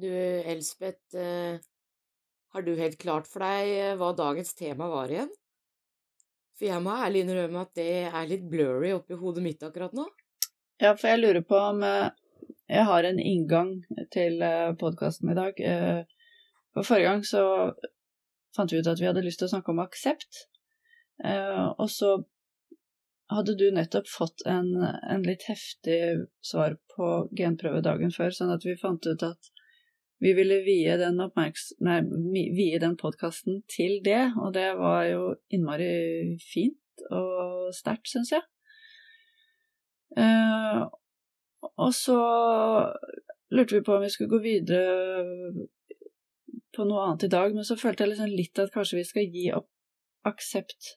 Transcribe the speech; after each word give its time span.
Du, 0.00 0.12
Elspeth, 0.12 1.16
eh, 1.16 1.60
har 2.52 2.62
du 2.62 2.74
helt 2.76 2.98
klart 3.00 3.28
for 3.30 3.40
deg 3.40 3.70
eh, 3.72 3.94
hva 3.96 4.10
dagens 4.12 4.52
tema 4.52 4.90
var 4.92 5.08
igjen? 5.08 5.30
For 6.58 6.68
jeg 6.68 6.82
må 6.84 6.92
ærlig 6.92 7.22
innrømme 7.24 7.62
at 7.64 7.72
det 7.78 7.86
er 8.10 8.28
litt 8.28 8.44
blurry 8.52 8.90
oppi 8.92 9.16
hodet 9.16 9.46
mitt 9.46 9.64
akkurat 9.64 9.96
nå. 9.96 10.04
Ja, 10.84 10.92
for 10.92 11.08
jeg 11.08 11.22
lurer 11.22 11.40
på 11.48 11.56
om 11.70 11.80
eh, 11.88 12.10
jeg 12.68 12.84
har 12.90 13.08
en 13.08 13.22
inngang 13.22 13.72
til 14.12 14.44
podkasten 14.76 15.32
i 15.32 15.38
dag. 15.38 15.64
For 16.74 16.84
forrige 16.84 17.08
gang 17.08 17.24
så 17.24 17.42
fant 18.58 18.74
vi 18.74 18.82
ut 18.82 18.90
at 18.90 19.00
vi 19.00 19.08
hadde 19.08 19.24
lyst 19.24 19.40
til 19.40 19.48
å 19.48 19.52
snakke 19.54 19.72
om 19.72 19.80
aksept. 19.84 20.42
Og 21.78 21.86
så 21.94 22.16
hadde 23.30 23.54
du 23.54 23.68
nettopp 23.70 24.10
fått 24.10 24.42
en, 24.50 24.72
en 24.82 25.24
litt 25.24 25.46
heftig 25.46 26.00
svar 26.44 26.74
på 26.96 27.12
genprøve 27.38 27.84
dagen 27.86 28.10
før, 28.10 28.34
sånn 28.34 28.50
at 28.52 28.66
vi 28.66 28.74
fant 28.82 29.06
ut 29.06 29.24
at 29.30 29.52
vi 30.22 30.32
ville 30.36 30.62
vie 30.64 30.96
den, 31.00 31.20
nei, 31.84 32.00
vie 32.56 32.80
den 32.80 32.96
podkasten 32.96 33.60
til 33.68 33.98
det, 34.04 34.32
og 34.40 34.54
det 34.56 34.70
var 34.78 35.04
jo 35.10 35.22
innmari 35.52 36.36
fint 36.40 37.04
og 37.10 37.72
sterkt, 37.76 38.08
syns 38.08 38.32
jeg. 38.32 38.44
Eh, 40.16 40.84
og 41.76 41.92
så 41.94 42.20
lurte 43.52 43.76
vi 43.76 43.84
på 43.84 43.96
om 43.96 44.04
vi 44.04 44.12
skulle 44.12 44.32
gå 44.32 44.40
videre 44.44 45.66
på 46.76 46.84
noe 46.88 47.04
annet 47.04 47.26
i 47.28 47.32
dag, 47.32 47.54
men 47.54 47.66
så 47.66 47.76
følte 47.78 48.04
jeg 48.04 48.14
liksom 48.14 48.32
litt 48.32 48.62
at 48.62 48.72
kanskje 48.74 49.00
vi 49.00 49.08
skal 49.08 49.36
gi 49.36 49.50
opp 49.56 49.68
aksept 50.26 50.96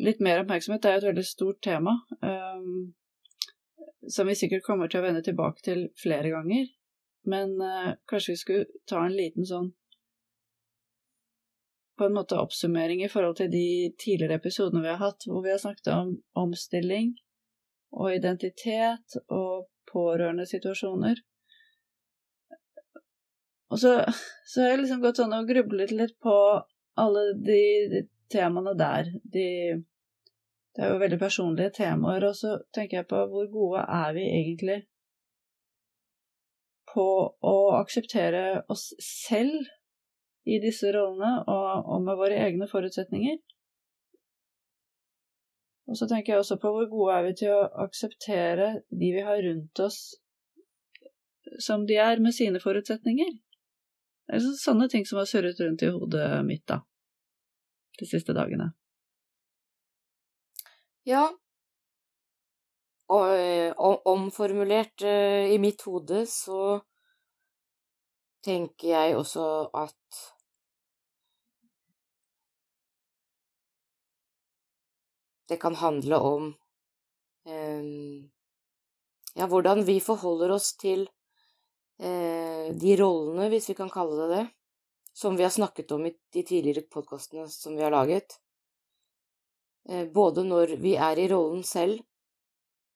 litt 0.00 0.22
mer 0.24 0.42
oppmerksomhet. 0.42 0.82
Det 0.82 0.90
er 0.90 0.96
jo 0.96 1.02
et 1.02 1.10
veldig 1.10 1.28
stort 1.28 1.60
tema, 1.66 1.98
Eh, 2.22 2.64
som 4.08 4.26
vi 4.26 4.34
sikkert 4.34 4.64
kommer 4.64 4.88
til 4.88 5.00
å 5.00 5.04
vende 5.04 5.22
tilbake 5.22 5.62
til 5.64 5.88
flere 6.00 6.30
ganger. 6.32 6.70
Men 7.28 7.56
uh, 7.60 7.92
kanskje 8.08 8.32
vi 8.32 8.40
skulle 8.40 8.82
ta 8.88 9.04
en 9.04 9.16
liten 9.16 9.46
sånn 9.46 9.72
på 12.00 12.06
en 12.08 12.14
måte 12.16 12.38
oppsummering 12.40 13.02
i 13.04 13.10
forhold 13.12 13.36
til 13.36 13.50
de 13.52 13.92
tidligere 14.00 14.38
episodene 14.40 14.80
vi 14.80 14.88
har 14.88 15.02
hatt, 15.02 15.26
hvor 15.28 15.42
vi 15.44 15.50
har 15.52 15.58
snakket 15.60 15.90
om 15.92 16.14
omstilling 16.32 17.10
og 17.92 18.14
identitet 18.14 19.18
og 19.28 19.66
pårørendesituasjoner. 19.90 21.20
Og 23.70 23.82
så, 23.82 23.92
så 24.48 24.62
har 24.62 24.72
jeg 24.72 24.80
liksom 24.80 25.02
gått 25.04 25.20
sånn 25.20 25.36
og 25.36 25.50
grublet 25.50 25.92
litt 25.92 26.16
på 26.24 26.36
alle 27.04 27.26
de, 27.36 27.60
de 27.92 28.02
temaene 28.32 28.72
der. 28.78 29.10
De, 29.36 29.46
det 30.74 30.86
er 30.86 30.94
jo 30.94 31.02
veldig 31.02 31.20
personlige 31.20 31.74
temaer, 31.82 32.24
og 32.30 32.38
så 32.38 32.56
tenker 32.74 33.02
jeg 33.02 33.10
på 33.10 33.20
hvor 33.28 33.52
gode 33.52 33.84
er 33.84 34.16
vi 34.16 34.24
egentlig 34.40 34.80
på 36.94 37.06
å 37.50 37.56
akseptere 37.78 38.62
oss 38.72 38.90
selv 39.04 39.68
i 40.48 40.58
disse 40.62 40.90
rollene 40.94 41.44
og, 41.44 41.88
og 41.94 42.04
med 42.06 42.18
våre 42.18 42.38
egne 42.46 42.68
forutsetninger. 42.70 43.38
Og 45.90 45.98
så 45.98 46.06
tenker 46.06 46.32
jeg 46.32 46.44
også 46.44 46.56
på 46.62 46.70
hvor 46.70 46.88
gode 46.90 47.18
er 47.18 47.24
vi 47.26 47.36
til 47.42 47.52
å 47.54 47.68
akseptere 47.84 48.72
de 48.94 49.12
vi 49.16 49.22
har 49.26 49.42
rundt 49.42 49.82
oss 49.82 50.00
som 51.58 51.86
de 51.86 51.96
er, 51.98 52.20
med 52.22 52.34
sine 52.36 52.60
forutsetninger. 52.62 53.32
Det 54.30 54.38
er 54.38 54.44
sånne 54.60 54.86
ting 54.92 55.06
som 55.08 55.18
har 55.18 55.26
surret 55.26 55.58
rundt 55.58 55.82
i 55.82 55.90
hodet 55.90 56.28
mitt 56.46 56.62
da, 56.70 56.78
de 57.98 58.06
siste 58.06 58.36
dagene. 58.36 58.70
Ja, 61.08 61.24
omformulert 63.10 65.02
uh, 65.02 65.46
i 65.50 65.58
mitt 65.58 65.82
hode 65.82 66.24
så 66.30 66.80
tenker 68.44 68.88
jeg 68.94 69.16
også 69.18 69.46
at 69.76 70.20
det 75.50 75.58
kan 75.60 75.74
handle 75.76 76.20
om 76.24 76.46
um, 77.50 78.30
ja, 79.34 79.46
hvordan 79.46 79.84
vi 79.86 79.98
forholder 80.00 80.54
oss 80.56 80.72
til 80.78 81.08
de 82.00 82.92
rollene, 82.96 83.50
hvis 83.52 83.66
vi 83.68 83.74
kan 83.76 83.90
kalle 83.92 84.16
det 84.22 84.28
det, 84.30 84.44
som 85.12 85.36
vi 85.36 85.42
har 85.44 85.52
snakket 85.52 85.92
om 85.92 86.06
i 86.08 86.14
de 86.32 86.42
tidligere 86.48 86.88
podkastene 86.88 87.44
som 87.52 87.76
vi 87.76 87.82
har 87.84 87.92
laget. 87.92 88.38
Både 90.14 90.44
når 90.48 90.78
vi 90.80 90.94
er 90.96 91.20
i 91.20 91.28
rollen 91.28 91.60
selv, 91.66 92.00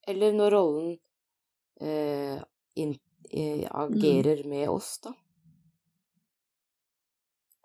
eller 0.06 0.36
når 0.36 0.54
rollen 0.54 0.92
eh, 1.80 2.38
in, 2.74 2.94
eh, 3.30 3.66
agerer 3.70 4.44
mm. 4.44 4.50
med 4.50 4.68
oss, 4.68 4.98
da. 5.04 5.14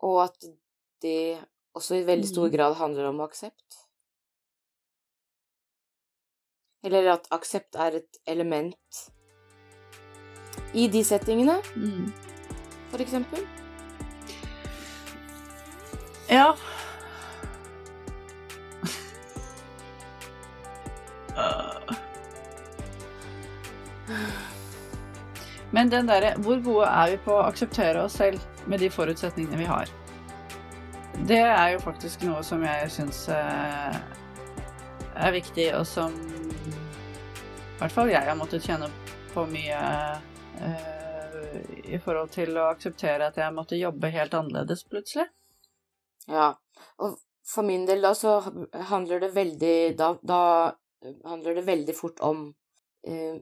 Og 0.08 0.22
at 0.24 0.50
det 1.04 1.40
også 1.76 2.00
i 2.00 2.08
veldig 2.08 2.28
stor 2.28 2.48
mm. 2.48 2.54
grad 2.56 2.76
handler 2.80 3.12
om 3.12 3.22
aksept. 3.26 3.84
Eller 6.84 7.12
at 7.12 7.28
aksept 7.36 7.76
er 7.76 8.00
et 8.00 8.20
element 8.28 9.06
i 10.74 10.88
de 10.88 11.04
settingene, 11.04 11.58
mm. 11.76 12.12
for 12.92 13.04
eksempel. 13.04 13.44
Ja. 16.30 16.54
Men 25.80 25.90
den 25.90 26.10
derre 26.10 26.34
Hvor 26.44 26.60
gode 26.60 26.88
er 26.92 27.12
vi 27.14 27.18
på 27.24 27.32
å 27.32 27.44
akseptere 27.48 28.02
oss 28.04 28.18
selv 28.20 28.42
med 28.68 28.82
de 28.84 28.90
forutsetningene 28.92 29.62
vi 29.62 29.68
har? 29.70 29.88
Det 31.30 31.40
er 31.40 31.70
jo 31.72 31.80
faktisk 31.80 32.26
noe 32.28 32.42
som 32.44 32.66
jeg 32.68 32.90
syns 32.92 33.22
eh, 33.32 33.96
er 35.16 35.32
viktig, 35.36 35.70
og 35.78 35.86
som 35.88 36.12
i 36.12 37.80
hvert 37.80 37.96
fall 37.96 38.12
jeg 38.12 38.28
har 38.28 38.36
måttet 38.36 38.68
kjenne 38.68 38.90
på 39.32 39.46
mye 39.48 39.80
eh, 40.68 41.56
i 41.96 42.00
forhold 42.04 42.34
til 42.36 42.60
å 42.60 42.68
akseptere 42.74 43.32
at 43.32 43.40
jeg 43.40 43.56
måtte 43.56 43.80
jobbe 43.80 44.12
helt 44.12 44.36
annerledes 44.36 44.84
plutselig. 44.84 45.30
Ja, 46.28 46.50
og 47.00 47.22
for 47.48 47.68
min 47.68 47.88
del 47.88 48.04
da 48.04 48.12
så 48.16 48.42
handler 48.92 49.24
det 49.24 49.32
veldig 49.34 49.78
Da, 49.98 50.12
da 50.22 50.44
handler 51.24 51.56
det 51.56 51.70
veldig 51.72 51.96
fort 51.96 52.20
om 52.20 52.50
eh, 53.08 53.40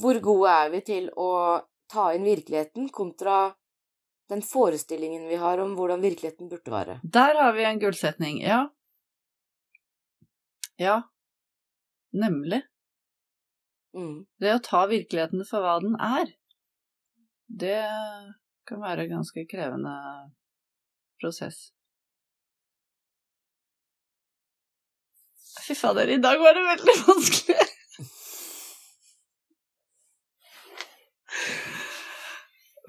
hvor 0.00 0.18
gode 0.22 0.50
er 0.50 0.72
vi 0.72 0.80
til 0.86 1.10
å 1.20 1.30
ta 1.90 2.10
inn 2.14 2.26
virkeligheten 2.26 2.88
kontra 2.94 3.54
den 4.32 4.42
forestillingen 4.42 5.26
vi 5.28 5.38
har 5.40 5.60
om 5.62 5.74
hvordan 5.78 6.02
virkeligheten 6.02 6.48
burde 6.50 6.72
være? 6.72 7.00
Der 7.02 7.36
har 7.40 7.52
vi 7.56 7.66
en 7.68 7.80
gullsetning, 7.82 8.40
ja. 8.42 8.64
Ja, 10.80 11.02
nemlig. 12.12 12.64
Mm. 13.94 14.24
Det 14.42 14.56
å 14.56 14.62
ta 14.64 14.86
virkeligheten 14.90 15.44
for 15.46 15.62
hva 15.62 15.76
den 15.84 15.94
er, 16.02 16.32
det 17.46 17.78
kan 18.66 18.82
være 18.82 19.04
en 19.04 19.18
ganske 19.18 19.44
krevende 19.46 19.94
prosess. 21.22 21.68
Fy 25.64 25.76
fader, 25.78 26.10
i 26.10 26.20
dag 26.20 26.40
var 26.42 26.56
det 26.56 26.66
veldig 26.66 26.96
vanskelig! 27.06 27.63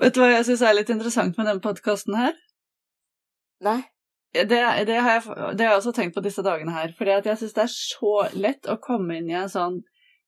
Vet 0.01 0.15
du 0.15 0.21
hva 0.21 0.31
jeg 0.33 0.47
syns 0.49 0.63
er 0.65 0.75
litt 0.75 0.91
interessant 0.91 1.37
med 1.37 1.47
denne 1.47 1.63
podkasten 1.63 2.17
her? 2.19 2.35
Nei. 3.63 3.81
Det, 4.35 4.49
det, 4.51 4.57
har 4.59 4.75
jeg, 4.83 4.87
det, 5.55 5.63
har 5.63 5.69
jeg, 5.69 5.77
også 5.77 5.93
tenkt 5.95 6.17
på 6.17 6.23
disse 6.25 6.43
dagene 6.43 6.73
her. 6.75 6.91
Fordi 6.97 7.13
jeg 7.15 7.39
syns 7.39 7.55
det 7.55 7.63
er 7.63 7.71
så 7.71 8.15
lett 8.35 8.67
å 8.67 8.75
komme 8.83 9.21
inn 9.21 9.29
i 9.31 9.37
en 9.39 9.51
sånn 9.51 9.79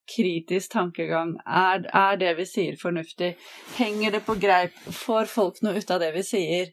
kritisk 0.08 0.72
tankegang. 0.72 1.36
Er, 1.44 1.84
er, 1.92 2.16
det 2.22 2.38
vi 2.38 2.46
sier, 2.48 2.78
fornuftig? 2.80 3.34
Henger 3.76 4.16
det 4.16 4.24
på 4.24 4.38
greip? 4.40 4.78
Får 4.96 5.28
folk 5.32 5.60
noe 5.66 5.82
ut 5.82 5.92
av 5.92 6.00
det 6.04 6.14
vi 6.16 6.24
sier? 6.24 6.72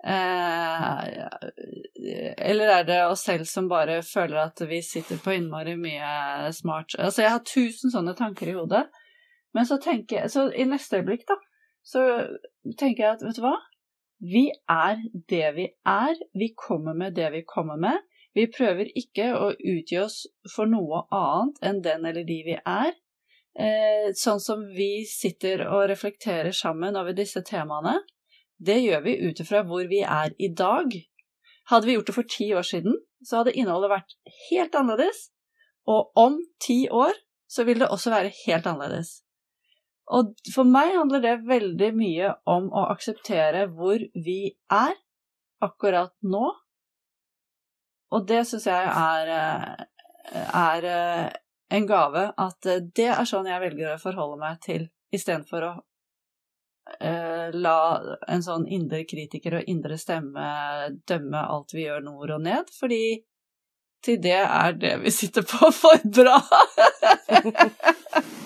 Eh, 0.00 1.04
eller 2.48 2.72
er 2.78 2.86
det 2.88 3.02
oss 3.04 3.26
selv 3.28 3.44
som 3.44 3.68
bare 3.68 3.98
føler 4.00 4.38
at 4.46 4.62
vi 4.64 4.80
sitter 4.80 5.20
på 5.20 5.34
innmari 5.36 5.74
mye 5.76 6.48
smart 6.56 6.94
Altså, 6.96 7.20
jeg 7.20 7.34
har 7.34 7.42
tusen 7.44 7.92
sånne 7.92 8.16
tanker 8.16 8.48
i 8.48 8.56
hodet. 8.56 8.86
Men 9.52 9.66
så 9.68 9.76
tenker 9.82 10.22
jeg 10.22 10.30
Så 10.32 10.46
i 10.54 10.64
neste 10.64 11.02
øyeblikk, 11.02 11.26
da, 11.28 11.36
så 11.86 12.04
tenker 12.78 13.04
jeg 13.04 13.16
at 13.16 13.24
vet 13.24 13.38
du 13.38 13.44
hva? 13.44 13.56
Vi 14.20 14.50
er 14.68 15.00
det 15.32 15.46
vi 15.56 15.66
er. 15.88 16.16
Vi 16.36 16.52
kommer 16.56 16.94
med 16.94 17.16
det 17.16 17.30
vi 17.32 17.44
kommer 17.48 17.80
med. 17.80 18.02
Vi 18.36 18.46
prøver 18.52 18.90
ikke 18.94 19.30
å 19.34 19.50
utgi 19.54 19.98
oss 19.98 20.22
for 20.54 20.70
noe 20.70 21.06
annet 21.10 21.62
enn 21.66 21.80
den 21.82 22.04
eller 22.06 22.26
de 22.28 22.40
vi 22.46 22.56
er. 22.58 22.92
Eh, 23.58 24.12
sånn 24.14 24.38
som 24.40 24.62
vi 24.76 25.02
sitter 25.08 25.64
og 25.66 25.88
reflekterer 25.90 26.54
sammen 26.54 26.98
over 27.00 27.16
disse 27.16 27.42
temaene, 27.42 27.96
det 28.60 28.78
gjør 28.84 29.02
vi 29.08 29.16
ut 29.24 29.40
ifra 29.42 29.64
hvor 29.66 29.88
vi 29.90 30.04
er 30.04 30.36
i 30.38 30.52
dag. 30.54 30.92
Hadde 31.72 31.88
vi 31.88 31.96
gjort 31.96 32.12
det 32.12 32.14
for 32.14 32.28
ti 32.28 32.50
år 32.54 32.66
siden, 32.66 32.94
så 33.26 33.40
hadde 33.40 33.56
innholdet 33.56 33.90
vært 33.90 34.14
helt 34.50 34.76
annerledes. 34.78 35.30
Og 35.88 36.12
om 36.18 36.38
ti 36.62 36.84
år 36.92 37.16
så 37.50 37.64
vil 37.66 37.80
det 37.82 37.90
også 37.90 38.12
være 38.12 38.32
helt 38.44 38.68
annerledes. 38.68 39.22
Og 40.10 40.32
for 40.50 40.66
meg 40.66 40.96
handler 40.96 41.22
det 41.22 41.36
veldig 41.46 41.90
mye 41.94 42.32
om 42.50 42.66
å 42.74 42.88
akseptere 42.90 43.68
hvor 43.70 44.02
vi 44.14 44.40
er 44.74 44.96
akkurat 45.62 46.12
nå. 46.26 46.48
Og 48.10 48.26
det 48.26 48.40
syns 48.48 48.66
jeg 48.66 48.88
er, 48.90 49.30
er 50.34 50.88
eh, 50.90 51.28
en 51.76 51.86
gave. 51.86 52.24
At 52.34 52.66
eh, 52.66 52.82
det 52.96 53.06
er 53.12 53.28
sånn 53.28 53.46
jeg 53.46 53.62
velger 53.62 53.94
å 53.94 54.02
forholde 54.02 54.40
meg 54.40 54.58
til, 54.66 54.88
istedenfor 55.14 55.68
å 55.68 55.72
eh, 56.98 57.54
la 57.54 57.78
en 58.26 58.42
sånn 58.42 58.66
indre 58.66 59.04
kritiker 59.06 59.60
og 59.60 59.70
indre 59.70 59.98
stemme 60.00 60.50
dømme 61.06 61.46
alt 61.54 61.76
vi 61.76 61.86
gjør 61.86 62.02
nord 62.08 62.34
og 62.40 62.44
ned. 62.48 62.74
Fordi 62.80 63.04
til 64.02 64.18
det 64.24 64.40
er 64.42 64.74
det 64.80 64.96
vi 65.04 65.14
sitter 65.14 65.46
på 65.46 65.70
for 65.76 66.02
bra. 66.18 66.40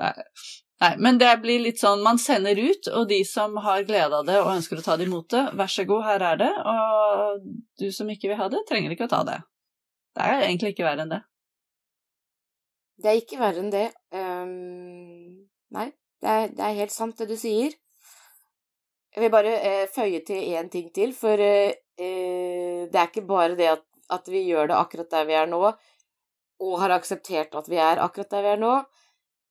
Nei. 0.00 0.14
Nei, 0.80 0.94
men 0.96 1.18
det 1.20 1.28
blir 1.42 1.60
litt 1.60 1.80
sånn 1.80 2.00
man 2.00 2.16
sender 2.18 2.56
ut, 2.56 2.88
og 2.96 3.08
de 3.10 3.18
som 3.28 3.58
har 3.60 3.82
glede 3.84 4.16
av 4.16 4.24
det 4.24 4.38
og 4.40 4.54
ønsker 4.54 4.80
å 4.80 4.84
ta 4.84 4.94
det 4.96 5.04
imot 5.10 5.28
det, 5.34 5.42
vær 5.60 5.68
så 5.68 5.84
god, 5.84 6.06
her 6.06 6.22
er 6.30 6.38
det, 6.40 6.52
og 6.72 7.42
du 7.82 7.90
som 7.92 8.08
ikke 8.08 8.30
vil 8.30 8.40
ha 8.40 8.46
det, 8.52 8.62
trenger 8.68 8.94
ikke 8.94 9.04
å 9.10 9.12
ta 9.12 9.20
det. 9.28 9.36
Det 10.16 10.24
er 10.24 10.46
egentlig 10.46 10.72
ikke 10.72 10.86
verre 10.86 11.04
enn 11.04 11.12
det. 11.12 11.20
Det 13.00 13.12
er 13.12 13.20
ikke 13.20 13.40
verre 13.40 13.62
enn 13.62 13.70
det. 13.74 13.84
Um, 14.16 15.44
nei, 15.76 15.86
det 16.24 16.32
er, 16.32 16.48
det 16.56 16.64
er, 16.64 16.80
helt 16.80 16.96
sant 16.96 17.20
det 17.20 17.28
du 17.28 17.36
sier. 17.40 17.76
Jeg 19.12 19.24
vil 19.26 19.32
bare 19.36 19.54
uh, 19.60 19.84
føye 19.92 20.24
til 20.24 20.56
én 20.56 20.72
ting 20.72 20.88
til, 20.96 21.12
for 21.16 21.44
uh, 21.44 21.76
uh, 21.76 22.82
det 22.88 22.96
er 23.04 23.08
ikke 23.08 23.28
bare 23.28 23.52
det 23.58 23.68
at, 23.76 23.84
at 24.16 24.32
vi 24.32 24.46
gjør 24.48 24.72
det 24.72 24.80
akkurat 24.80 25.12
der 25.12 25.28
vi 25.28 25.36
er 25.44 25.48
nå, 25.50 25.60
og 26.60 26.78
har 26.82 26.94
akseptert 26.94 27.54
at 27.56 27.68
vi 27.70 27.80
er 27.80 28.02
akkurat 28.02 28.32
der 28.32 28.44
vi 28.46 28.52
er 28.54 28.60
nå. 28.60 28.74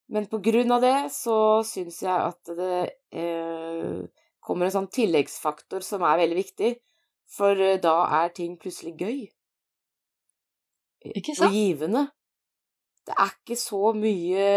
Men 0.10 0.26
på 0.30 0.40
grunn 0.42 0.72
av 0.74 0.82
det 0.82 0.98
så 1.14 1.62
syns 1.68 2.02
jeg 2.02 2.14
at 2.14 2.54
det 2.58 2.78
eh, 3.14 4.00
kommer 4.42 4.66
en 4.66 4.76
sånn 4.80 4.94
tilleggsfaktor 4.94 5.86
som 5.86 6.06
er 6.08 6.24
veldig 6.24 6.40
viktig, 6.40 6.72
for 7.30 7.60
eh, 7.62 7.78
da 7.82 7.98
er 8.24 8.34
ting 8.34 8.56
plutselig 8.62 8.96
gøy. 8.98 9.20
Ikke 11.14 11.36
sant? 11.38 11.52
Og 11.52 11.60
givende. 11.60 12.08
Det 13.06 13.16
er 13.18 13.38
ikke 13.38 13.58
så 13.58 13.94
mye 13.98 14.48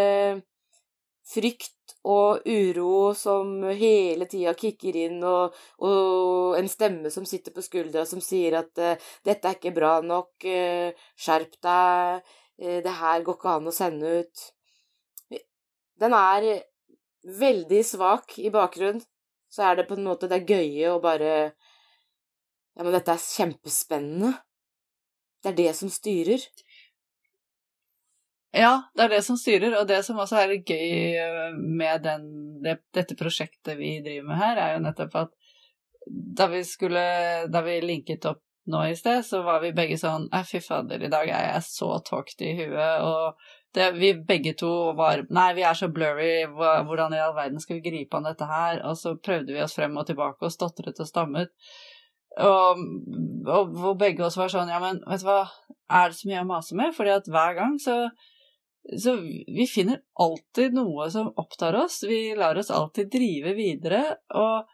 frykt 1.33 1.95
og 2.03 2.43
uro 2.51 3.13
som 3.15 3.61
hele 3.79 4.27
tida 4.31 4.55
kicker 4.59 4.97
inn, 5.05 5.21
og, 5.23 5.55
og, 5.87 6.57
en 6.59 6.69
stemme 6.71 7.13
som 7.15 7.27
sitter 7.29 7.55
på 7.55 7.63
skuldra 7.63 8.03
som 8.09 8.21
sier 8.25 8.59
at 8.59 8.83
uh, 8.83 9.11
'dette 9.23 9.49
er 9.49 9.59
ikke 9.59 9.75
bra 9.77 9.93
nok', 10.03 10.49
uh, 10.49 10.91
'skjerp 11.15 11.61
deg', 11.63 12.35
'det 12.63 12.99
her 12.99 13.23
går 13.27 13.39
ikke 13.39 13.55
an 13.57 13.67
å 13.67 13.75
sende 13.75 14.13
ut'. 14.23 14.43
Den 15.99 16.15
er 16.15 16.63
veldig 17.23 17.83
svak 17.87 18.39
i 18.39 18.51
bakgrunnen. 18.55 19.03
Så 19.53 19.67
er 19.67 19.77
det 19.77 19.89
på 19.89 19.99
en 19.99 20.07
måte 20.07 20.31
det 20.31 20.47
gøye 20.49 20.95
å 20.95 21.03
bare 21.03 21.53
Ja, 22.73 22.87
men 22.87 22.95
dette 22.95 23.13
er 23.13 23.21
kjempespennende. 23.21 24.31
Det 25.43 25.51
er 25.51 25.57
det 25.59 25.73
som 25.77 25.91
styrer. 25.93 26.41
Ja, 28.53 28.89
det 28.97 29.05
er 29.05 29.11
det 29.13 29.23
som 29.27 29.37
styrer, 29.37 29.75
og 29.77 29.89
det 29.89 29.99
som 30.07 30.21
også 30.21 30.39
er 30.41 30.55
gøy 30.57 31.19
eh, 31.21 31.55
med 31.57 32.03
den, 32.05 32.25
det, 32.65 32.79
dette 32.97 33.17
prosjektet 33.17 33.77
vi 33.77 33.99
driver 34.05 34.31
med 34.31 34.41
her, 34.41 34.61
er 34.61 34.75
jo 34.75 34.83
nettopp 34.87 35.19
at 35.21 35.35
da 36.09 36.49
vi 36.51 36.65
skulle 36.67 37.03
Da 37.53 37.61
vi 37.63 37.77
linket 37.85 38.25
opp 38.27 38.41
nå 38.71 38.85
i 38.87 38.97
sted, 38.97 39.25
så 39.27 39.43
var 39.43 39.63
vi 39.63 39.73
begge 39.75 39.99
sånn 39.99 40.29
Fy 40.47 40.61
fader, 40.63 41.03
i 41.03 41.11
dag 41.11 41.27
er 41.27 41.49
jeg 41.55 41.67
så 41.67 41.97
tåkt 42.07 42.45
i 42.47 42.53
huet, 42.61 43.03
og 43.03 43.39
det, 43.75 43.89
vi 43.97 44.13
begge 44.29 44.53
to 44.59 44.71
var 44.99 45.25
Nei, 45.33 45.49
vi 45.57 45.65
er 45.67 45.79
så 45.79 45.89
blurry, 45.93 46.45
hvordan 46.53 47.17
i 47.17 47.23
all 47.25 47.35
verden 47.37 47.63
skal 47.63 47.81
vi 47.81 47.87
gripe 47.91 48.19
an 48.19 48.29
dette 48.29 48.47
her? 48.47 48.83
Og 48.89 48.99
så 49.01 49.15
prøvde 49.17 49.55
vi 49.55 49.63
oss 49.65 49.77
frem 49.79 49.97
og 49.97 50.07
tilbake 50.11 50.45
og 50.45 50.53
stotret 50.53 51.01
og 51.01 51.09
stammet. 51.09 51.55
Og, 52.43 52.83
og 53.49 53.73
hvor 53.77 53.97
begge 54.01 54.25
oss 54.25 54.39
var 54.41 54.53
sånn 54.53 54.71
Ja, 54.73 54.79
men 54.81 55.03
vet 55.09 55.25
du 55.25 55.27
hva, 55.29 55.41
er 55.93 56.13
det 56.13 56.21
så 56.21 56.29
mye 56.29 56.45
å 56.45 56.49
mase 56.49 56.77
med? 56.77 56.95
Fordi 56.97 57.17
at 57.17 57.33
hver 57.33 57.57
gang 57.59 57.81
så 57.81 57.97
så 58.99 59.15
vi 59.47 59.67
finner 59.71 60.01
alltid 60.19 60.75
noe 60.75 61.07
som 61.11 61.29
opptar 61.39 61.77
oss. 61.79 62.01
Vi 62.03 62.35
lar 62.35 62.59
oss 62.59 62.71
alltid 62.75 63.13
drive 63.13 63.53
videre, 63.55 64.01
og, 64.35 64.67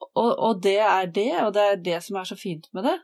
og, 0.00 0.32
og 0.32 0.62
det 0.62 0.78
er 0.84 1.10
det, 1.14 1.30
og 1.44 1.52
det 1.56 1.64
er 1.64 1.84
det 1.90 2.00
som 2.06 2.18
er 2.20 2.28
så 2.28 2.36
fint 2.38 2.68
med 2.76 2.86
det. 2.88 2.96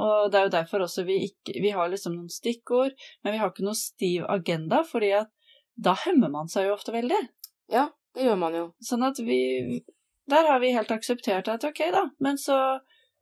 Og 0.00 0.30
det 0.32 0.38
er 0.38 0.46
jo 0.46 0.54
derfor 0.54 0.84
også 0.84 1.04
vi 1.04 1.18
ikke 1.26 1.60
Vi 1.60 1.72
har 1.74 1.90
liksom 1.90 2.14
noen 2.16 2.32
stikkord, 2.32 2.94
men 3.24 3.34
vi 3.34 3.40
har 3.40 3.52
ikke 3.52 3.66
noe 3.66 3.78
stiv 3.78 4.26
agenda, 4.32 4.82
fordi 4.86 5.12
at 5.18 5.32
da 5.80 5.94
hemmer 6.04 6.32
man 6.32 6.48
seg 6.50 6.68
jo 6.68 6.76
ofte 6.76 6.94
veldig. 6.94 7.18
Ja, 7.72 7.88
det 8.16 8.26
gjør 8.26 8.38
man 8.40 8.56
jo. 8.56 8.64
Sånn 8.84 9.06
at 9.06 9.20
vi 9.24 9.82
Der 10.30 10.46
har 10.46 10.60
vi 10.62 10.74
helt 10.74 10.92
akseptert 10.94 11.48
at 11.50 11.64
ok, 11.66 11.80
da, 11.90 12.04
men 12.22 12.38
så, 12.38 12.56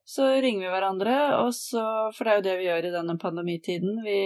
så 0.04 0.28
ringer 0.42 0.66
vi 0.66 0.72
hverandre, 0.74 1.18
og 1.40 1.52
så 1.56 1.84
For 2.16 2.24
det 2.24 2.32
er 2.32 2.40
jo 2.40 2.46
det 2.48 2.56
vi 2.60 2.68
gjør 2.68 2.88
i 2.88 2.94
denne 2.96 3.18
pandemitiden, 3.20 4.02
vi, 4.04 4.18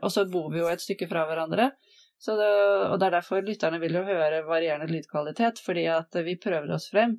og 0.00 0.12
så 0.12 0.26
bor 0.30 0.50
vi 0.52 0.62
jo 0.62 0.70
et 0.70 0.84
stykke 0.84 1.08
fra 1.10 1.26
hverandre. 1.28 1.72
Det, 2.20 2.36
og 2.36 2.98
det 3.00 3.06
er 3.06 3.14
derfor 3.14 3.40
lytterne 3.40 3.78
vil 3.80 3.94
jo 3.96 4.02
høre 4.04 4.42
varierende 4.44 4.90
lydkvalitet, 4.90 5.62
fordi 5.64 5.86
at 5.88 6.18
vi 6.26 6.36
prøver 6.36 6.74
oss 6.76 6.90
frem 6.92 7.16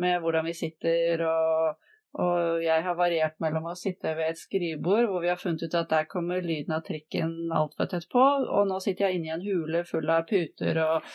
med 0.00 0.20
hvordan 0.22 0.46
vi 0.46 0.56
sitter 0.56 1.24
og 1.26 1.78
og 2.18 2.58
jeg 2.64 2.82
har 2.82 2.96
variert 2.98 3.36
mellom 3.38 3.68
å 3.70 3.76
sitte 3.78 4.16
ved 4.18 4.32
et 4.32 4.38
skrivebord 4.40 5.04
hvor 5.06 5.22
vi 5.22 5.28
har 5.30 5.38
funnet 5.38 5.62
ut 5.62 5.74
at 5.78 5.92
der 5.92 6.08
kommer 6.10 6.42
lyden 6.42 6.74
av 6.74 6.82
trikken 6.82 7.52
altfor 7.54 7.86
tett 7.92 8.08
på, 8.10 8.18
og 8.50 8.66
nå 8.66 8.80
sitter 8.82 9.06
jeg 9.06 9.20
inne 9.20 9.28
i 9.28 9.34
en 9.36 9.44
hule 9.44 9.84
full 9.86 10.10
av 10.10 10.24
puter 10.26 10.80
og 10.82 11.06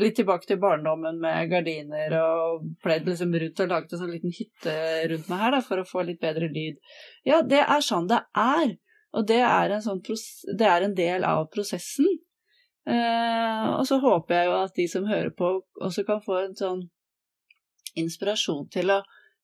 litt 0.00 0.16
tilbake 0.16 0.48
til 0.48 0.60
barndommen 0.62 1.20
med 1.20 1.52
gardiner 1.52 2.16
og 2.22 2.64
pledd 2.84 3.10
liksom 3.10 3.36
rundt 3.42 3.60
og 3.60 3.74
laget 3.74 3.92
en 3.92 4.02
sånn 4.06 4.14
liten 4.14 4.32
hytte 4.38 4.78
rundt 5.12 5.28
meg 5.28 5.44
her 5.44 5.56
da, 5.58 5.60
for 5.68 5.82
å 5.82 5.86
få 5.88 6.06
litt 6.08 6.22
bedre 6.22 6.48
lyd. 6.48 6.80
Ja, 7.28 7.42
det 7.44 7.60
er 7.60 7.84
sånn 7.84 8.08
det 8.08 8.22
er, 8.40 8.78
og 9.12 9.28
det 9.28 9.42
er 9.44 9.76
en, 9.76 9.84
sånn 9.84 10.00
det 10.00 10.70
er 10.70 10.88
en 10.88 10.96
del 10.96 11.28
av 11.28 11.44
prosessen. 11.52 12.08
Eh, 12.88 13.68
og 13.68 13.84
så 13.88 14.00
håper 14.00 14.38
jeg 14.38 14.48
jo 14.48 14.56
at 14.62 14.74
de 14.80 14.88
som 14.88 15.06
hører 15.08 15.32
på, 15.36 15.58
også 15.84 16.08
kan 16.08 16.24
få 16.24 16.40
en 16.40 16.56
sånn 16.56 16.86
inspirasjon 18.00 18.68
til 18.72 18.92
å 18.94 19.00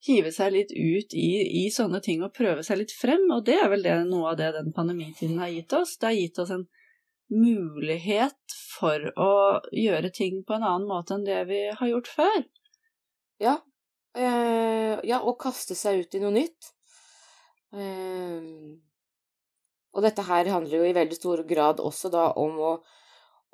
hive 0.07 0.33
seg 0.33 0.55
litt 0.55 0.71
ut 0.73 1.15
i, 1.15 1.31
i, 1.63 1.65
sånne 1.73 2.01
ting 2.05 2.23
og 2.25 2.35
prøve 2.37 2.65
seg 2.65 2.81
litt 2.81 2.95
frem, 2.97 3.27
og 3.35 3.45
det 3.49 3.59
er 3.61 3.69
vel 3.73 3.85
det, 3.85 3.97
noe 4.09 4.33
av 4.33 4.39
det 4.41 4.53
den 4.57 4.71
pandemitiden 4.77 5.41
har 5.43 5.53
gitt 5.53 5.75
oss. 5.77 5.97
Det 6.01 6.09
har 6.09 6.17
gitt 6.17 6.41
oss 6.41 6.55
en 6.57 6.67
mulighet 7.31 8.57
for 8.79 9.11
å 9.21 9.33
gjøre 9.77 10.11
ting 10.15 10.41
på 10.47 10.57
en 10.57 10.65
annen 10.65 10.89
måte 10.89 11.15
enn 11.15 11.27
det 11.29 11.43
vi 11.51 11.67
har 11.69 11.93
gjort 11.93 12.09
før. 12.11 12.41
Ja, 13.41 13.59
Eh, 14.17 14.99
ja 15.07 15.21
og 15.23 15.39
kaste 15.39 15.77
seg 15.79 16.05
ut 16.05 16.15
i 16.15 16.23
noe 16.23 16.35
nytt. 16.35 16.73
Eh, 17.71 18.49
og 19.91 20.07
dette 20.07 20.25
her 20.27 20.51
handler 20.51 20.81
jo 20.81 20.89
i 20.89 20.97
veldig 20.97 21.19
stor 21.19 21.45
grad 21.47 21.83
også 21.83 22.11
da 22.11 22.31
om 22.39 22.59
å, 22.63 22.73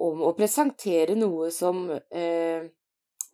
om 0.04 0.24
å 0.24 0.32
presentere 0.36 1.16
noe 1.16 1.50
som 1.52 1.86
eh, 1.92 2.68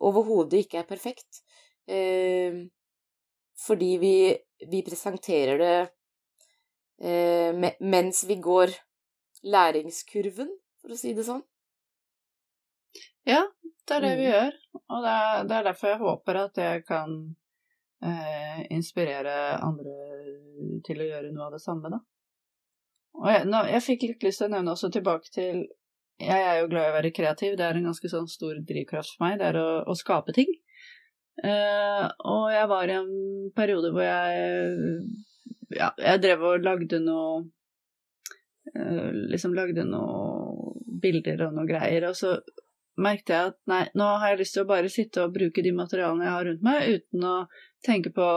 overhodet 0.03 0.65
ikke 0.65 0.83
er 0.83 0.89
perfekt. 0.89 1.43
Uh, 1.89 2.63
fordi 3.67 3.97
vi, 3.97 4.15
vi 4.71 4.81
presenterer 4.83 5.57
det 5.57 5.79
eh, 7.03 7.73
mens 7.79 8.23
vi 8.27 8.35
går 8.35 8.73
læringskurven, 9.43 10.49
for 10.81 10.95
å 10.95 10.99
si 10.99 11.13
det 11.15 11.25
sånn. 11.27 11.43
Ja, 13.27 13.43
det 13.87 13.97
er 13.97 14.03
det 14.03 14.15
vi 14.19 14.25
mm. 14.27 14.31
gjør, 14.31 14.57
og 14.81 15.05
det 15.05 15.13
er, 15.13 15.45
det 15.47 15.57
er, 15.57 15.67
derfor 15.69 15.91
jeg 15.91 16.01
håper 16.01 16.39
at 16.41 16.59
jeg 16.59 16.83
kan 16.87 17.13
eh, 18.03 18.65
inspirere 18.75 19.37
andre 19.63 19.93
til 20.87 21.03
å 21.03 21.07
gjøre 21.07 21.31
noe 21.31 21.47
av 21.47 21.55
det 21.55 21.63
samme, 21.63 21.91
da. 21.93 22.01
Og 23.19 23.29
jeg, 23.29 23.47
nå, 23.47 23.63
jeg 23.69 23.85
fikk 23.85 24.05
litt 24.09 24.25
lyst 24.25 24.41
til 24.41 24.49
å 24.49 24.55
nevne 24.55 24.73
også 24.73 24.89
tilbake 24.89 25.29
til 25.29 25.67
Jeg 26.17 26.45
er 26.47 26.55
jo 26.63 26.69
glad 26.71 26.87
i 26.87 26.89
å 26.89 26.95
være 26.95 27.11
kreativ, 27.13 27.55
det 27.57 27.65
er 27.67 27.77
en 27.77 27.87
ganske 27.91 28.09
sånn 28.09 28.27
stor 28.29 28.57
drivkraft 28.65 29.15
for 29.15 29.27
meg, 29.27 29.37
det 29.41 29.51
er 29.51 29.59
å, 29.61 29.67
å 29.89 29.95
skape 29.97 30.33
ting. 30.35 30.49
Uh, 31.41 32.05
og 32.29 32.43
jeg 32.53 32.69
var 32.69 32.89
i 32.89 32.97
en 32.99 33.13
periode 33.57 33.89
hvor 33.89 34.05
jeg 34.05 34.99
Ja, 35.73 35.87
jeg 35.97 36.21
drev 36.21 36.43
og 36.45 36.61
lagde 36.61 36.99
noe 37.01 37.39
uh, 38.77 39.07
Liksom 39.31 39.55
lagde 39.57 39.81
noe 39.89 40.75
bilder 41.01 41.47
og 41.47 41.57
noe 41.57 41.65
greier, 41.67 42.05
og 42.07 42.15
så 42.15 42.37
merket 43.01 43.33
jeg 43.33 43.49
at 43.49 43.57
nei, 43.67 43.81
nå 43.97 44.05
har 44.21 44.33
jeg 44.33 44.39
lyst 44.43 44.55
til 44.55 44.63
å 44.63 44.69
bare 44.69 44.91
sitte 44.93 45.23
og 45.25 45.33
bruke 45.35 45.63
de 45.65 45.73
materialene 45.75 46.27
jeg 46.27 46.35
har 46.35 46.47
rundt 46.47 46.63
meg, 46.63 46.85
uten 46.99 47.25
å 47.27 47.33
tenke 47.83 48.13
på 48.15 48.27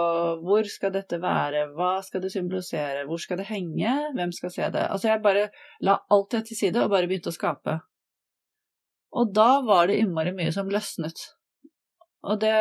hvor 0.42 0.66
skal 0.70 0.94
dette 0.96 1.20
være, 1.22 1.66
hva 1.76 1.92
skal 2.02 2.24
det 2.24 2.32
symbolisere, 2.34 3.04
hvor 3.06 3.20
skal 3.22 3.38
det 3.42 3.48
henge, 3.50 3.92
hvem 4.16 4.32
skal 4.34 4.54
se 4.54 4.70
det. 4.74 4.86
Altså 4.88 5.12
jeg 5.12 5.22
bare 5.22 5.50
la 5.84 6.00
alt 6.10 6.32
det 6.34 6.46
til 6.48 6.60
side 6.64 6.82
og 6.82 6.96
bare 6.96 7.10
begynte 7.10 7.30
å 7.30 7.36
skape. 7.36 7.78
Og 9.16 9.32
da 9.36 9.60
var 9.64 9.88
det 9.88 10.00
innmari 10.02 10.34
mye 10.36 10.52
som 10.54 10.72
løsnet. 10.72 11.35
Og 12.24 12.40
det, 12.42 12.54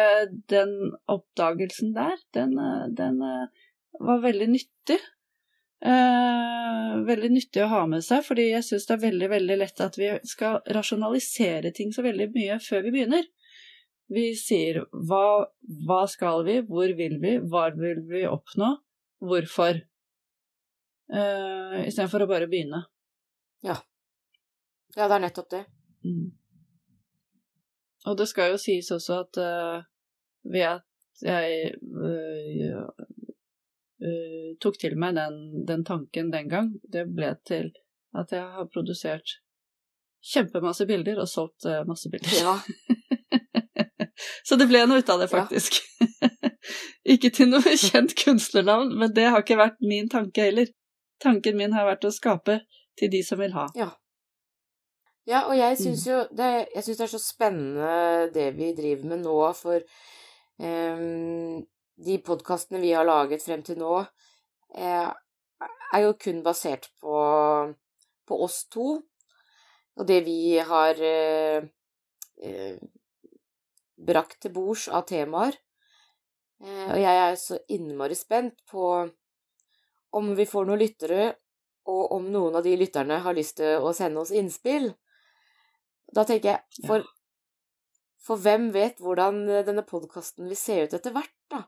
den 0.51 0.74
oppdagelsen 1.09 1.93
der, 1.95 2.19
den, 2.35 2.57
den, 2.97 3.21
var 4.00 4.19
veldig 4.24 4.50
nyttig. 4.51 5.00
Eh, 5.85 6.91
veldig 7.05 7.29
nyttig 7.33 7.63
å 7.63 7.71
ha 7.71 7.81
med 7.89 8.03
seg, 8.05 8.24
fordi 8.25 8.50
jeg 8.50 8.65
syns 8.65 8.88
det 8.88 8.95
er 8.95 9.03
veldig, 9.05 9.29
veldig 9.33 9.57
lett 9.62 9.81
at 9.83 9.97
vi 10.00 10.12
skal 10.27 10.62
rasjonalisere 10.74 11.71
ting 11.75 11.91
så 11.93 12.05
veldig 12.05 12.29
mye 12.35 12.59
før 12.63 12.85
vi 12.85 12.93
begynner. 12.95 13.27
Vi 14.12 14.27
sier 14.38 14.83
hva, 15.09 15.50
hva 15.88 16.03
skal 16.09 16.45
vi, 16.45 16.59
hvor 16.67 16.91
vil 16.97 17.17
vi, 17.21 17.35
hva 17.41 17.67
vil 17.74 18.03
vi 18.09 18.25
oppnå, 18.29 18.71
hvorfor? 19.25 19.81
Eh, 21.05 21.77
Istedenfor 21.85 22.25
å 22.25 22.29
bare 22.29 22.50
begynne. 22.50 22.85
Ja. 23.65 23.77
Ja, 24.95 25.07
det 25.07 25.15
er 25.17 25.24
nettopp 25.25 25.50
det. 25.51 25.63
Mm. 26.05 26.29
Og 28.05 28.17
det 28.19 28.27
skal 28.29 28.53
jo 28.53 28.62
sies 28.62 28.91
også 28.93 29.21
at 29.24 29.39
uh, 29.41 29.85
ved 30.53 30.67
at 30.69 31.25
jeg 31.25 31.71
uh, 31.81 32.85
uh, 34.05 34.51
tok 34.62 34.77
til 34.81 34.97
meg 35.00 35.17
den, 35.17 35.65
den, 35.67 35.85
tanken 35.88 36.31
den 36.33 36.51
gang, 36.51 36.74
det 36.91 37.07
ble 37.15 37.33
til 37.47 37.71
at 38.15 38.31
jeg 38.31 38.45
har 38.57 38.69
produsert 38.71 39.39
kjempemasse 40.25 40.88
bilder 40.89 41.19
og 41.21 41.29
solgt 41.29 41.67
masse 41.85 42.09
bilder. 42.09 42.33
Ja. 42.39 42.55
Så 44.47 44.55
det 44.57 44.69
ble 44.69 44.85
noe 44.88 45.03
ut 45.03 45.09
av 45.12 45.19
det, 45.21 45.27
faktisk. 45.29 45.81
Ja. 46.00 46.29
ikke 47.15 47.29
til 47.35 47.51
noe 47.51 47.75
kjent 47.77 48.15
kunstnernavn, 48.17 48.95
men 48.97 49.13
det 49.13 49.27
har 49.29 49.43
ikke 49.43 49.59
vært 49.59 49.83
min 49.85 50.07
tanke 50.09 50.47
heller. 50.47 50.71
Tanken 51.21 51.59
min 51.59 51.75
har 51.75 51.88
vært 51.89 52.07
å 52.07 52.13
skape 52.15 52.62
til 53.00 53.12
de 53.12 53.21
som 53.27 53.41
vil 53.43 53.53
ha. 53.55 53.67
Ja. 53.77 53.91
Ja, 55.25 55.48
og 55.50 55.58
jeg 55.58 55.77
syns 55.77 56.05
Mm. 56.05 56.12
jo 56.12 56.17
det, 56.38 56.67
jeg 56.75 56.84
synes 56.84 56.98
det 56.98 57.03
er 57.03 57.17
så 57.17 57.20
spennende 57.20 58.34
det 58.34 58.50
vi 58.58 58.74
driver 58.77 59.05
med 59.10 59.24
nå, 59.24 59.53
for 59.58 59.82
um, 60.60 61.65
de 62.05 62.17
podkastene 62.22 62.82
vi 62.82 62.91
har 62.91 63.05
laget 63.08 63.41
frem 63.41 63.63
til 63.63 63.77
nå, 63.79 64.05
eh, 64.75 65.10
er 65.94 66.00
jo 66.03 66.13
kun 66.13 66.44
basert 66.44 66.89
på, 67.01 67.15
på 68.27 68.38
oss 68.44 68.65
to, 68.70 69.01
og 69.96 70.08
det 70.08 70.20
vi 70.25 70.58
har 70.58 71.00
eh, 71.01 71.63
eh, 72.44 72.77
brakt 73.98 74.41
til 74.41 74.53
bords 74.53 74.88
av 74.91 75.08
temaer. 75.10 75.55
Eh, 76.62 76.91
og 76.91 77.00
jeg 77.00 77.22
er 77.24 77.36
så 77.39 77.58
innmari 77.70 78.15
spent 78.15 78.62
på 78.70 79.10
om 80.15 80.29
vi 80.36 80.46
får 80.46 80.67
noen 80.67 80.79
lyttere, 80.79 81.34
og 81.86 82.12
om 82.12 82.29
noen 82.32 82.55
av 82.55 82.63
de 82.65 82.75
lytterne 82.77 83.20
har 83.25 83.34
lyst 83.38 83.58
til 83.58 83.82
å 83.82 83.94
sende 83.94 84.22
oss 84.22 84.32
innspill. 84.36 84.91
Da 86.13 86.25
tenker 86.27 86.51
jeg, 86.53 86.85
for, 86.85 87.05
for 88.21 88.41
hvem 88.41 88.69
vet 88.75 89.01
hvordan 89.03 89.43
denne 89.67 89.85
podkasten 89.88 90.50
vil 90.50 90.59
se 90.59 90.83
ut 90.85 90.93
etter 90.97 91.15
hvert, 91.15 91.33
da? 91.51 91.65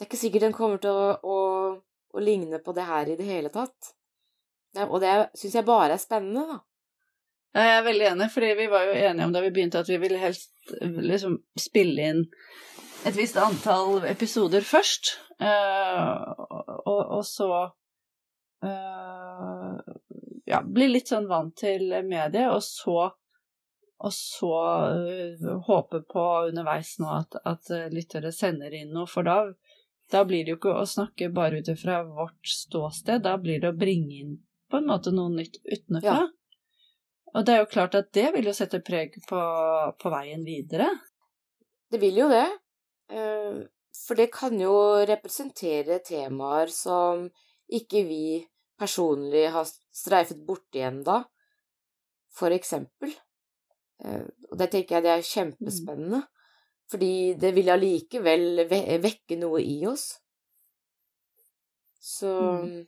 Det 0.00 0.06
er 0.06 0.08
ikke 0.08 0.20
sikkert 0.22 0.46
den 0.46 0.56
kommer 0.56 0.80
til 0.80 0.96
å, 0.96 1.08
å, 1.20 1.38
å 2.16 2.22
ligne 2.24 2.62
på 2.64 2.72
det 2.76 2.86
her 2.88 3.10
i 3.12 3.16
det 3.18 3.26
hele 3.28 3.50
tatt. 3.52 3.92
Ja, 4.72 4.86
og 4.86 5.02
det 5.02 5.12
syns 5.36 5.58
jeg 5.58 5.66
bare 5.68 5.96
er 5.96 6.00
spennende, 6.00 6.46
da. 6.48 6.60
Ja, 7.50 7.64
Jeg 7.66 7.76
er 7.76 7.86
veldig 7.88 8.06
enig, 8.12 8.28
fordi 8.30 8.50
vi 8.60 8.68
var 8.70 8.86
jo 8.86 8.94
enige 8.94 9.26
om 9.26 9.32
da 9.34 9.42
vi 9.42 9.50
begynte 9.54 9.82
at 9.82 9.90
vi 9.90 9.98
ville 9.98 10.20
helst 10.22 10.52
liksom 10.80 11.40
spille 11.58 12.06
inn 12.12 12.22
et 13.08 13.16
visst 13.16 13.38
antall 13.40 14.04
episoder 14.08 14.64
først, 14.66 15.14
eh, 15.40 16.32
og, 16.84 17.00
og 17.18 17.22
så 17.24 17.48
eh, 18.64 19.59
ja, 20.50 20.60
bli 20.66 20.90
litt 20.90 21.10
sånn 21.12 21.28
vant 21.30 21.56
til 21.62 21.88
mediet, 22.06 22.50
og 22.50 22.62
så 22.66 23.10
og 24.00 24.12
så 24.16 24.54
uh, 24.96 25.48
håpe 25.66 25.98
på 26.08 26.22
underveis 26.48 26.94
nå 27.02 27.10
at, 27.18 27.36
at 27.44 27.68
eh, 27.74 27.90
lyttere 27.92 28.30
sender 28.32 28.72
inn 28.72 28.94
noe, 28.96 29.04
for 29.04 29.28
da, 29.28 29.34
da 30.08 30.22
blir 30.24 30.46
det 30.46 30.54
jo 30.54 30.56
ikke 30.56 30.76
å 30.80 30.86
snakke 30.88 31.28
bare 31.36 31.60
ut 31.60 31.68
fra 31.76 31.98
vårt 32.06 32.48
ståsted, 32.48 33.20
da 33.26 33.34
blir 33.36 33.60
det 33.60 33.74
å 33.74 33.76
bringe 33.76 34.22
inn 34.22 34.38
på 34.72 34.80
en 34.80 34.88
måte 34.88 35.12
noe 35.12 35.34
nytt 35.34 35.60
utenfra. 35.66 36.14
Ja. 36.22 36.22
Og 37.34 37.44
det 37.44 37.54
er 37.54 37.60
jo 37.60 37.68
klart 37.74 37.98
at 37.98 38.08
det 38.16 38.30
vil 38.34 38.48
jo 38.48 38.56
sette 38.56 38.80
preg 38.82 39.20
på, 39.28 39.42
på 40.00 40.14
veien 40.16 40.48
videre. 40.48 40.88
Det 41.92 42.00
vil 42.00 42.22
jo 42.22 42.30
det. 42.32 42.46
eh, 43.12 43.60
For 44.06 44.16
det 44.16 44.30
kan 44.32 44.56
jo 44.58 44.74
representere 45.06 46.00
temaer 46.06 46.72
som 46.72 47.28
ikke 47.68 48.06
vi 48.08 48.24
personlig 48.80 49.44
har 49.54 49.68
streifet 49.68 50.40
borti 50.46 50.82
da, 51.04 51.20
for 52.32 52.50
eksempel. 52.56 53.12
Eh, 54.04 54.24
Og 54.50 54.58
det 54.58 54.70
tenker 54.72 54.96
jeg 54.96 55.04
det 55.04 55.12
er 55.14 55.26
kjempespennende, 55.28 56.22
fordi 56.90 57.12
det 57.38 57.52
vil 57.54 57.70
allikevel 57.70 58.64
vekke 59.04 59.36
noe 59.38 59.60
i 59.62 59.78
oss. 59.86 60.08
Så 62.00 62.32
Mm. 62.64 62.86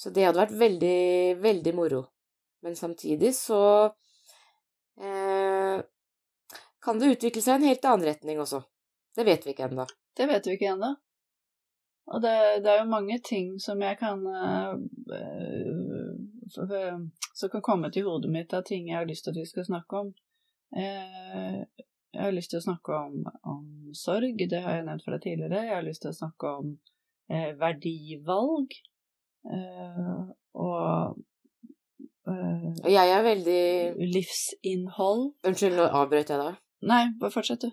Så 0.00 0.10
det 0.16 0.24
hadde 0.24 0.40
vært 0.40 0.56
veldig, 0.56 1.36
veldig 1.44 1.72
moro. 1.76 1.98
Men 2.64 2.76
samtidig 2.76 3.34
så 3.36 3.58
eh, 4.96 5.82
kan 6.80 6.98
det 6.98 7.10
utvikle 7.16 7.42
seg 7.44 7.52
i 7.52 7.56
en 7.60 7.68
helt 7.68 7.84
annen 7.84 8.06
retning 8.08 8.40
også. 8.40 8.62
Det 9.16 9.26
vet 9.28 9.44
vi 9.44 9.52
ikke 9.52 9.66
ennå. 9.68 9.86
Det 10.16 10.26
vet 10.30 10.46
vi 10.48 10.56
ikke 10.56 10.70
ennå. 10.72 10.94
Og 12.10 12.22
det, 12.24 12.32
det 12.64 12.70
er 12.72 12.80
jo 12.80 12.90
mange 12.90 13.18
ting 13.22 13.52
som 13.62 13.82
jeg 13.82 13.98
kan 14.00 14.24
f- 16.50 17.14
Som 17.38 17.48
kan 17.52 17.62
komme 17.62 17.90
til 17.94 18.08
hodet 18.08 18.30
mitt 18.34 18.52
av 18.56 18.64
ting 18.66 18.88
jeg 18.90 18.98
har 18.98 19.06
lyst 19.08 19.24
til 19.24 19.30
at 19.34 19.40
vi 19.40 19.46
skal 19.48 19.64
snakke 19.68 20.00
om. 20.04 20.08
Uh, 20.74 21.62
jeg 22.10 22.22
har 22.24 22.34
lyst 22.34 22.50
til 22.50 22.58
å 22.58 22.66
snakke 22.66 22.96
om, 22.98 23.22
om 23.46 23.94
sorg, 23.94 24.42
det 24.50 24.60
har 24.64 24.80
jeg 24.80 24.86
nevnt 24.88 25.04
for 25.06 25.14
deg 25.14 25.22
tidligere. 25.28 25.62
Jeg 25.68 25.76
har 25.76 25.86
lyst 25.86 26.02
til 26.02 26.10
å 26.10 26.18
snakke 26.18 26.44
om 26.58 26.72
uh, 27.30 27.50
verdivalg. 27.60 28.74
Og 30.60 31.16
jeg 32.90 33.12
er 33.14 33.22
veldig 33.24 33.62
livsinnhold. 34.12 35.22
Unnskyld, 35.48 35.78
nå 35.78 35.86
avbrøt 36.02 36.30
jeg 36.34 36.42
deg. 36.42 36.58
Nei, 36.90 37.04
bare 37.22 37.32
fortsett, 37.34 37.64
du. 37.64 37.70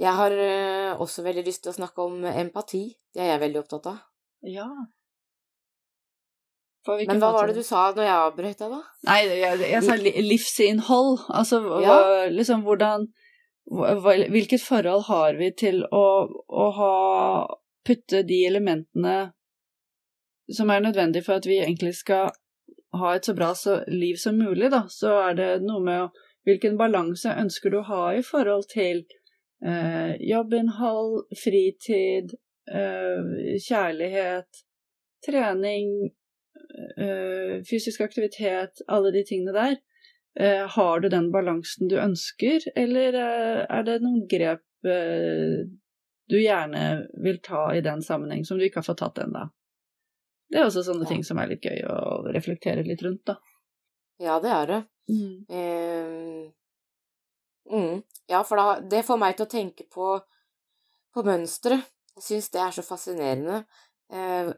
Jeg 0.00 0.10
har 0.18 0.32
eh, 0.34 0.92
også 1.00 1.22
veldig 1.22 1.44
lyst 1.46 1.62
til 1.64 1.70
å 1.72 1.76
snakke 1.76 2.02
om 2.02 2.24
empati. 2.26 2.86
Det 3.14 3.22
er 3.22 3.34
jeg 3.34 3.42
veldig 3.44 3.60
opptatt 3.62 3.86
av. 3.92 3.98
Ja. 4.42 4.66
Men 6.84 7.20
hva 7.22 7.30
var 7.32 7.48
det 7.48 7.54
du 7.56 7.64
sa 7.64 7.86
når 7.96 8.04
jeg 8.04 8.14
avbrøt 8.14 8.58
deg, 8.60 8.72
da? 8.74 8.80
Nei, 9.08 9.20
jeg, 9.40 9.60
jeg 9.70 9.84
sa 9.86 9.94
li- 9.96 10.16
livsinnhold. 10.26 11.22
Altså 11.32 11.60
hva, 11.64 11.78
Ja. 11.84 12.26
liksom 12.28 12.64
hvordan 12.66 13.06
hva- 13.72 14.28
Hvilket 14.34 14.60
forhold 14.60 15.06
har 15.06 15.38
vi 15.38 15.50
til 15.56 15.84
å, 15.88 16.04
å 16.48 16.66
ha 16.76 16.90
Putte 17.84 18.22
de 18.24 18.46
elementene 18.48 19.32
som 20.52 20.70
er 20.72 20.80
nødvendig 20.80 21.20
for 21.24 21.34
at 21.36 21.44
vi 21.48 21.58
egentlig 21.60 21.94
skal 21.98 22.30
ha 22.96 23.10
et 23.14 23.24
så 23.28 23.34
bra 23.36 23.50
så, 23.56 23.82
liv 23.88 24.16
som 24.16 24.36
mulig, 24.40 24.70
da. 24.72 24.86
Så 24.88 25.12
er 25.30 25.34
det 25.36 25.48
noe 25.64 25.80
med 25.84 26.02
å 26.06 26.12
Hvilken 26.44 26.76
balanse 26.76 27.32
ønsker 27.40 27.70
du 27.72 27.78
å 27.80 27.86
ha 27.88 28.02
i 28.16 28.20
forhold 28.24 28.66
til 28.68 29.06
eh, 29.66 30.14
jobbinnhold, 30.20 31.24
fritid, 31.44 32.34
eh, 32.70 33.58
kjærlighet, 33.68 34.64
trening, 35.26 35.90
eh, 36.98 37.62
fysisk 37.70 38.04
aktivitet, 38.04 38.84
alle 38.88 39.12
de 39.14 39.24
tingene 39.24 39.56
der. 39.56 39.76
Eh, 40.40 40.66
har 40.68 41.00
du 41.00 41.08
den 41.08 41.30
balansen 41.32 41.88
du 41.88 41.96
ønsker, 42.00 42.60
eller 42.76 43.14
eh, 43.14 43.64
er 43.70 43.84
det 43.86 44.00
noen 44.02 44.24
grep 44.30 44.64
eh, 44.88 45.62
du 46.26 46.38
gjerne 46.40 46.84
vil 47.22 47.38
ta 47.44 47.68
i 47.74 47.82
den 47.84 48.02
sammenheng, 48.02 48.44
som 48.44 48.58
du 48.58 48.64
ikke 48.66 48.82
har 48.82 48.88
fått 48.88 49.02
tatt 49.04 49.20
ennå? 49.22 49.46
Det 50.50 50.58
er 50.60 50.66
også 50.68 50.84
sånne 50.86 51.06
ting 51.08 51.22
som 51.26 51.38
er 51.38 51.52
litt 51.52 51.64
gøy 51.64 51.84
å 51.88 52.24
reflektere 52.34 52.84
litt 52.86 53.02
rundt, 53.02 53.24
da. 53.30 53.38
Ja, 54.22 54.38
det 54.42 54.50
er 54.54 54.70
det. 54.70 54.80
Eh, 55.50 56.50
mm, 57.70 58.02
ja, 58.30 58.42
for 58.46 58.60
da, 58.60 58.78
det 58.80 59.04
får 59.06 59.20
meg 59.20 59.36
til 59.36 59.46
å 59.46 59.52
tenke 59.52 59.86
på, 59.92 60.14
på 61.14 61.24
mønstre. 61.26 61.80
Jeg 62.16 62.26
syns 62.28 62.52
det 62.54 62.62
er 62.62 62.76
så 62.76 62.84
fascinerende. 62.86 63.64
Eh, 64.12 64.52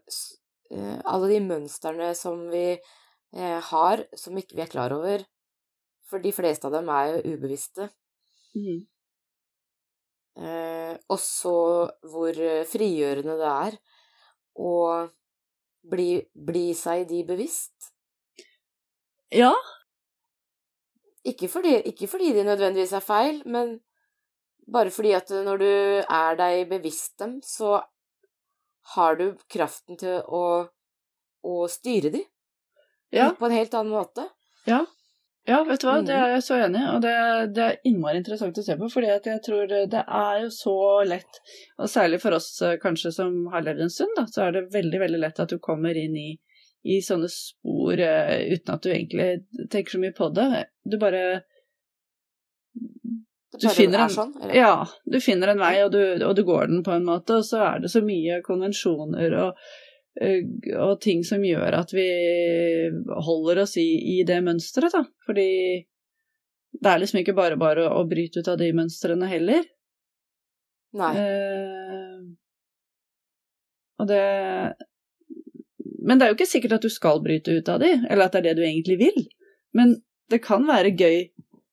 eh, 0.70 0.98
alle 1.08 1.30
de 1.32 1.40
mønstrene 1.46 2.12
som 2.18 2.46
vi 2.52 2.66
eh, 2.76 3.60
har, 3.70 4.04
som 4.18 4.36
ikke 4.38 4.58
vi 4.58 4.66
er 4.66 4.72
klar 4.72 4.94
over. 4.96 5.24
For 6.06 6.22
de 6.22 6.30
fleste 6.34 6.68
av 6.68 6.76
dem 6.76 6.90
er 6.92 7.16
jo 7.16 7.34
ubevisste. 7.34 7.88
Mm. 8.54 8.84
Eh, 10.36 10.94
også 11.10 11.56
hvor 12.12 12.38
eh, 12.38 12.66
frigjørende 12.68 13.38
det 13.40 13.52
er 13.52 13.78
å 14.60 14.74
bli, 15.86 16.10
bli 16.32 16.68
seg 16.76 17.06
de 17.10 17.22
bevisst. 17.26 17.90
Ja, 19.34 19.52
Ikke 21.26 21.48
fordi, 21.50 21.74
ikke 21.90 22.08
fordi 22.10 22.32
de 22.36 22.44
nødvendigvis 22.46 22.94
er 22.96 23.04
feil, 23.04 23.42
men 23.50 23.78
bare 24.72 24.90
fordi 24.94 25.12
at 25.16 25.30
når 25.46 25.62
du 25.62 25.68
er 25.68 26.38
deg 26.38 26.68
bevisst 26.70 27.18
dem, 27.22 27.38
så 27.42 27.80
har 28.94 29.18
du 29.18 29.32
kraften 29.50 29.98
til 29.98 30.20
å, 30.22 30.44
å 31.42 31.56
styre 31.70 32.12
dem 32.14 32.26
ja, 33.14 33.32
på 33.38 33.48
en 33.48 33.56
helt 33.56 33.74
annen 33.74 33.94
måte. 33.96 34.28
ja. 34.70 34.84
Ja, 35.46 35.60
vet 35.62 35.78
du 35.78 35.86
hva, 35.86 36.00
det 36.02 36.14
er 36.14 36.32
jeg 36.34 36.42
så 36.42 36.56
enig 36.58 36.80
i, 36.80 36.86
og 36.90 37.02
det, 37.04 37.12
det 37.54 37.62
er 37.62 37.76
innmari 37.86 38.18
interessant 38.18 38.56
å 38.58 38.64
se 38.66 38.74
på, 38.80 38.88
fordi 38.90 39.12
jeg 39.12 39.42
tror 39.46 39.68
det, 39.70 39.84
det 39.92 40.00
er 40.02 40.40
jo 40.42 40.48
så 40.50 40.74
lett, 41.06 41.38
og 41.78 41.90
særlig 41.92 42.18
for 42.24 42.34
oss 42.34 42.48
eh, 42.66 42.74
kanskje 42.82 43.12
som 43.14 43.36
har 43.52 43.62
levd 43.62 43.84
en 43.84 43.92
stund, 43.94 44.10
da, 44.18 44.24
så 44.26 44.48
er 44.48 44.56
det 44.56 44.64
veldig, 44.74 44.98
veldig 45.04 45.20
lett 45.22 45.38
at 45.44 45.54
du 45.54 45.60
kommer 45.62 45.94
inn 46.00 46.16
i, 46.18 46.32
i 46.86 47.00
sånne 47.02 47.28
spor 47.32 47.98
uh, 47.98 48.36
uten 48.52 48.74
at 48.76 48.84
du 48.86 48.90
egentlig 48.92 49.68
tenker 49.72 49.96
så 49.96 50.00
mye 50.02 50.14
på 50.16 50.28
det. 50.36 50.66
Du 50.86 50.96
bare 51.02 51.22
Du 53.56 53.68
finner 53.72 53.98
er 53.98 54.04
en- 54.04 54.12
sånn. 54.12 54.32
Ja, 54.54 54.72
du 55.08 55.18
finner 55.24 55.48
en 55.54 55.58
vei, 55.62 55.74
og 55.84 55.92
du, 55.94 56.00
og 56.26 56.34
du 56.36 56.42
går 56.44 56.68
den 56.68 56.82
på 56.84 56.92
en 56.92 57.06
måte, 57.08 57.38
og 57.40 57.44
så 57.48 57.62
er 57.64 57.80
det 57.84 57.90
så 57.92 58.02
mye 58.04 58.42
konvensjoner 58.44 59.36
og, 59.40 59.62
eh, 60.20 60.42
og 60.76 61.00
ting 61.00 61.22
som 61.24 61.40
gjør 61.46 61.78
at 61.78 61.94
vi 61.96 62.04
holder 63.28 63.62
oss 63.64 63.76
i, 63.80 63.86
i 64.18 64.24
det 64.28 64.42
mønsteret, 64.44 64.92
da. 64.92 65.04
Fordi 65.26 65.48
det 66.76 66.90
er 66.92 67.00
liksom 67.00 67.22
ikke 67.22 67.36
bare 67.38 67.56
bare 67.56 67.86
å, 67.88 68.02
å 68.02 68.08
bryte 68.10 68.42
ut 68.44 68.48
av 68.52 68.58
de 68.60 68.68
mønstrene 68.76 69.30
heller. 69.30 69.64
Nei. 70.96 71.12
Eh, 71.16 72.20
og 73.96 74.10
det 74.10 74.22
Men 76.06 76.18
det 76.18 76.26
er 76.26 76.32
jo 76.32 76.38
ikke 76.38 76.48
sikkert 76.48 76.76
at 76.78 76.86
du 76.86 76.92
skal 76.92 77.20
bryte 77.24 77.58
ut 77.58 77.68
av 77.72 77.82
de, 77.82 77.90
eller 78.06 78.28
at 78.28 78.36
det 78.36 78.42
er 78.42 78.48
det 78.48 78.56
du 78.60 78.64
egentlig 78.66 78.98
vil. 79.00 79.26
Men 79.76 79.96
det 80.30 80.42
kan 80.44 80.66
være 80.68 80.94
gøy 80.94 81.18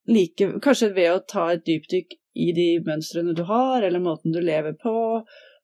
like, 0.09 0.49
kanskje 0.63 0.93
ved 0.95 1.11
å 1.11 1.23
ta 1.29 1.47
et 1.53 1.65
dypdykk 1.67 2.17
i 2.43 2.49
de 2.57 2.67
mønstrene 2.85 3.35
du 3.37 3.43
har, 3.47 3.85
eller 3.85 4.01
måten 4.03 4.33
du 4.33 4.41
lever 4.41 4.73
på, 4.81 4.93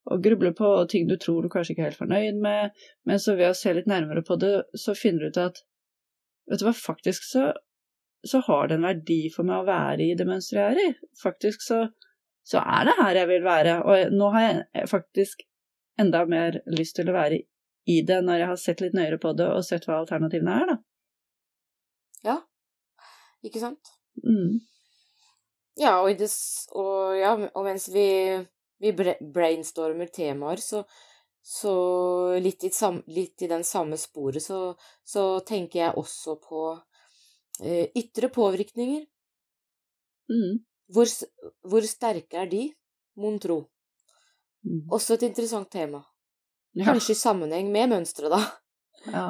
og 0.10 0.22
grubler 0.24 0.54
på, 0.58 0.68
og 0.82 0.90
ting 0.90 1.08
du 1.10 1.18
tror 1.22 1.44
du 1.44 1.52
kanskje 1.52 1.74
ikke 1.74 1.84
er 1.84 1.90
helt 1.92 2.02
fornøyd 2.02 2.38
med, 2.44 2.78
men 3.10 3.22
så 3.22 3.36
ved 3.38 3.52
å 3.52 3.58
se 3.58 3.74
litt 3.76 3.90
nærmere 3.90 4.24
på 4.26 4.38
det, 4.42 4.54
så 4.78 4.96
finner 4.98 5.26
du 5.26 5.34
ut 5.34 5.42
at 5.44 5.64
vet 6.50 6.62
du 6.62 6.66
hva, 6.66 6.74
faktisk 6.78 7.26
så, 7.26 7.50
så 8.26 8.42
har 8.48 8.70
det 8.70 8.80
en 8.80 8.88
verdi 8.88 9.22
for 9.34 9.50
meg 9.50 9.62
å 9.64 9.70
være 9.70 10.08
i 10.08 10.16
det 10.18 10.28
mønsteret 10.30 10.80
jeg 10.80 10.88
er 10.88 10.94
i. 10.94 11.12
Faktisk 11.22 11.66
så, 11.66 11.84
så 12.48 12.64
er 12.64 12.90
det 12.90 12.98
her 13.02 13.22
jeg 13.22 13.32
vil 13.34 13.46
være, 13.46 13.78
og 13.84 14.18
nå 14.18 14.32
har 14.38 14.48
jeg 14.48 14.90
faktisk 14.90 15.46
enda 16.00 16.24
mer 16.30 16.62
lyst 16.74 16.98
til 16.98 17.12
å 17.12 17.18
være 17.18 17.44
i 17.90 18.00
det 18.06 18.20
når 18.26 18.42
jeg 18.42 18.52
har 18.52 18.62
sett 18.62 18.84
litt 18.84 18.96
nøyere 18.98 19.20
på 19.22 19.34
det 19.38 19.48
og 19.50 19.66
sett 19.66 19.88
hva 19.88 20.02
alternativene 20.02 20.56
er, 20.62 20.72
da. 20.74 20.78
Ja. 22.30 22.38
Ikke 23.46 23.62
sant? 23.62 23.94
Mm. 24.24 24.60
Ja, 25.80 26.00
og, 26.04 26.12
det, 26.20 26.28
og, 26.76 27.16
ja, 27.16 27.36
og 27.56 27.64
mens 27.64 27.88
vi, 27.94 28.08
vi 28.84 28.92
brainstormer 28.94 30.12
temaer, 30.12 30.60
så, 30.60 30.84
så 31.46 31.74
litt, 32.44 32.66
i, 32.68 32.72
sam, 32.76 33.00
litt 33.08 33.46
i 33.46 33.52
den 33.52 33.64
samme 33.68 33.98
sporet, 34.00 34.44
så, 34.44 34.74
så 35.08 35.40
tenker 35.48 35.86
jeg 35.86 35.98
også 36.02 36.36
på 36.44 36.66
eh, 37.64 37.88
ytre 37.96 38.32
påvirkninger. 38.36 39.06
Mm. 40.30 40.60
Hvor, 40.92 41.10
hvor 41.72 41.88
sterke 41.88 42.44
er 42.44 42.52
de, 42.52 42.66
mon 43.20 43.40
tro? 43.40 43.62
Mm. 44.68 44.84
Også 44.92 45.16
et 45.16 45.30
interessant 45.30 45.72
tema. 45.72 46.04
Kanskje 46.86 47.16
i 47.16 47.20
sammenheng 47.20 47.72
med 47.74 47.92
mønsteret, 47.94 48.32
da. 48.32 48.42
ja. 49.14 49.28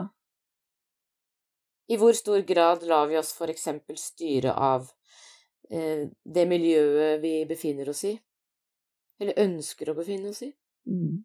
I 1.89 1.97
hvor 1.97 2.13
stor 2.13 2.43
grad 2.45 2.83
lar 2.85 3.07
vi 3.09 3.17
oss 3.17 3.31
for 3.33 3.49
eksempel 3.49 3.97
styre 3.97 4.53
av 4.53 4.91
eh, 5.73 6.05
det 6.05 6.45
miljøet 6.49 7.17
vi 7.23 7.33
befinner 7.49 7.89
oss 7.89 8.03
i? 8.05 8.13
Eller 9.19 9.41
ønsker 9.41 9.89
å 9.89 9.97
befinne 9.97 10.29
oss 10.29 10.43
i? 10.45 10.51
Mm. 10.89 11.23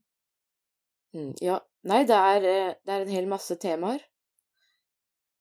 Mm, 1.15 1.35
ja. 1.45 1.61
Nei, 1.85 2.01
det 2.09 2.17
er, 2.17 2.49
eh, 2.49 2.75
det 2.81 2.95
er 2.95 3.05
en 3.05 3.13
hel 3.13 3.29
masse 3.29 3.59
temaer 3.61 4.01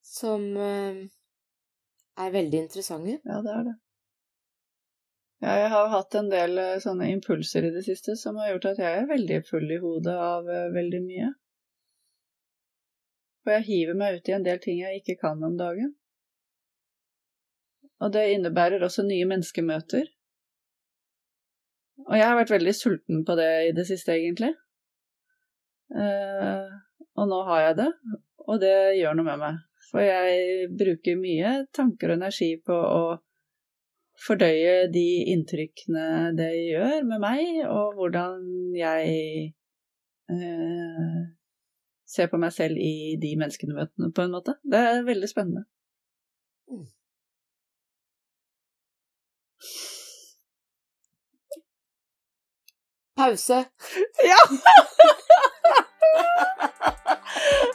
som 0.03 0.43
eh, 0.59 0.99
er 2.19 2.35
veldig 2.35 2.65
interessante. 2.65 3.21
Ja, 3.23 3.39
det 3.45 3.55
er 3.55 3.63
det. 3.69 3.77
Jeg 5.43 5.69
har 5.73 5.89
hatt 5.91 6.15
en 6.15 6.29
del 6.31 6.59
eh, 6.61 6.77
sånne 6.79 7.09
impulser 7.11 7.65
i 7.67 7.71
det 7.75 7.81
siste 7.83 8.15
som 8.19 8.37
har 8.39 8.53
gjort 8.53 8.69
at 8.69 8.77
jeg 8.79 8.99
er 9.01 9.09
veldig 9.09 9.39
full 9.47 9.65
i 9.75 9.79
hodet 9.81 10.13
av 10.15 10.47
eh, 10.47 10.69
veldig 10.71 11.01
mye. 11.03 11.31
For 13.43 13.57
jeg 13.57 13.67
hiver 13.67 13.97
meg 13.99 14.19
ut 14.19 14.29
i 14.31 14.35
en 14.37 14.45
del 14.45 14.61
ting 14.63 14.79
jeg 14.79 15.01
ikke 15.01 15.17
kan 15.25 15.43
om 15.43 15.57
dagen. 15.59 15.91
Og 18.03 18.13
det 18.15 18.23
innebærer 18.37 18.83
også 18.87 19.03
nye 19.07 19.27
menneskemøter. 19.27 20.07
Og 22.07 22.15
jeg 22.17 22.27
har 22.27 22.39
vært 22.39 22.55
veldig 22.55 22.75
sulten 22.75 23.25
på 23.27 23.35
det 23.39 23.51
i 23.67 23.75
det 23.75 23.85
siste, 23.87 24.15
egentlig. 24.15 24.53
Eh, 25.91 26.71
og 27.19 27.29
nå 27.29 27.43
har 27.51 27.67
jeg 27.67 27.77
det, 27.83 27.91
og 28.47 28.63
det 28.63 28.75
gjør 29.01 29.19
noe 29.19 29.27
med 29.27 29.43
meg. 29.43 29.59
For 29.91 30.07
jeg 30.07 30.71
bruker 30.71 31.19
mye 31.19 31.53
tanker 31.75 32.13
og 32.13 32.21
energi 32.21 32.53
på 32.63 32.79
å 32.79 33.03
fordøye 34.27 34.87
de 34.93 35.05
inntrykkene 35.33 36.31
det 36.37 36.51
gjør 36.69 37.03
med 37.09 37.21
meg, 37.23 37.43
og 37.67 37.93
hvordan 37.97 38.43
jeg 38.77 39.53
eh, 40.31 41.21
ser 42.15 42.29
på 42.31 42.39
meg 42.41 42.53
selv 42.55 42.77
i 42.79 43.15
de 43.21 43.35
menneskene 43.39 43.75
møtene, 43.77 44.11
på 44.13 44.25
en 44.25 44.35
måte. 44.35 44.57
Det 44.63 44.79
er 44.79 45.07
veldig 45.07 45.29
spennende. 45.29 45.65
Mm. 46.71 46.85
Pause. 53.17 53.65
Ja! 54.29 54.39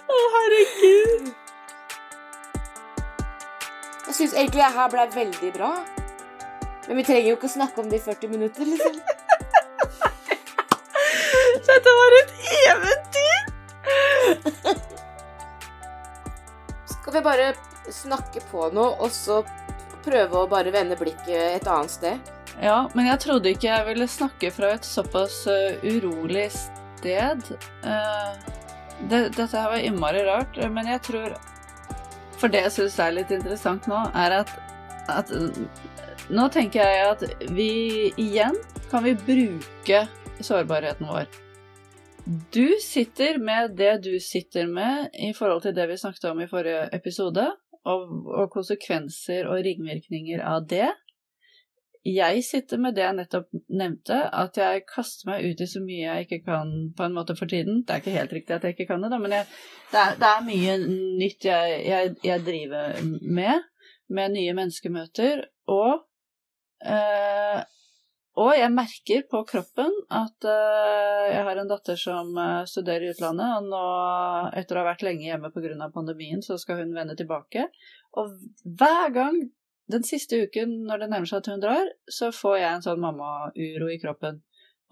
Å, 0.08 0.18
herregud! 0.34 1.28
Jeg 4.08 4.14
syns 4.16 4.34
egentlig 4.34 4.62
det 4.62 4.74
her 4.74 4.92
ble 4.92 5.08
veldig 5.14 5.54
bra. 5.54 5.72
Men 6.88 6.96
vi 6.96 7.04
trenger 7.04 7.28
jo 7.28 7.36
ikke 7.36 7.50
å 7.50 7.52
snakke 7.52 7.82
om 7.82 7.88
det 7.92 7.98
i 7.98 8.06
40 8.06 8.30
minutter, 8.32 8.64
liksom. 8.64 8.94
Dette 11.68 11.90
var 11.98 12.10
et 12.16 12.30
eventyr! 12.70 13.42
Skal 16.88 17.12
vi 17.12 17.20
bare 17.26 17.52
snakke 17.92 18.40
på 18.48 18.72
noe, 18.72 18.96
og 19.04 19.12
så 19.12 19.44
prøve 20.06 20.34
å 20.40 20.48
bare 20.48 20.72
vende 20.72 20.96
blikket 20.96 21.58
et 21.58 21.68
annet 21.68 21.92
sted? 21.92 22.16
Ja, 22.56 22.88
men 22.96 23.04
jeg 23.10 23.20
trodde 23.22 23.50
ikke 23.52 23.68
jeg 23.68 23.86
ville 23.90 24.08
snakke 24.08 24.50
fra 24.54 24.70
et 24.78 24.86
såpass 24.88 25.46
eh, 25.52 25.76
urolig 25.84 26.48
sted. 26.56 27.44
Eh, 27.84 28.32
det, 29.12 29.36
dette 29.36 29.52
her 29.52 29.68
var 29.74 29.80
innmari 29.84 30.24
rart, 30.26 30.56
men 30.72 30.88
jeg 30.90 31.00
tror 31.06 31.28
For 32.38 32.48
det 32.50 32.60
jeg 32.64 32.72
syns 32.74 32.98
er 33.02 33.16
litt 33.16 33.30
interessant 33.34 33.86
nå, 33.90 33.98
er 34.14 34.30
at, 34.40 34.50
at 35.10 35.28
Nå 36.28 36.44
tenker 36.52 36.84
jeg 36.84 37.04
at 37.08 37.22
vi 37.56 37.70
igjen 38.20 38.56
kan 38.90 39.04
vi 39.04 39.14
bruke 39.16 40.02
sårbarheten 40.44 41.08
vår. 41.08 41.28
Du 42.52 42.76
sitter 42.84 43.38
med 43.40 43.78
det 43.78 43.94
du 44.04 44.18
sitter 44.20 44.66
med 44.68 45.14
i 45.16 45.30
forhold 45.32 45.62
til 45.64 45.72
det 45.76 45.86
vi 45.88 45.96
snakket 45.96 46.26
om 46.28 46.42
i 46.44 46.48
forrige 46.50 46.82
episode, 46.92 47.46
og, 47.88 48.02
og 48.28 48.50
konsekvenser 48.52 49.48
og 49.48 49.62
ringvirkninger 49.64 50.42
av 50.44 50.66
det. 50.68 50.90
Jeg 52.04 52.42
sitter 52.44 52.80
med 52.80 52.96
det 52.96 53.06
jeg 53.06 53.16
nettopp 53.16 53.48
nevnte, 53.80 54.18
at 54.28 54.60
jeg 54.60 54.84
kaster 54.88 55.30
meg 55.30 55.48
ut 55.48 55.62
i 55.64 55.68
så 55.68 55.80
mye 55.80 56.04
jeg 56.04 56.26
ikke 56.26 56.42
kan 56.44 56.74
på 56.96 57.06
en 57.08 57.16
måte 57.16 57.38
for 57.38 57.48
tiden. 57.48 57.86
Det 57.88 57.94
er 57.94 58.02
ikke 58.02 58.18
helt 58.18 58.36
riktig 58.36 58.56
at 58.56 58.68
jeg 58.68 58.76
ikke 58.76 58.90
kan 58.92 59.04
det, 59.04 59.10
da, 59.14 59.20
men 59.22 59.32
jeg, 59.38 59.48
det, 59.94 60.02
er, 60.04 60.20
det 60.20 60.28
er 60.34 60.44
mye 60.44 60.76
nytt 61.24 61.48
jeg, 61.48 61.80
jeg, 61.88 62.12
jeg 62.24 62.44
driver 62.44 63.00
med, 63.24 63.64
med 64.12 64.36
nye 64.36 64.54
menneskemøter. 64.60 65.42
Og, 65.72 66.04
eh, 66.84 67.64
og 68.38 68.52
jeg 68.54 68.70
merker 68.70 69.24
på 69.30 69.40
kroppen 69.48 69.94
at 70.14 70.46
uh, 70.46 71.24
jeg 71.26 71.42
har 71.48 71.58
en 71.58 71.70
datter 71.70 71.98
som 71.98 72.30
uh, 72.38 72.62
studerer 72.70 73.08
i 73.08 73.10
utlandet, 73.10 73.48
og 73.56 73.70
nå, 73.72 73.80
etter 74.60 74.78
å 74.78 74.84
ha 74.84 74.90
vært 74.92 75.02
lenge 75.06 75.26
hjemme 75.26 75.50
pga. 75.50 75.88
pandemien, 75.94 76.42
så 76.44 76.58
skal 76.60 76.84
hun 76.84 76.94
vende 76.94 77.16
tilbake. 77.18 77.66
Og 78.14 78.36
hver 78.78 79.10
gang 79.14 79.40
den 79.90 80.04
siste 80.06 80.44
uken 80.44 80.84
når 80.86 81.02
det 81.02 81.08
nærmer 81.10 81.30
seg 81.30 81.42
at 81.42 81.50
hun 81.50 81.64
drar, 81.64 81.90
så 82.06 82.30
får 82.34 82.58
jeg 82.60 82.70
en 82.76 82.84
sånn 82.86 83.02
mamma-uro 83.02 83.88
i 83.90 83.98
kroppen. 83.98 84.42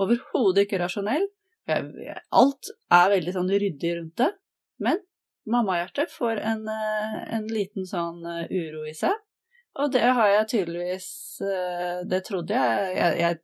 Overhodet 0.03 0.67
ikke 0.67 0.81
rasjonell. 0.83 1.29
Jeg, 1.71 1.87
jeg, 2.03 2.23
alt 2.35 2.73
er 2.95 3.13
veldig 3.15 3.37
sånn 3.37 3.53
ryddig 3.53 3.93
rundt 4.01 4.25
det. 4.25 4.33
Men 4.83 4.99
mammahjertet 5.47 6.11
får 6.11 6.43
en, 6.43 6.67
en 6.67 7.47
liten 7.53 7.87
sånn 7.87 8.27
uro 8.27 8.83
i 8.89 8.97
seg. 8.97 9.15
Og 9.77 9.93
det 9.93 10.05
har 10.19 10.29
jeg 10.33 10.49
tydeligvis 10.53 11.09
eh, 11.45 11.99
Det 12.09 12.23
trodde 12.25 12.57
jeg. 12.57 12.95
jeg. 12.97 13.19
Jeg 13.21 13.41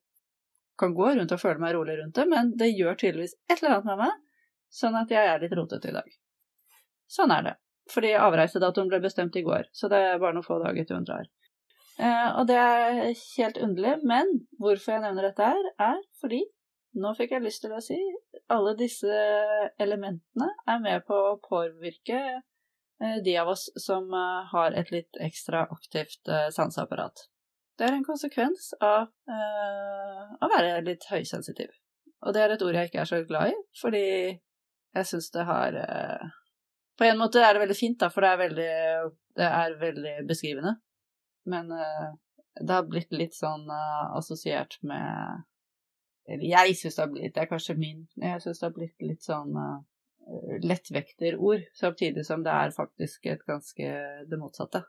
kan 0.80 0.94
gå 0.96 1.10
rundt 1.12 1.34
og 1.34 1.40
føle 1.40 1.60
meg 1.62 1.74
rolig 1.76 1.98
rundt 1.98 2.16
det, 2.16 2.24
men 2.30 2.54
det 2.58 2.72
gjør 2.72 2.96
tydeligvis 2.98 3.36
et 3.50 3.58
eller 3.58 3.76
annet 3.76 3.90
med 3.90 4.00
meg, 4.00 4.14
sånn 4.72 4.96
at 4.98 5.12
jeg 5.12 5.28
er 5.28 5.42
litt 5.42 5.52
rotete 5.54 5.92
i 5.92 5.94
dag. 5.94 6.08
Sånn 7.12 7.34
er 7.34 7.44
det. 7.46 7.52
Fordi 7.92 8.14
avreisedatoen 8.16 8.88
ble 8.88 9.02
bestemt 9.04 9.36
i 9.36 9.44
går, 9.44 9.68
så 9.76 9.90
det 9.92 10.00
er 10.00 10.20
bare 10.22 10.38
noen 10.38 10.46
få 10.46 10.58
dager 10.62 10.88
til 10.88 10.98
hun 10.98 11.06
drar. 11.06 11.28
Eh, 12.00 12.28
og 12.40 12.48
det 12.48 12.56
er 12.56 13.12
helt 13.12 13.60
underlig, 13.60 13.98
men 14.08 14.32
hvorfor 14.62 14.96
jeg 14.96 15.04
nevner 15.04 15.28
dette 15.28 15.50
her, 15.52 15.70
er 15.90 16.00
fordi 16.22 16.40
nå 17.02 17.12
fikk 17.16 17.36
jeg 17.36 17.44
lyst 17.44 17.62
til 17.64 17.74
å 17.76 17.82
si 17.84 17.98
alle 18.52 18.74
disse 18.76 19.20
elementene 19.80 20.48
er 20.68 20.80
med 20.82 21.04
på 21.08 21.16
å 21.16 21.38
påvirke 21.40 22.20
de 23.24 23.36
av 23.38 23.48
oss 23.48 23.70
som 23.76 24.14
eh, 24.14 24.46
har 24.52 24.72
et 24.72 24.90
litt 24.94 25.18
ekstra 25.20 25.64
aktivt 25.74 26.28
eh, 26.28 26.48
sanseapparat. 26.54 27.26
Det 27.78 27.88
er 27.88 27.96
en 27.96 28.04
konsekvens 28.06 28.68
av 28.84 29.08
å 30.44 30.48
være 30.52 30.82
litt 30.84 31.06
høysensitiv. 31.08 31.70
Og 32.22 32.34
det 32.36 32.42
er 32.42 32.52
et 32.54 32.62
ord 32.62 32.76
jeg 32.76 32.90
ikke 32.90 33.00
er 33.02 33.08
så 33.08 33.20
glad 33.26 33.50
i, 33.50 33.56
fordi 33.80 34.02
jeg 34.92 35.08
syns 35.08 35.30
det 35.34 35.46
har 35.48 35.78
På 37.00 37.08
en 37.08 37.18
måte 37.18 37.40
er 37.40 37.56
det 37.56 37.62
veldig 37.62 37.78
fint, 37.78 37.96
da, 37.98 38.10
for 38.12 38.22
det 38.22 38.28
er 38.28 38.42
veldig, 38.42 38.74
det 39.40 39.48
er 39.48 39.78
veldig 39.80 40.14
beskrivende. 40.28 40.74
Men 41.48 41.72
det 41.72 42.70
har 42.76 42.86
blitt 42.86 43.16
litt 43.16 43.34
sånn 43.34 43.64
assosiert 43.72 44.76
med 44.86 45.42
Eller 46.28 46.46
jeg 46.52 46.76
syns 46.76 47.00
det 47.00 47.02
har 47.06 47.12
blitt 47.16 47.34
Det 47.34 47.42
er 47.42 47.50
kanskje 47.56 47.80
min 47.80 48.04
Jeg 48.20 48.44
syns 48.44 48.60
det 48.60 48.68
har 48.68 48.76
blitt 48.76 49.08
litt 49.08 49.24
sånn 49.26 49.56
lettvekterord, 50.62 51.64
samtidig 51.74 52.24
som 52.26 52.44
det 52.44 52.52
er 52.54 52.74
faktisk 52.74 53.26
et 53.26 53.42
ganske 53.48 53.92
det 54.28 54.38
motsatte. 54.40 54.84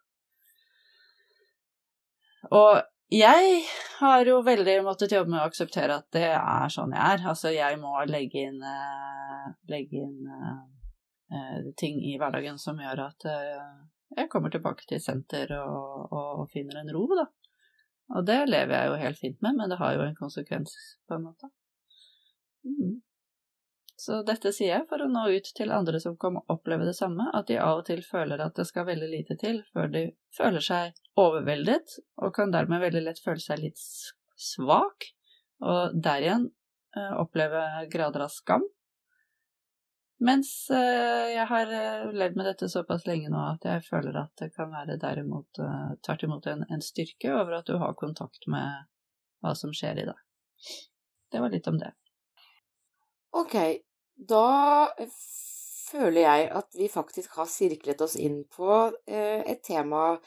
Og 2.52 2.82
jeg 3.13 3.63
har 4.00 4.26
jo 4.26 4.39
veldig 4.46 4.80
måttet 4.86 5.13
jobbe 5.13 5.32
med 5.36 5.43
å 5.43 5.48
akseptere 5.48 6.00
at 6.02 6.08
det 6.15 6.30
er 6.34 6.72
sånn 6.74 6.96
jeg 6.96 7.15
er. 7.15 7.26
Altså, 7.30 7.52
jeg 7.54 7.80
må 7.82 7.93
legge 8.10 8.48
inn, 8.48 8.60
uh, 8.63 9.52
legge 9.69 10.02
inn 10.02 10.30
uh, 10.30 11.72
ting 11.80 12.00
i 12.02 12.15
hverdagen 12.17 12.58
som 12.62 12.82
gjør 12.82 13.06
at 13.06 13.28
uh, 13.30 13.86
jeg 14.17 14.30
kommer 14.34 14.54
tilbake 14.54 14.86
til 14.89 15.02
senter 15.02 15.54
og, 15.60 16.10
og, 16.13 16.43
finner 16.54 16.82
en 16.82 16.91
ro, 16.93 17.06
da. 17.17 17.28
Og 18.17 18.26
det 18.28 18.43
lever 18.50 18.76
jeg 18.76 18.89
jo 18.89 19.00
helt 19.02 19.22
fint 19.22 19.39
med, 19.46 19.58
men 19.58 19.72
det 19.72 19.80
har 19.80 19.96
jo 19.96 20.04
en 20.06 20.17
konsekvens, 20.17 20.74
på 21.08 21.17
en 21.17 21.26
måte. 21.30 21.50
Mm. 22.67 23.00
Så 24.03 24.17
dette 24.27 24.51
sier 24.51 24.73
jeg 24.73 24.87
for 24.89 24.99
å 24.99 25.07
nå 25.07 25.21
ut 25.31 25.45
til 25.55 25.71
andre 25.71 25.99
som 26.03 26.17
kan 26.19 26.35
oppleve 26.51 26.83
det 26.87 26.95
samme, 26.97 27.29
at 27.37 27.47
de 27.47 27.55
av 27.61 27.79
og 27.79 27.85
til 27.87 28.01
føler 28.03 28.41
at 28.43 28.57
det 28.57 28.65
skal 28.67 28.87
veldig 28.89 29.07
lite 29.07 29.37
til 29.39 29.61
før 29.71 29.93
de 29.93 30.01
føler 30.35 30.65
seg 30.65 30.97
overveldet, 31.23 31.99
og 32.19 32.33
kan 32.35 32.51
dermed 32.51 32.83
veldig 32.83 33.03
lett 33.05 33.21
føle 33.23 33.39
seg 33.39 33.61
litt 33.61 33.79
svak, 33.79 35.07
og 35.63 35.95
der 36.03 36.25
igjen 36.25 36.47
eh, 36.97 37.13
oppleve 37.21 37.61
grader 37.93 38.25
av 38.25 38.33
skam. 38.33 38.65
Mens 40.23 40.51
eh, 40.73 41.31
jeg 41.37 41.47
har 41.53 41.71
eh, 41.77 42.11
levd 42.11 42.41
med 42.41 42.49
dette 42.49 42.69
såpass 42.73 43.07
lenge 43.07 43.31
nå 43.31 43.39
at 43.53 43.69
jeg 43.69 43.85
føler 43.87 44.19
at 44.19 44.35
det 44.41 44.51
kan 44.57 44.73
være 44.73 44.99
derimot 44.99 45.63
tvert 46.03 46.27
imot 46.27 46.51
en, 46.51 46.67
en 46.67 46.83
styrke 46.83 47.31
over 47.31 47.61
at 47.61 47.71
du 47.71 47.77
har 47.79 47.95
kontakt 47.99 48.51
med 48.51 48.83
hva 49.43 49.55
som 49.55 49.71
skjer 49.71 50.03
i 50.03 50.07
deg. 50.11 50.19
Det 51.31 51.39
var 51.39 51.55
litt 51.55 51.71
om 51.71 51.79
det. 51.79 51.95
Ok, 53.33 53.55
da 54.15 54.47
føler 55.93 56.21
jeg 56.26 56.49
at 56.58 56.78
vi 56.78 56.89
faktisk 56.91 57.38
har 57.38 57.49
sirklet 57.49 58.02
oss 58.04 58.15
inn 58.19 58.43
på 58.49 58.69
eh, 59.08 59.41
et 59.49 59.62
tema 59.65 60.17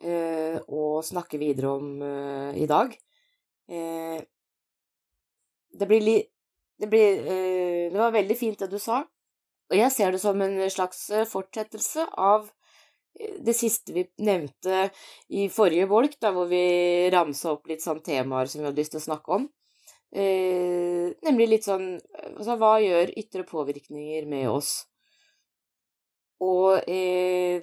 eh, 0.00 0.56
å 0.68 1.02
snakke 1.04 1.40
videre 1.40 1.72
om 1.78 2.02
eh, 2.04 2.56
i 2.62 2.66
dag. 2.70 2.96
Det 5.76 5.86
blir 5.90 6.02
litt 6.04 6.32
det, 6.76 6.86
blir, 6.92 7.22
det 7.24 7.96
var 7.96 8.12
veldig 8.12 8.34
fint 8.36 8.60
det 8.60 8.68
du 8.68 8.76
sa, 8.78 8.98
og 9.72 9.74
jeg 9.74 9.92
ser 9.94 10.12
det 10.12 10.20
som 10.20 10.42
en 10.44 10.58
slags 10.70 11.06
fortsettelse 11.30 12.04
av 12.20 12.50
det 13.16 13.54
siste 13.56 13.94
vi 13.96 14.04
nevnte 14.20 14.90
i 15.32 15.48
forrige 15.48 15.88
bolk, 15.88 16.18
da 16.20 16.34
hvor 16.36 16.50
vi 16.50 16.60
ramsa 17.10 17.54
opp 17.54 17.72
litt 17.72 17.80
sånn 17.82 18.02
temaer 18.04 18.46
som 18.52 18.60
vi 18.60 18.68
hadde 18.68 18.82
lyst 18.82 18.92
til 18.92 19.00
å 19.00 19.06
snakke 19.06 19.38
om. 19.38 19.48
Eh, 20.16 21.12
nemlig 21.26 21.48
litt 21.50 21.66
sånn 21.66 21.98
Altså, 22.38 22.54
hva 22.56 22.78
gjør 22.80 23.10
ytre 23.20 23.42
påvirkninger 23.44 24.24
med 24.30 24.46
oss? 24.48 24.86
Og 26.40 26.86
eh, 26.88 27.60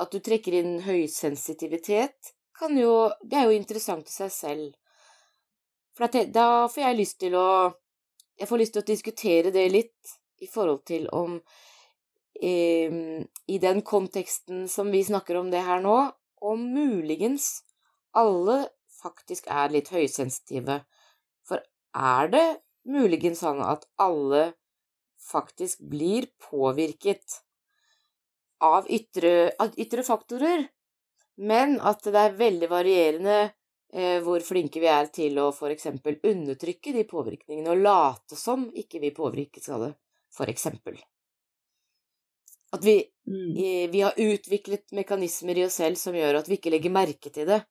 at 0.00 0.14
du 0.14 0.20
trekker 0.22 0.54
inn 0.60 0.76
høysensitivitet, 0.84 2.30
kan 2.54 2.76
jo 2.78 3.10
Det 3.22 3.40
er 3.40 3.48
jo 3.48 3.58
interessant 3.58 4.06
i 4.06 4.14
seg 4.14 4.30
selv. 4.34 4.70
For 5.96 6.06
da 6.06 6.68
får 6.70 6.84
jeg 6.84 7.00
lyst 7.00 7.18
til 7.24 7.34
å 7.38 7.50
Jeg 8.38 8.48
får 8.48 8.62
lyst 8.62 8.76
til 8.76 8.84
å 8.84 8.90
diskutere 8.92 9.50
det 9.50 9.66
litt 9.72 10.14
i 10.40 10.46
forhold 10.48 10.84
til 10.86 11.08
om 11.12 11.40
eh, 12.40 12.94
I 13.50 13.58
den 13.66 13.82
konteksten 13.82 14.68
som 14.70 14.94
vi 14.94 15.02
snakker 15.04 15.42
om 15.42 15.50
det 15.50 15.66
her 15.66 15.82
nå, 15.82 15.98
om 16.40 16.62
muligens 16.72 17.64
alle 18.14 18.62
faktisk 19.02 19.50
er 19.50 19.74
litt 19.74 19.90
høysensitive 19.90 20.80
er 21.96 22.32
det 22.32 22.46
muligens 22.90 23.42
sånn 23.42 23.60
at 23.64 23.86
alle 24.00 24.50
faktisk 25.20 25.82
blir 25.90 26.26
påvirket 26.50 27.40
av 28.60 28.88
ytre, 28.90 29.52
av 29.58 29.76
ytre 29.80 30.04
faktorer, 30.04 30.66
men 31.40 31.78
at 31.80 32.04
det 32.04 32.20
er 32.20 32.36
veldig 32.36 32.68
varierende 32.70 33.38
eh, 33.92 34.18
hvor 34.24 34.42
flinke 34.44 34.82
vi 34.82 34.90
er 34.92 35.08
til 35.12 35.38
å 35.40 35.50
for 35.56 35.72
eksempel 35.72 36.18
undertrykke 36.26 36.92
de 36.96 37.06
påvirkningene 37.08 37.72
og 37.72 37.84
late 37.84 38.36
som 38.36 38.68
ikke 38.76 39.00
vi 39.00 39.14
påvirkes 39.16 39.70
av 39.72 39.86
det, 39.86 39.94
for 40.34 40.52
eksempel. 40.52 41.00
At 42.76 42.84
vi, 42.86 43.00
mm. 43.26 43.50
eh, 43.56 43.90
vi 43.90 44.04
har 44.04 44.20
utviklet 44.20 44.92
mekanismer 44.96 45.58
i 45.58 45.66
oss 45.66 45.80
selv 45.80 45.98
som 45.98 46.16
gjør 46.16 46.42
at 46.42 46.50
vi 46.50 46.60
ikke 46.60 46.72
legger 46.76 46.94
merke 46.94 47.32
til 47.32 47.48
det. 47.48 47.62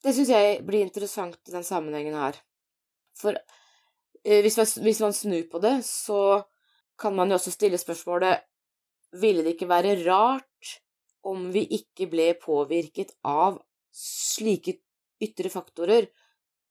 Det 0.00 0.14
syns 0.16 0.32
jeg 0.32 0.60
blir 0.66 0.82
interessant 0.84 1.38
i 1.46 1.54
den 1.54 1.64
sammenhengen 1.64 2.16
her. 2.16 2.38
For 3.20 3.36
eh, 3.36 4.40
hvis, 4.44 4.56
man, 4.60 4.70
hvis 4.86 5.00
man 5.04 5.16
snur 5.16 5.44
på 5.52 5.60
det, 5.62 5.76
så 5.86 6.42
kan 7.00 7.16
man 7.16 7.30
jo 7.30 7.38
også 7.40 7.52
stille 7.54 7.80
spørsmålet 7.80 8.46
Ville 9.20 9.42
det 9.42 9.56
ikke 9.56 9.70
være 9.70 9.96
rart 10.04 10.76
om 11.26 11.48
vi 11.52 11.64
ikke 11.74 12.06
ble 12.12 12.28
påvirket 12.40 13.10
av 13.26 13.58
slike 13.90 14.76
ytre 15.20 15.50
faktorer? 15.50 16.06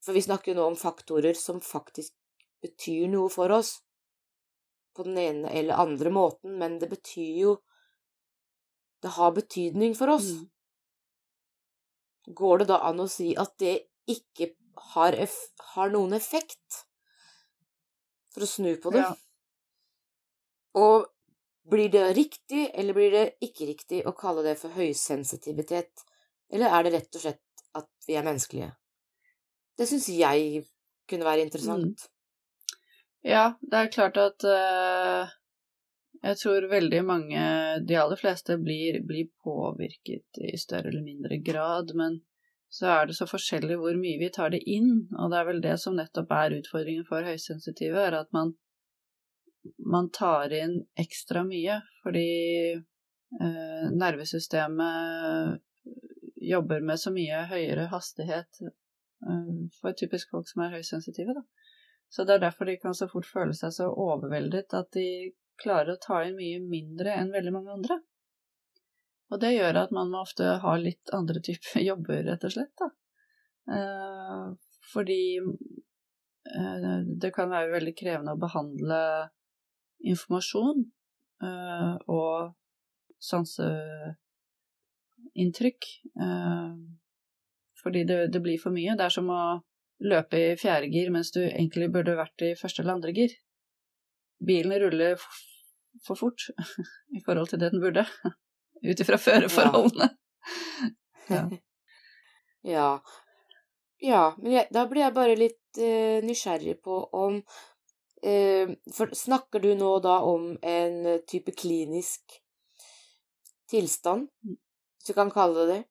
For 0.00 0.16
vi 0.16 0.22
snakker 0.24 0.52
jo 0.52 0.56
nå 0.56 0.70
om 0.70 0.78
faktorer 0.80 1.36
som 1.36 1.60
faktisk 1.60 2.14
betyr 2.64 3.08
noe 3.12 3.28
for 3.32 3.52
oss, 3.52 3.74
på 4.96 5.04
den 5.06 5.18
ene 5.20 5.52
eller 5.52 5.80
andre 5.80 6.10
måten, 6.12 6.56
men 6.58 6.78
det 6.80 6.88
betyr 6.90 7.36
jo 7.42 7.58
Det 9.00 9.08
har 9.16 9.30
betydning 9.32 9.94
for 9.96 10.10
oss. 10.12 10.26
Mm. 10.36 10.48
Går 12.36 12.58
det 12.58 12.66
da 12.68 12.82
an 12.84 12.98
å 13.00 13.06
si 13.08 13.30
at 13.32 13.54
det 13.62 13.78
ikke 14.12 14.50
har, 14.92 15.16
har 15.74 15.92
noen 15.92 16.16
effekt, 16.16 16.84
for 18.34 18.46
å 18.46 18.50
snu 18.50 18.74
på 18.82 18.92
det. 18.94 19.04
Ja. 19.04 19.14
Og 20.80 21.08
blir 21.70 21.90
det 21.90 22.12
riktig, 22.16 22.68
eller 22.74 22.96
blir 22.96 23.14
det 23.14 23.24
ikke 23.44 23.68
riktig 23.68 24.04
å 24.06 24.14
kalle 24.16 24.44
det 24.46 24.56
for 24.60 24.74
høysensitivitet? 24.74 26.04
Eller 26.50 26.72
er 26.74 26.86
det 26.86 26.94
rett 26.96 27.18
og 27.18 27.24
slett 27.24 27.66
at 27.78 27.90
vi 28.06 28.16
er 28.18 28.26
menneskelige? 28.26 28.70
Det 29.78 29.86
syns 29.88 30.08
jeg 30.12 30.64
kunne 31.10 31.26
være 31.26 31.46
interessant. 31.46 32.06
Mm. 32.06 32.16
Ja, 33.30 33.44
det 33.60 33.76
er 33.76 33.92
klart 33.92 34.18
at 34.20 34.46
uh, 34.48 35.30
jeg 36.24 36.38
tror 36.40 36.68
veldig 36.70 37.00
mange, 37.06 37.42
de 37.86 37.96
aller 38.00 38.20
fleste, 38.20 38.56
blir, 38.60 39.00
blir, 39.06 39.28
påvirket 39.44 40.40
i 40.44 40.56
større 40.60 40.92
eller 40.92 41.04
mindre 41.04 41.38
grad, 41.44 41.94
men 41.96 42.20
så 42.70 42.86
er 42.86 43.06
det 43.08 43.16
så 43.18 43.26
forskjellig 43.26 43.76
hvor 43.80 43.96
mye 43.98 44.18
vi 44.20 44.30
tar 44.34 44.52
det 44.54 44.60
inn, 44.70 45.08
og 45.18 45.32
det 45.32 45.38
er 45.40 45.46
vel 45.48 45.62
det 45.64 45.76
som 45.82 45.96
nettopp 45.98 46.30
er 46.36 46.54
utfordringen 46.60 47.06
for 47.08 47.26
høysensitive, 47.26 47.98
er 47.98 48.14
at 48.20 48.30
man, 48.36 48.52
man 49.82 50.06
tar 50.14 50.54
inn 50.54 50.76
ekstra 51.04 51.42
mye, 51.48 51.80
fordi 52.04 52.30
eh, 52.78 53.86
nervesystemet 53.90 55.58
jobber 56.50 56.80
med 56.86 57.02
så 57.02 57.10
mye 57.12 57.42
høyere 57.50 57.88
hastighet 57.90 58.62
eh, 58.62 59.50
for 59.80 59.98
typisk 59.98 60.30
folk 60.30 60.46
som 60.48 60.62
er 60.64 60.76
høysensitive, 60.78 61.34
da. 61.40 61.42
Så 62.10 62.24
det 62.26 62.34
er 62.36 62.46
derfor 62.46 62.66
de 62.66 62.78
kan 62.82 62.94
så 62.94 63.06
fort 63.10 63.26
føle 63.26 63.54
seg 63.54 63.74
så 63.74 63.90
overveldet 63.90 64.74
at 64.74 64.88
de 64.94 65.34
klarer 65.62 65.94
å 65.94 66.02
ta 66.02 66.22
inn 66.26 66.38
mye 66.38 66.62
mindre 66.62 67.18
enn 67.18 67.34
veldig 67.34 67.52
mange 67.54 67.74
andre. 67.74 68.00
Og 69.30 69.38
det 69.42 69.52
gjør 69.54 69.74
at 69.84 69.92
man 69.94 70.10
må 70.10 70.18
ofte 70.24 70.44
ha 70.62 70.72
litt 70.78 71.12
andre 71.14 71.40
typer 71.44 71.80
jobber, 71.90 72.24
rett 72.26 72.44
og 72.46 72.52
slett. 72.54 72.74
Da. 72.80 72.88
Eh, 73.70 74.46
fordi 74.92 75.38
eh, 75.38 76.98
det 77.22 77.30
kan 77.36 77.52
være 77.52 77.74
veldig 77.76 77.94
krevende 77.98 78.34
å 78.34 78.42
behandle 78.42 79.00
informasjon 80.10 80.78
eh, 81.44 81.94
og 82.10 82.36
sanseinntrykk. 83.20 85.82
Fordi 87.80 88.00
det, 88.08 88.18
det, 88.32 88.40
blir 88.44 88.58
for 88.60 88.70
mye. 88.74 88.96
Det 88.96 89.04
er 89.06 89.12
som 89.12 89.28
å 89.32 89.62
løpe 90.00 90.36
i 90.40 90.56
fjerde 90.60 90.88
gir 90.92 91.10
mens 91.12 91.30
du 91.32 91.40
egentlig 91.44 91.92
burde 91.92 92.16
vært 92.16 92.42
i 92.44 92.56
første 92.56 92.82
eller 92.82 92.94
andre 92.96 93.12
gir. 93.16 93.30
Bilen 94.40 94.80
ruller 94.80 95.16
for 96.06 96.16
fort 96.16 96.40
i 97.16 97.20
forhold 97.24 97.48
til 97.52 97.60
det 97.60 97.70
den 97.74 97.82
burde 97.84 98.04
ut 98.82 99.02
ifra 99.04 99.18
føreforholdene. 99.20 100.10
Ja. 101.30 101.42
ja. 102.74 102.88
ja. 103.98 104.22
men 104.38 104.52
jeg, 104.58 104.68
da 104.74 104.86
blir 104.90 105.04
jeg 105.06 105.16
bare 105.16 105.38
litt 105.38 105.80
uh, 105.82 106.18
nysgjerrig 106.26 106.78
på 106.84 107.02
om 107.16 107.40
uh, 107.40 108.72
For 108.96 109.14
snakker 109.16 109.62
du 109.62 109.72
nå 109.78 109.92
da 110.04 110.20
om 110.26 110.52
en 110.62 111.20
type 111.28 111.54
klinisk 111.56 112.40
tilstand, 113.70 114.28
hvis 114.44 115.06
du 115.06 115.14
kan 115.14 115.30
kalle 115.30 115.64
det 115.64 115.70
det. 115.70 115.82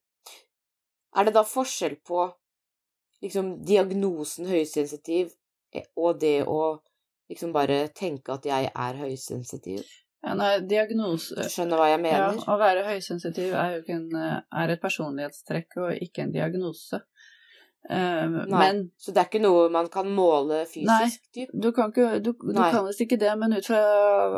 Er 1.18 1.26
det 1.26 1.34
da 1.34 1.46
forskjell 1.48 1.96
på 2.06 2.28
liksom 3.24 3.56
diagnosen 3.66 4.48
høysensitiv 4.50 5.32
eh, 5.74 5.88
og 5.98 6.20
det 6.22 6.44
å 6.48 6.78
liksom 7.32 7.54
bare 7.56 7.88
tenke 7.96 8.36
at 8.36 8.46
jeg 8.46 8.70
er 8.70 9.00
høysensitiv? 9.00 9.84
Ja, 10.20 10.34
nei, 10.36 10.60
diagnose 10.68 11.36
Du 11.38 11.48
skjønner 11.48 11.80
hva 11.80 11.92
jeg 11.94 12.04
Ja, 12.12 12.32
å 12.36 12.58
være 12.60 12.84
høysensitiv 12.90 13.54
er 13.56 13.78
jo 13.78 13.84
en, 13.96 14.10
eh, 14.20 14.42
er 14.64 14.74
et 14.74 14.82
personlighetstrekk 14.82 15.78
og 15.80 15.94
ikke 15.96 16.26
en 16.26 16.34
diagnose. 16.34 17.00
Eh, 17.90 18.28
men 18.28 18.92
Så 18.98 19.14
det 19.16 19.22
er 19.22 19.30
ikke 19.30 19.42
noe 19.42 19.70
man 19.72 19.88
kan 19.90 20.10
måle 20.12 20.66
fysisk, 20.68 21.24
typ? 21.34 21.50
du 21.54 21.72
kan 21.72 21.94
ikke 21.94 22.20
Du, 22.22 22.34
du 22.34 22.54
kan 22.54 22.86
visst 22.86 23.02
ikke 23.02 23.18
det, 23.18 23.32
men 23.40 23.56
ut 23.56 23.66
fra 23.66 23.80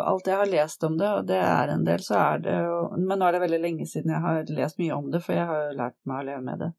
alt 0.06 0.30
jeg 0.30 0.38
har 0.38 0.52
lest 0.52 0.84
om 0.84 0.98
det, 0.98 1.10
og 1.10 1.26
det 1.28 1.42
er 1.42 1.74
en 1.74 1.84
del, 1.84 2.00
så 2.06 2.20
er 2.22 2.44
det 2.46 2.58
jo 2.62 2.78
Men 2.98 3.20
nå 3.20 3.28
er 3.28 3.32
det 3.32 3.42
veldig 3.48 3.62
lenge 3.66 3.88
siden 3.90 4.14
jeg 4.14 4.22
har 4.22 4.44
lest 4.62 4.78
mye 4.80 4.94
om 4.96 5.10
det, 5.12 5.24
for 5.26 5.34
jeg 5.34 5.50
har 5.50 5.66
jo 5.66 5.78
lært 5.82 5.98
meg 6.06 6.22
å 6.22 6.28
leve 6.30 6.44
med 6.46 6.60
det. 6.60 6.72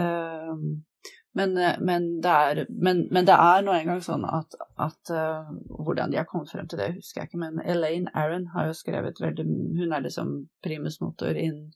Eh, 0.00 0.54
men, 1.32 1.56
eh, 1.56 1.76
men, 1.80 2.20
det 2.20 2.28
er, 2.28 2.66
men, 2.68 3.04
men 3.10 3.26
det 3.26 3.36
er 3.38 3.62
nå 3.62 3.74
engang 3.74 4.00
sånn 4.02 4.24
at, 4.26 4.56
at 4.82 5.12
uh, 5.14 5.50
Hvordan 5.78 6.10
de 6.10 6.18
har 6.18 6.26
kommet 6.26 6.50
frem 6.50 6.66
til 6.68 6.80
det, 6.80 6.88
husker 6.96 7.22
jeg 7.22 7.30
ikke, 7.30 7.42
men 7.44 7.60
Elaine 7.62 8.10
Aron 8.18 8.48
har 8.54 8.70
jo 8.70 8.74
skrevet 8.74 9.20
veldig 9.22 9.46
Hun 9.46 9.94
er 9.94 10.02
liksom 10.02 10.32
primus 10.64 10.98
motor 11.02 11.38
innen 11.38 11.70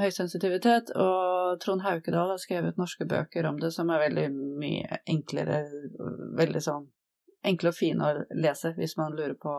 høysensitivitet, 0.00 0.94
og 0.96 1.60
Trond 1.60 1.82
Haukedal 1.84 2.30
har 2.32 2.38
skrevet 2.40 2.78
norske 2.80 3.04
bøker 3.04 3.44
om 3.44 3.58
det 3.60 3.74
som 3.74 3.90
er 3.92 4.06
veldig 4.06 4.22
mye 4.32 5.02
enklere, 5.04 5.58
veldig 6.38 6.62
sånn 6.64 6.86
enkle 7.44 7.74
og 7.74 7.76
fine 7.76 8.06
å 8.08 8.22
lese 8.40 8.72
hvis 8.78 8.96
man 8.96 9.12
lurer 9.12 9.36
på 9.36 9.52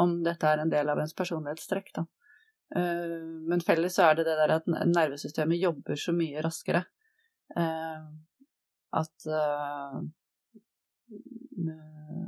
om 0.00 0.14
dette 0.24 0.48
er 0.48 0.62
en 0.62 0.72
del 0.72 0.88
av 0.88 1.02
ens 1.02 1.12
personlighetstrekk, 1.18 1.92
da. 1.98 2.06
Uh, 2.72 3.44
Men 3.44 3.60
felles 3.60 4.00
så 4.00 4.08
er 4.08 4.16
det 4.16 4.24
det 4.30 4.38
der 4.40 4.56
at 4.56 4.72
nervesystemet 4.72 5.60
jobber 5.60 6.00
så 6.00 6.16
mye 6.16 6.40
raskere 6.40 6.86
at 8.94 9.26
eh, 9.26 9.96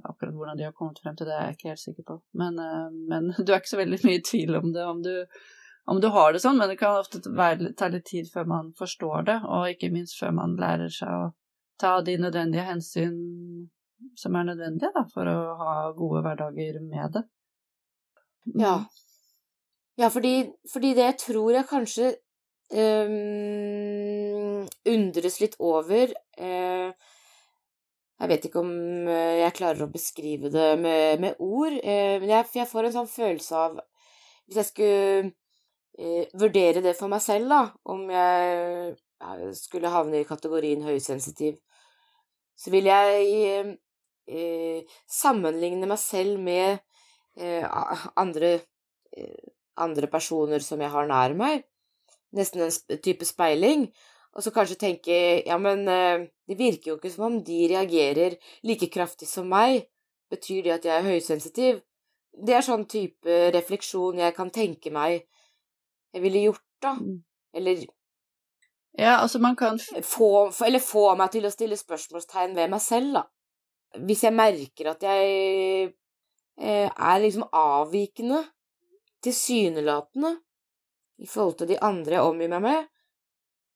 Akkurat 0.07 0.35
hvordan 0.35 0.59
de 0.59 0.65
har 0.65 0.75
kommet 0.77 1.01
frem 1.03 1.17
til 1.17 1.27
det, 1.27 1.35
er 1.35 1.49
jeg 1.49 1.57
ikke 1.57 1.71
helt 1.73 1.83
sikker 1.83 2.05
på. 2.07 2.17
Men, 2.39 2.59
eh, 2.63 2.91
men 3.11 3.31
du 3.45 3.53
er 3.53 3.61
ikke 3.61 3.75
så 3.75 3.81
veldig 3.81 4.01
mye 4.05 4.21
i 4.21 4.27
tvil 4.31 4.59
om 4.61 4.73
det, 4.75 4.85
om 4.85 5.03
du, 5.03 5.13
om 5.87 6.01
du 6.03 6.09
har 6.15 6.35
det 6.35 6.43
sånn, 6.45 6.59
men 6.61 6.71
det 6.71 6.79
kan 6.81 7.01
ofte 7.01 7.23
ta 7.25 7.91
litt 7.93 8.07
tid 8.09 8.31
før 8.33 8.49
man 8.51 8.71
forstår 8.79 9.27
det, 9.31 9.41
og 9.45 9.71
ikke 9.73 9.93
minst 9.95 10.19
før 10.21 10.35
man 10.37 10.59
lærer 10.61 10.93
seg 10.93 11.11
å 11.11 11.33
ta 11.81 11.99
de 12.05 12.17
nødvendige 12.21 12.65
hensyn 12.67 13.17
som 14.17 14.37
er 14.37 14.49
nødvendige 14.51 14.93
da, 14.95 15.05
for 15.13 15.29
å 15.29 15.57
ha 15.61 15.75
gode 15.97 16.23
hverdager 16.25 16.81
med 16.85 17.17
det. 17.17 17.25
Ja. 18.61 18.77
Ja, 19.97 20.11
fordi, 20.13 20.53
fordi 20.73 20.93
det 20.97 21.17
tror 21.23 21.55
jeg 21.55 21.69
kanskje 21.71 22.11
øhm, 22.73 24.06
undres 24.88 25.40
litt 25.42 25.57
over 25.62 26.12
eh, 26.38 26.90
Jeg 28.16 28.31
vet 28.33 28.46
ikke 28.49 28.62
om 28.62 28.72
eh, 29.12 29.42
jeg 29.42 29.57
klarer 29.59 29.87
å 29.87 29.92
beskrive 29.92 30.53
det 30.53 30.68
med, 30.81 31.20
med 31.20 31.42
ord, 31.42 31.75
eh, 31.83 32.16
men 32.20 32.31
jeg, 32.33 32.51
jeg 32.61 32.70
får 32.70 32.88
en 32.88 32.96
sånn 33.01 33.11
følelse 33.11 33.64
av 33.64 33.81
Hvis 34.46 34.62
jeg 34.62 34.70
skulle 34.70 35.35
vurdere 36.37 36.83
det 36.85 36.92
for 36.99 37.09
meg 37.09 37.22
selv, 37.25 37.49
da, 37.49 37.61
om 37.88 38.03
jeg 38.12 38.96
eh, 39.25 39.46
skulle 39.57 39.92
havne 39.92 40.20
i 40.20 40.29
kategorien 40.29 40.83
høysensitiv, 40.85 41.57
så 42.57 42.72
vil 42.72 42.88
jeg 42.88 43.77
eh, 44.27 44.96
sammenligne 45.09 45.88
meg 45.88 46.01
selv 46.01 46.40
med 46.42 46.79
eh, 47.37 47.64
andre, 48.16 48.53
eh, 49.16 49.53
andre 49.77 50.11
personer 50.12 50.64
som 50.64 50.81
jeg 50.81 50.92
har 50.92 51.09
nær 51.11 51.37
meg. 51.38 51.66
Nesten 52.37 52.66
en 52.66 53.01
type 53.05 53.25
speiling. 53.29 53.88
Og 54.37 54.44
så 54.44 54.53
kanskje 54.53 54.77
tenke 54.81 55.16
ja, 55.46 55.57
men 55.59 55.87
eh, 55.88 56.27
det 56.49 56.59
virker 56.59 56.92
jo 56.92 56.96
ikke 56.99 57.12
som 57.12 57.29
om 57.31 57.38
de 57.44 57.62
reagerer 57.72 58.37
like 58.68 58.90
kraftig 58.92 59.29
som 59.31 59.49
meg. 59.49 59.87
Betyr 60.31 60.66
det 60.66 60.75
at 60.75 60.88
jeg 60.88 60.96
er 60.99 61.07
høysensitiv? 61.07 61.81
Det 62.37 62.53
er 62.53 62.64
sånn 62.66 62.85
type 62.90 63.37
refleksjon 63.55 64.20
jeg 64.20 64.35
kan 64.37 64.51
tenke 64.53 64.92
meg 64.92 65.22
jeg 66.16 66.25
ville 66.25 66.46
gjort, 66.46 66.64
da. 66.83 66.96
Mm. 66.96 67.22
Eller 67.53 67.87
Ja, 68.99 69.18
altså 69.20 69.38
man 69.38 69.57
kan 69.57 69.79
få, 70.03 70.51
eller 70.64 70.81
få 70.81 71.11
meg 71.20 71.35
til 71.35 71.44
å 71.44 71.53
stille 71.53 71.77
spørsmålstegn 71.77 72.55
ved 72.57 72.70
meg 72.72 72.81
selv, 72.81 73.18
da. 73.18 73.22
Hvis 74.09 74.22
jeg 74.25 74.33
merker 74.33 74.88
at 74.94 75.05
jeg 75.05 75.90
eh, 76.57 76.88
er 76.88 77.20
liksom 77.20 77.44
avvikende, 77.53 78.40
tilsynelatende, 79.25 80.33
i 81.20 81.29
forhold 81.29 81.59
til 81.61 81.68
de 81.68 81.79
andre 81.85 82.16
jeg 82.16 82.25
omgir 82.25 82.53
meg 82.53 82.64
med, 82.64 82.88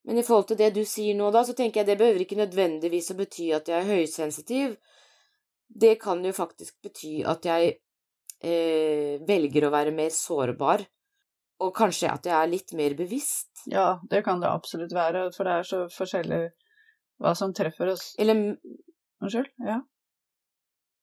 men 0.07 0.19
i 0.19 0.25
forhold 0.25 0.49
til 0.51 0.59
det 0.61 0.71
du 0.77 0.83
sier 0.89 1.17
nå, 1.17 1.29
da, 1.35 1.43
så 1.45 1.55
tenker 1.57 1.83
jeg 1.83 1.91
det 1.91 1.99
behøver 2.01 2.25
ikke 2.25 2.39
nødvendigvis 2.41 3.13
å 3.13 3.19
bety 3.19 3.51
at 3.57 3.69
jeg 3.69 3.83
er 3.83 3.91
høysensitiv. 3.91 4.79
Det 5.69 5.95
kan 6.03 6.25
jo 6.25 6.33
faktisk 6.35 6.79
bety 6.83 7.21
at 7.29 7.47
jeg 7.47 7.75
eh, 8.41 9.21
velger 9.29 9.69
å 9.69 9.75
være 9.75 9.95
mer 9.95 10.11
sårbar, 10.15 10.87
og 11.61 11.75
kanskje 11.77 12.11
at 12.15 12.27
jeg 12.27 12.37
er 12.37 12.51
litt 12.51 12.73
mer 12.79 12.97
bevisst. 12.97 13.67
Ja, 13.69 14.01
det 14.11 14.25
kan 14.25 14.41
det 14.41 14.49
absolutt 14.49 14.95
være, 14.97 15.29
for 15.37 15.47
det 15.47 15.59
er 15.59 15.69
så 15.69 15.83
forskjellig 15.93 16.41
hva 17.21 17.35
som 17.37 17.53
treffer 17.53 17.93
oss. 17.93 18.15
Eller 18.19 18.57
Unnskyld? 19.21 19.51
Ja. 19.59 19.83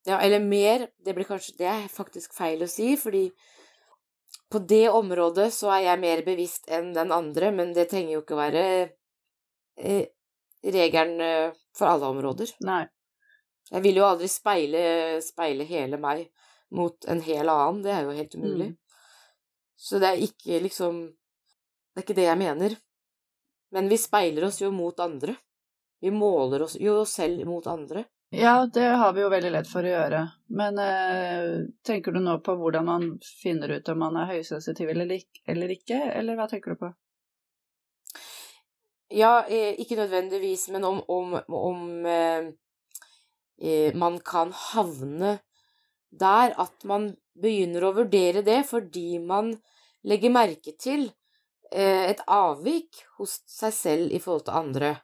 Ja, 0.07 0.19
eller 0.19 0.39
mer. 0.39 0.88
Det 1.05 1.13
blir 1.13 1.27
kanskje 1.27 1.53
Det 1.57 1.67
er 1.67 1.88
faktisk 1.91 2.33
feil 2.33 2.63
å 2.63 2.69
si, 2.71 2.95
fordi 2.97 3.27
på 4.49 4.60
det 4.60 4.89
området 4.89 5.49
så 5.53 5.71
er 5.75 5.83
jeg 5.89 6.01
mer 6.01 6.23
bevisst 6.25 6.69
enn 6.71 6.93
den 6.95 7.12
andre, 7.12 7.51
men 7.51 7.73
det 7.75 7.89
trenger 7.91 8.15
jo 8.15 8.23
ikke 8.23 8.39
være 8.39 8.63
eh, 9.75 10.05
regelen 10.63 11.21
eh, 11.23 11.57
for 11.75 11.91
alle 11.91 12.12
områder. 12.13 12.53
Nei. 12.67 12.86
Jeg 13.67 13.83
vil 13.83 13.99
jo 13.99 14.07
aldri 14.07 14.29
speile, 14.31 14.81
speile 15.23 15.67
hele 15.67 15.99
meg 15.99 16.29
mot 16.71 17.07
en 17.12 17.19
hel 17.23 17.49
annen, 17.51 17.81
det 17.83 17.91
er 17.91 18.05
jo 18.07 18.15
helt 18.15 18.36
umulig. 18.39 18.69
Mm. 18.71 18.77
Så 19.77 19.99
det 20.01 20.10
er 20.10 20.25
ikke 20.25 20.63
liksom 20.63 21.07
Det 21.93 22.03
er 22.03 22.05
ikke 22.05 22.15
det 22.17 22.25
jeg 22.27 22.38
mener. 22.38 22.73
Men 23.73 23.88
vi 23.89 23.97
speiler 23.97 24.43
oss 24.45 24.60
jo 24.62 24.67
mot 24.69 24.99
andre. 25.01 25.33
Vi 25.99 26.12
måler 26.13 26.62
oss 26.62 26.75
jo 26.77 26.99
selv 27.10 27.41
mot 27.49 27.65
andre. 27.67 28.03
Ja, 28.29 28.69
det 28.73 28.83
har 28.83 29.13
vi 29.13 29.21
jo 29.21 29.29
veldig 29.31 29.51
lett 29.53 29.67
for 29.71 29.87
å 29.87 29.91
gjøre. 29.91 30.21
Men 30.59 30.79
eh, 30.83 31.51
tenker 31.87 32.11
du 32.11 32.19
nå 32.19 32.39
på 32.43 32.57
hvordan 32.59 32.85
man 32.85 33.05
finner 33.23 33.71
ut 33.77 33.89
om 33.93 34.01
man 34.03 34.17
er 34.19 34.33
høysensitiv 34.33 34.91
eller, 34.91 35.13
eller 35.47 35.71
ikke, 35.71 35.99
eller 36.11 36.35
hva 36.35 36.47
tenker 36.51 36.75
du 36.75 36.81
på? 36.81 36.89
Ja, 39.15 39.45
eh, 39.47 39.79
ikke 39.79 39.95
nødvendigvis, 40.01 40.67
men 40.75 40.83
om, 40.83 40.99
om, 41.07 41.37
om 41.47 42.05
eh, 42.05 42.49
eh, 43.63 43.95
man 43.95 44.19
kan 44.19 44.51
havne 44.73 45.37
der 46.11 46.51
at 46.59 46.83
man 46.83 47.13
begynner 47.39 47.87
å 47.87 47.95
vurdere 47.95 48.43
det 48.43 48.59
fordi 48.67 49.21
man 49.23 49.53
legger 50.07 50.35
merke 50.35 50.75
til 50.75 51.07
eh, 51.71 52.11
et 52.11 52.27
avvik 52.27 53.05
hos 53.21 53.39
seg 53.47 53.75
selv 53.75 54.11
i 54.11 54.19
forhold 54.19 54.49
til 54.49 54.59
andre. 54.59 54.97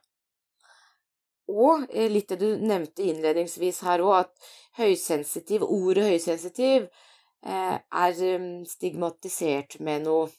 Og 1.52 1.84
eh, 1.90 2.10
litt 2.10 2.30
det 2.32 2.40
du 2.40 2.60
nevnte 2.60 3.04
innledningsvis 3.04 3.82
her 3.84 4.02
òg, 4.04 4.24
at 4.24 4.52
høysensitiv, 4.80 5.64
ordet 5.66 6.06
høysensitiv 6.14 6.86
eh, 6.86 7.76
er 7.76 8.22
eh, 8.30 8.46
stigmatisert 8.68 9.78
med 9.84 10.06
noe 10.08 10.30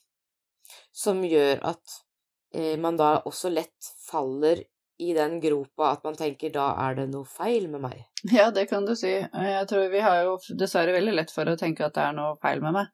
som 0.95 1.21
gjør 1.25 1.61
at 1.73 2.01
man 2.79 2.95
da 2.95 3.17
også 3.27 3.49
lett 3.51 3.87
faller 4.07 4.61
i 5.03 5.09
den 5.11 5.41
gropa 5.43 5.89
at 5.91 6.05
man 6.07 6.15
tenker 6.15 6.53
da 6.53 6.69
er 6.85 6.93
det 6.95 7.09
noe 7.11 7.27
feil 7.27 7.65
med 7.67 7.83
meg. 7.83 8.05
Ja, 8.31 8.45
det 8.55 8.69
kan 8.69 8.87
du 8.87 8.93
si. 8.95 9.11
Jeg 9.11 9.65
tror 9.67 9.89
vi 9.91 9.99
har 9.99 10.21
jo 10.23 10.37
dessverre 10.55 10.95
veldig 10.95 11.17
lett 11.17 11.33
for 11.35 11.51
å 11.51 11.57
tenke 11.59 11.83
at 11.83 11.97
det 11.97 12.05
er 12.05 12.15
noe 12.15 12.37
feil 12.39 12.63
med 12.63 12.77
meg. 12.77 12.93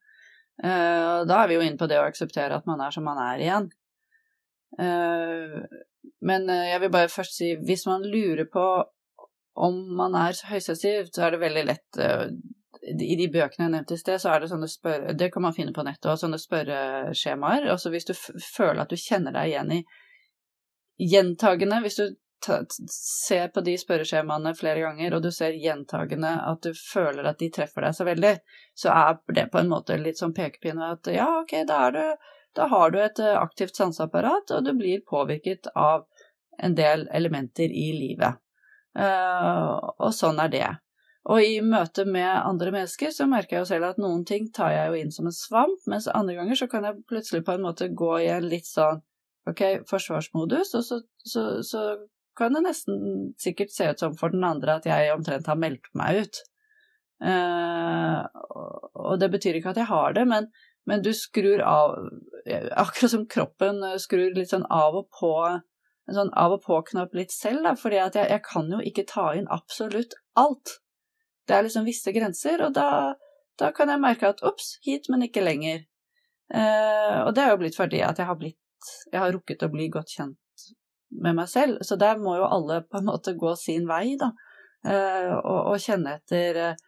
Da 0.65 1.37
er 1.37 1.51
vi 1.51 1.59
jo 1.59 1.61
inne 1.61 1.77
på 1.77 1.85
det 1.91 2.01
å 2.01 2.07
akseptere 2.09 2.57
at 2.57 2.65
man 2.65 2.81
er 2.81 2.95
som 2.95 3.05
man 3.05 3.21
er 3.21 3.45
igjen. 3.45 3.69
Men 6.21 6.49
eh, 6.49 6.69
jeg 6.71 6.81
vil 6.83 6.93
bare 6.93 7.11
først 7.11 7.37
si, 7.37 7.51
hvis 7.65 7.85
man 7.89 8.05
lurer 8.07 8.47
på 8.51 8.65
om 9.61 9.77
man 9.97 10.15
er 10.15 10.37
høysensitiv, 10.47 11.11
så 11.11 11.27
er 11.27 11.35
det 11.35 11.41
veldig 11.41 11.63
lett 11.67 11.99
eh, 11.99 12.27
I 12.81 13.17
de 13.19 13.27
bøkene 13.33 13.67
jeg 13.67 13.73
nevnte 13.75 13.97
i 13.97 14.01
sted, 14.01 14.21
så 14.21 14.31
er 14.31 14.41
det 14.41 14.51
sånne 14.51 14.69
spørre... 14.71 15.15
Det 15.17 15.31
kan 15.33 15.43
man 15.45 15.55
finne 15.55 15.75
på 15.75 15.83
nettet, 15.85 16.07
og 16.13 16.21
sånne 16.21 16.39
spørreskjemaer. 16.41 17.67
Altså 17.73 17.91
hvis 17.93 18.07
du 18.09 18.15
føler 18.15 18.83
at 18.83 18.93
du 18.93 18.97
kjenner 18.99 19.35
deg 19.35 19.51
igjen 19.51 19.75
i 19.75 19.81
gjentagende 21.01 21.79
Hvis 21.81 21.97
du 21.97 22.05
ser 22.93 23.47
på 23.53 23.61
de 23.65 23.75
spørreskjemaene 23.77 24.53
flere 24.57 24.81
ganger, 24.81 25.15
og 25.15 25.23
du 25.25 25.29
ser 25.33 25.57
gjentagende 25.61 26.31
at 26.47 26.63
du 26.65 26.73
føler 26.77 27.27
at 27.29 27.39
de 27.41 27.51
treffer 27.53 27.85
deg 27.85 27.97
så 27.97 28.05
veldig, 28.07 28.33
så 28.77 28.93
er 28.93 29.19
det 29.35 29.47
på 29.53 29.61
en 29.61 29.69
måte 29.69 29.97
litt 30.01 30.21
sånn 30.21 30.33
pekepinne 30.33 30.93
at 30.95 31.09
ja, 31.13 31.27
ok, 31.43 31.53
da, 31.69 31.83
er 31.87 31.97
du, 31.97 32.31
da 32.57 32.67
har 32.71 32.91
du 32.91 32.99
et 33.01 33.19
eh, 33.19 33.37
aktivt 33.39 33.79
sanseapparat, 33.79 34.51
og 34.55 34.65
du 34.65 34.73
blir 34.77 35.03
påvirket 35.07 35.71
av 35.75 36.05
en 36.61 36.75
del 36.77 37.07
elementer 37.11 37.71
i 37.71 37.89
livet. 37.95 38.39
Eh, 38.97 39.75
og 39.97 40.11
sånn 40.15 40.41
er 40.43 40.51
det. 40.53 40.69
Og 41.31 41.45
i 41.45 41.59
møte 41.61 42.03
med 42.09 42.29
andre 42.29 42.71
mennesker 42.73 43.11
så 43.13 43.27
merker 43.29 43.59
jeg 43.59 43.65
jo 43.65 43.69
selv 43.69 43.91
at 43.91 43.99
noen 44.01 44.23
ting 44.25 44.49
tar 44.53 44.73
jeg 44.73 44.89
jo 44.89 45.01
inn 45.03 45.13
som 45.13 45.29
en 45.29 45.35
svamp, 45.37 45.83
mens 45.91 46.09
andre 46.09 46.39
ganger 46.39 46.57
så 46.57 46.67
kan 46.71 46.87
jeg 46.87 47.03
plutselig 47.09 47.43
på 47.45 47.55
en 47.55 47.67
måte 47.67 47.91
gå 47.93 48.15
i 48.23 48.31
en 48.33 48.47
litt 48.49 48.65
sånn 48.69 49.03
ok, 49.49 49.61
forsvarsmodus, 49.89 50.73
og 50.77 50.85
så, 50.85 50.97
så, 51.25 51.43
så 51.65 51.83
kan 52.37 52.55
det 52.55 52.63
nesten 52.65 52.97
sikkert 53.41 53.73
se 53.73 53.89
ut 53.91 54.01
som 54.01 54.17
for 54.17 54.33
den 54.33 54.45
andre 54.47 54.79
at 54.79 54.87
jeg 54.89 55.13
omtrent 55.13 55.49
har 55.49 55.59
meldt 55.61 55.89
meg 55.97 56.23
ut. 56.23 56.41
Uh, 57.21 58.25
og 58.97 59.19
det 59.21 59.29
betyr 59.29 59.59
ikke 59.59 59.75
at 59.75 59.81
jeg 59.81 59.89
har 59.91 60.15
det, 60.17 60.25
men, 60.29 60.47
men, 60.89 61.03
du 61.05 61.11
skrur 61.13 61.61
av 61.61 61.99
Akkurat 62.45 63.11
som 63.11 63.27
kroppen 63.29 63.83
skrur 64.01 64.33
litt 64.35 64.51
sånn 64.53 64.65
av 64.71 64.95
og 64.97 65.09
på 65.13 65.33
en 66.09 66.17
sånn 66.17 66.31
av 66.37 66.55
og 66.55 66.63
på-knapp 66.65 67.13
litt 67.15 67.33
selv, 67.33 67.63
da, 67.65 67.75
fordi 67.79 67.99
at 68.01 68.17
jeg, 68.17 68.29
jeg, 68.33 68.43
kan 68.45 68.71
jo 68.71 68.81
ikke 68.83 69.07
ta 69.09 69.31
inn 69.37 69.49
absolutt 69.53 70.15
alt. 70.39 70.77
Det 71.47 71.55
er 71.55 71.65
liksom 71.65 71.87
visse 71.87 72.13
grenser, 72.15 72.63
og 72.65 72.75
da, 72.75 73.13
da 73.59 73.71
kan 73.75 73.91
jeg 73.91 74.03
merke 74.03 74.31
at 74.31 74.43
ops, 74.47 74.75
hit, 74.85 75.09
men 75.11 75.27
ikke 75.27 75.45
lenger. 75.45 75.85
Eh, 76.51 77.17
og 77.23 77.33
det 77.35 77.45
er 77.45 77.53
jo 77.53 77.61
blitt 77.61 77.77
fordi 77.79 78.01
at 78.03 78.17
jeg 78.19 78.27
har 78.27 78.35
blitt 78.35 78.57
Jeg 79.07 79.21
har 79.21 79.29
rukket 79.31 79.61
å 79.63 79.69
bli 79.71 79.85
godt 79.93 80.09
kjent 80.11 80.63
med 81.23 81.35
meg 81.37 81.47
selv, 81.51 81.83
så 81.85 81.95
der 82.01 82.17
må 82.19 82.33
jo 82.39 82.47
alle 82.49 82.79
på 82.89 82.97
en 82.97 83.07
måte 83.11 83.35
gå 83.37 83.51
sin 83.59 83.85
vei, 83.87 84.15
da, 84.19 84.31
eh, 84.87 85.29
og, 85.35 85.59
og, 85.73 85.75
kjenne 85.83 86.15
etter 86.17 86.59
uh, 86.71 86.87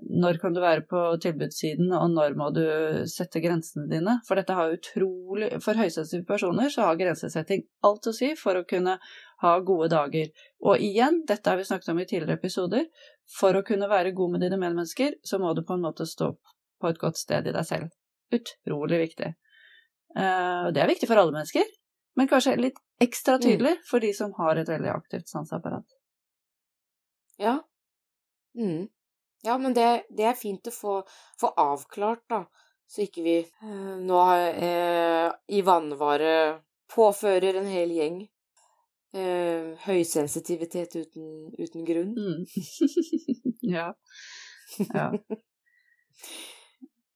når 0.00 0.38
kan 0.40 0.54
du 0.54 0.60
være 0.62 0.84
på 0.88 1.00
tilbudssiden, 1.20 1.90
og 1.92 2.14
når 2.14 2.36
må 2.38 2.48
du 2.56 2.62
sette 3.10 3.42
grensene 3.44 3.84
dine? 3.90 4.16
For 4.26 4.40
dette 4.40 4.56
har 4.56 4.72
utrolig 4.72 5.50
For 5.60 5.76
høysensitive 5.76 6.24
personer 6.28 6.72
så 6.72 6.86
har 6.88 6.96
grensesetting 7.00 7.66
alt 7.84 8.08
å 8.08 8.14
si 8.16 8.30
for 8.40 8.56
å 8.56 8.64
kunne 8.68 8.96
ha 9.42 9.52
gode 9.60 9.90
dager. 9.92 10.30
Og 10.64 10.80
igjen, 10.80 11.20
dette 11.28 11.50
har 11.50 11.60
vi 11.60 11.66
snakket 11.68 11.92
om 11.92 12.00
i 12.00 12.06
tidligere 12.06 12.38
episoder, 12.40 12.88
for 13.38 13.56
å 13.58 13.64
kunne 13.66 13.90
være 13.90 14.14
god 14.16 14.34
med 14.34 14.44
dine 14.46 14.58
medmennesker, 14.60 15.18
så 15.24 15.40
må 15.42 15.52
du 15.54 15.62
på 15.66 15.76
en 15.76 15.84
måte 15.84 16.08
stå 16.08 16.32
på 16.80 16.90
et 16.90 17.00
godt 17.00 17.20
sted 17.20 17.46
i 17.46 17.54
deg 17.54 17.68
selv. 17.68 17.92
Utrolig 18.32 19.02
viktig. 19.04 19.28
Og 20.16 20.72
det 20.72 20.82
er 20.82 20.90
viktig 20.90 21.08
for 21.08 21.20
alle 21.20 21.34
mennesker, 21.34 21.68
men 22.16 22.28
kanskje 22.28 22.56
litt 22.60 22.80
ekstra 23.02 23.38
mm. 23.38 23.44
tydelig 23.44 23.76
for 23.88 24.04
de 24.04 24.12
som 24.16 24.32
har 24.40 24.60
et 24.60 24.68
veldig 24.68 24.90
aktivt 24.92 25.30
sanseapparat. 25.32 25.86
Ja. 27.40 27.58
Mm. 28.58 28.88
Ja, 29.42 29.58
men 29.58 29.74
det, 29.74 30.04
det 30.10 30.26
er 30.30 30.38
fint 30.38 30.68
å 30.70 30.74
få, 30.74 30.98
få, 31.40 31.50
avklart, 31.58 32.22
da, 32.30 32.44
så 32.86 33.02
ikke 33.02 33.24
vi 33.24 33.38
eh, 33.42 33.96
nå 33.98 34.20
eh, 34.38 35.32
i 35.50 35.62
vannvare 35.66 36.34
påfører 36.92 37.58
en 37.58 37.70
hel 37.72 37.94
gjeng 37.96 38.20
eh, 38.22 39.72
høysensitivitet 39.86 40.94
uten, 41.00 41.26
uten 41.58 41.88
grunn. 41.88 42.14
Mm. 42.14 42.46
ja. 43.74 43.88
ja. 44.92 45.08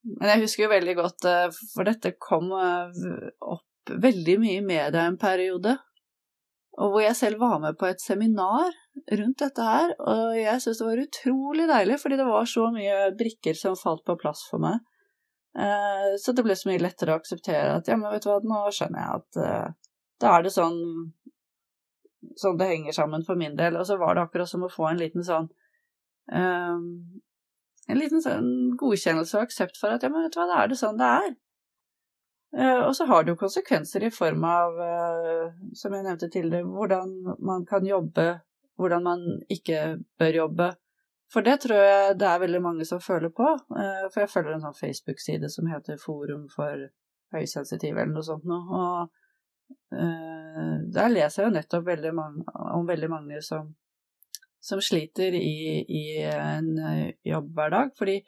Men 0.06 0.32
jeg 0.32 0.44
husker 0.46 0.66
jo 0.66 0.74
veldig 0.74 0.96
godt, 0.98 1.30
eh, 1.30 1.48
for 1.74 1.86
dette 1.86 2.16
kom 2.18 2.50
eh, 2.58 3.30
opp 3.46 3.94
veldig 4.02 4.40
mye 4.42 4.58
i 4.58 4.66
media 4.66 5.06
en 5.06 5.18
periode 5.20 5.76
og 6.76 6.92
hvor 6.92 7.00
jeg 7.00 7.16
selv 7.16 7.40
var 7.40 7.60
med 7.62 7.78
på 7.80 7.88
et 7.88 8.02
seminar 8.02 8.74
rundt 9.18 9.40
dette 9.40 9.64
her, 9.64 9.94
og 9.96 10.36
jeg 10.36 10.60
syntes 10.60 10.82
det 10.82 10.88
var 10.88 11.02
utrolig 11.02 11.68
deilig, 11.70 11.96
fordi 12.02 12.18
det 12.20 12.28
var 12.28 12.50
så 12.50 12.68
mye 12.74 12.98
brikker 13.16 13.56
som 13.56 13.78
falt 13.80 14.04
på 14.04 14.18
plass 14.20 14.44
for 14.50 14.60
meg. 14.62 14.82
Eh, 15.56 16.08
så 16.20 16.34
det 16.36 16.44
ble 16.44 16.56
så 16.56 16.68
mye 16.68 16.82
lettere 16.84 17.14
å 17.14 17.20
akseptere 17.22 17.78
at 17.78 17.88
ja, 17.88 17.96
men 17.96 18.12
vet 18.12 18.26
du 18.26 18.28
hva, 18.28 18.40
nå 18.44 18.66
skjønner 18.76 19.00
jeg 19.00 19.20
at 19.22 19.38
uh, 19.40 19.94
da 20.20 20.34
er 20.36 20.44
det 20.44 20.52
sånn 20.52 20.76
sånn 22.36 22.58
det 22.60 22.68
henger 22.68 22.96
sammen 22.96 23.24
for 23.24 23.38
min 23.40 23.56
del. 23.56 23.78
Og 23.80 23.86
så 23.88 23.96
var 24.00 24.16
det 24.16 24.26
akkurat 24.26 24.50
som 24.50 24.66
å 24.66 24.72
få 24.72 24.90
en 24.90 25.00
liten 25.00 25.24
sånn 25.24 25.48
um, 26.32 26.84
En 27.86 28.00
liten 28.00 28.22
sånn 28.22 28.48
godkjennelse 28.80 29.36
og 29.38 29.46
aksept 29.46 29.76
for 29.78 29.94
at 29.94 30.02
ja, 30.02 30.10
men 30.10 30.26
vet 30.26 30.34
du 30.34 30.40
hva, 30.40 30.48
da 30.50 30.62
er 30.64 30.72
det 30.72 30.78
sånn 30.80 30.98
det 30.98 31.10
er. 31.22 31.34
Eh, 32.58 32.86
og 32.86 32.96
så 32.96 33.04
har 33.04 33.24
det 33.24 33.34
jo 33.34 33.40
konsekvenser 33.40 34.06
i 34.06 34.10
form 34.10 34.44
av, 34.48 34.78
eh, 34.80 35.48
som 35.76 35.92
jeg 35.92 36.06
nevnte 36.06 36.28
tidligere, 36.32 36.64
hvordan 36.64 37.12
man 37.44 37.66
kan 37.68 37.84
jobbe, 37.84 38.40
hvordan 38.80 39.02
man 39.04 39.24
ikke 39.52 39.98
bør 40.18 40.38
jobbe. 40.40 40.70
For 41.32 41.44
det 41.44 41.58
tror 41.60 41.82
jeg 41.82 42.16
det 42.20 42.28
er 42.30 42.40
veldig 42.40 42.62
mange 42.64 42.86
som 42.88 43.02
føler 43.02 43.28
på. 43.28 43.50
Eh, 43.76 44.06
for 44.08 44.22
jeg 44.22 44.32
følger 44.32 44.54
en 44.54 44.64
sånn 44.64 44.78
Facebook-side 44.78 45.50
som 45.52 45.68
heter 45.68 46.00
Forum 46.00 46.46
for 46.48 46.88
høysensitive, 47.34 48.00
eller 48.00 48.14
noe 48.14 48.24
sånt 48.24 48.46
noe. 48.48 48.80
Og 48.80 49.22
der 49.90 51.10
leser 51.10 51.42
jeg 51.42 51.50
jo 51.50 51.54
nettopp 51.56 51.84
veldig 51.88 52.12
mange, 52.14 52.44
om 52.78 52.86
veldig 52.86 53.08
mange 53.10 53.40
som, 53.42 53.72
som 54.62 54.78
sliter 54.80 55.34
i, 55.34 55.82
i 55.82 56.04
en 56.22 56.70
jobbhverdag. 57.26 57.90
Fordi 57.98 58.20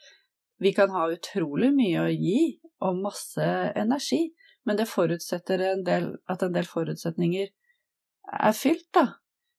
vi 0.59 0.73
kan 0.75 0.91
ha 0.91 1.07
utrolig 1.13 1.71
mye 1.75 2.03
å 2.03 2.11
gi 2.11 2.41
og 2.85 3.01
masse 3.03 3.47
energi, 3.79 4.29
men 4.67 4.79
det 4.79 4.89
forutsetter 4.91 5.63
en 5.73 5.85
del, 5.87 6.13
at 6.31 6.43
en 6.45 6.55
del 6.55 6.67
forutsetninger 6.69 7.49
er 8.49 8.55
fylt, 8.57 8.89
da. 8.95 9.07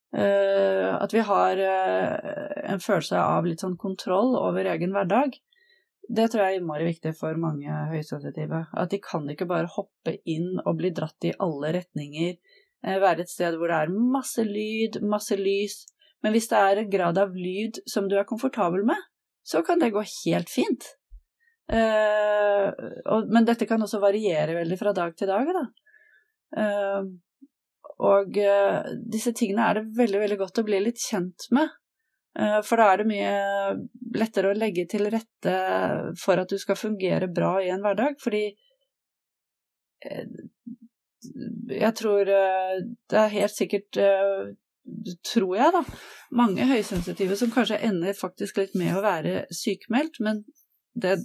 Uh, 0.09 0.95
at 0.97 1.13
vi 1.13 1.21
har 1.21 1.59
uh, 1.61 2.71
en 2.73 2.81
følelse 2.81 3.19
av 3.21 3.45
litt 3.45 3.61
sånn 3.61 3.77
kontroll 3.77 4.33
over 4.39 4.65
egen 4.71 4.95
hverdag. 4.95 5.35
Det 6.09 6.25
tror 6.31 6.41
jeg 6.41 6.55
er 6.55 6.61
innmari 6.63 6.87
viktig 6.87 7.11
for 7.17 7.37
mange 7.37 7.69
høysensitive. 7.91 8.63
At 8.73 8.89
de 8.89 8.97
kan 9.05 9.29
ikke 9.29 9.45
bare 9.49 9.69
hoppe 9.69 10.15
inn 10.25 10.55
og 10.63 10.79
bli 10.79 10.89
dratt 10.97 11.29
i 11.29 11.35
alle 11.37 11.75
retninger. 11.77 12.39
Uh, 12.85 12.97
være 12.97 13.25
et 13.25 13.33
sted 13.33 13.57
hvor 13.59 13.69
det 13.69 13.83
er 13.83 13.93
masse 14.17 14.45
lyd, 14.45 14.97
masse 15.05 15.37
lys. 15.37 15.83
Men 16.25 16.33
hvis 16.35 16.49
det 16.51 16.57
er 16.57 16.81
en 16.81 16.91
grad 16.91 17.21
av 17.21 17.37
lyd 17.37 17.77
som 17.87 18.09
du 18.09 18.17
er 18.17 18.27
komfortabel 18.29 18.81
med, 18.89 18.97
så 19.43 19.61
kan 19.65 19.79
det 19.81 19.93
gå 19.95 20.03
helt 20.03 20.49
fint. 20.49 20.95
Uh, 21.69 22.69
og, 23.05 23.27
men 23.29 23.45
dette 23.45 23.67
kan 23.69 23.81
også 23.81 24.01
variere 24.01 24.57
veldig 24.57 24.77
fra 24.79 24.93
dag 24.97 25.13
til 25.17 25.29
dag, 25.29 25.51
da. 25.53 25.65
Uh, 26.57 27.09
og 27.99 28.39
uh, 28.41 28.87
disse 29.11 29.35
tingene 29.37 29.67
er 29.67 29.79
det 29.79 29.99
veldig, 29.99 30.21
veldig 30.23 30.39
godt 30.39 30.61
å 30.61 30.65
bli 30.65 30.79
litt 30.81 31.01
kjent 31.03 31.49
med. 31.55 31.75
for 32.63 32.79
da 32.79 32.85
er 32.87 33.01
det 33.01 33.09
mye 33.09 33.31
lettere 34.15 34.51
å 34.51 34.55
legge 34.55 34.85
til 34.87 35.09
rette 35.11 35.53
for 36.21 36.39
at 36.39 36.49
du 36.49 36.59
skal 36.61 36.77
fungere 36.77 37.27
bra 37.27 37.57
i 37.59 37.71
en 37.73 37.81
hverdag, 37.83 38.15
fordi 38.21 38.43
jeg 41.73 41.91
tror 41.99 42.29
det 42.29 43.17
er 43.23 43.33
helt 43.33 43.55
sikkert 43.57 43.99
tror 45.25 45.55
jeg, 45.57 45.73
da, 45.75 45.83
mange 46.35 46.65
høysensitive 46.69 47.37
som 47.39 47.51
kanskje 47.53 47.81
ender 47.89 48.17
faktisk 48.17 48.61
litt 48.61 48.75
med 48.79 48.95
å 48.97 49.03
være 49.05 49.43
sykemeldt, 49.55 50.19
men 50.25 50.43
det 50.97 51.17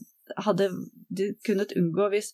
hadde 0.45 0.71
de 1.13 1.33
kunnet 1.47 1.75
unngå 1.77 2.09
hvis 2.13 2.33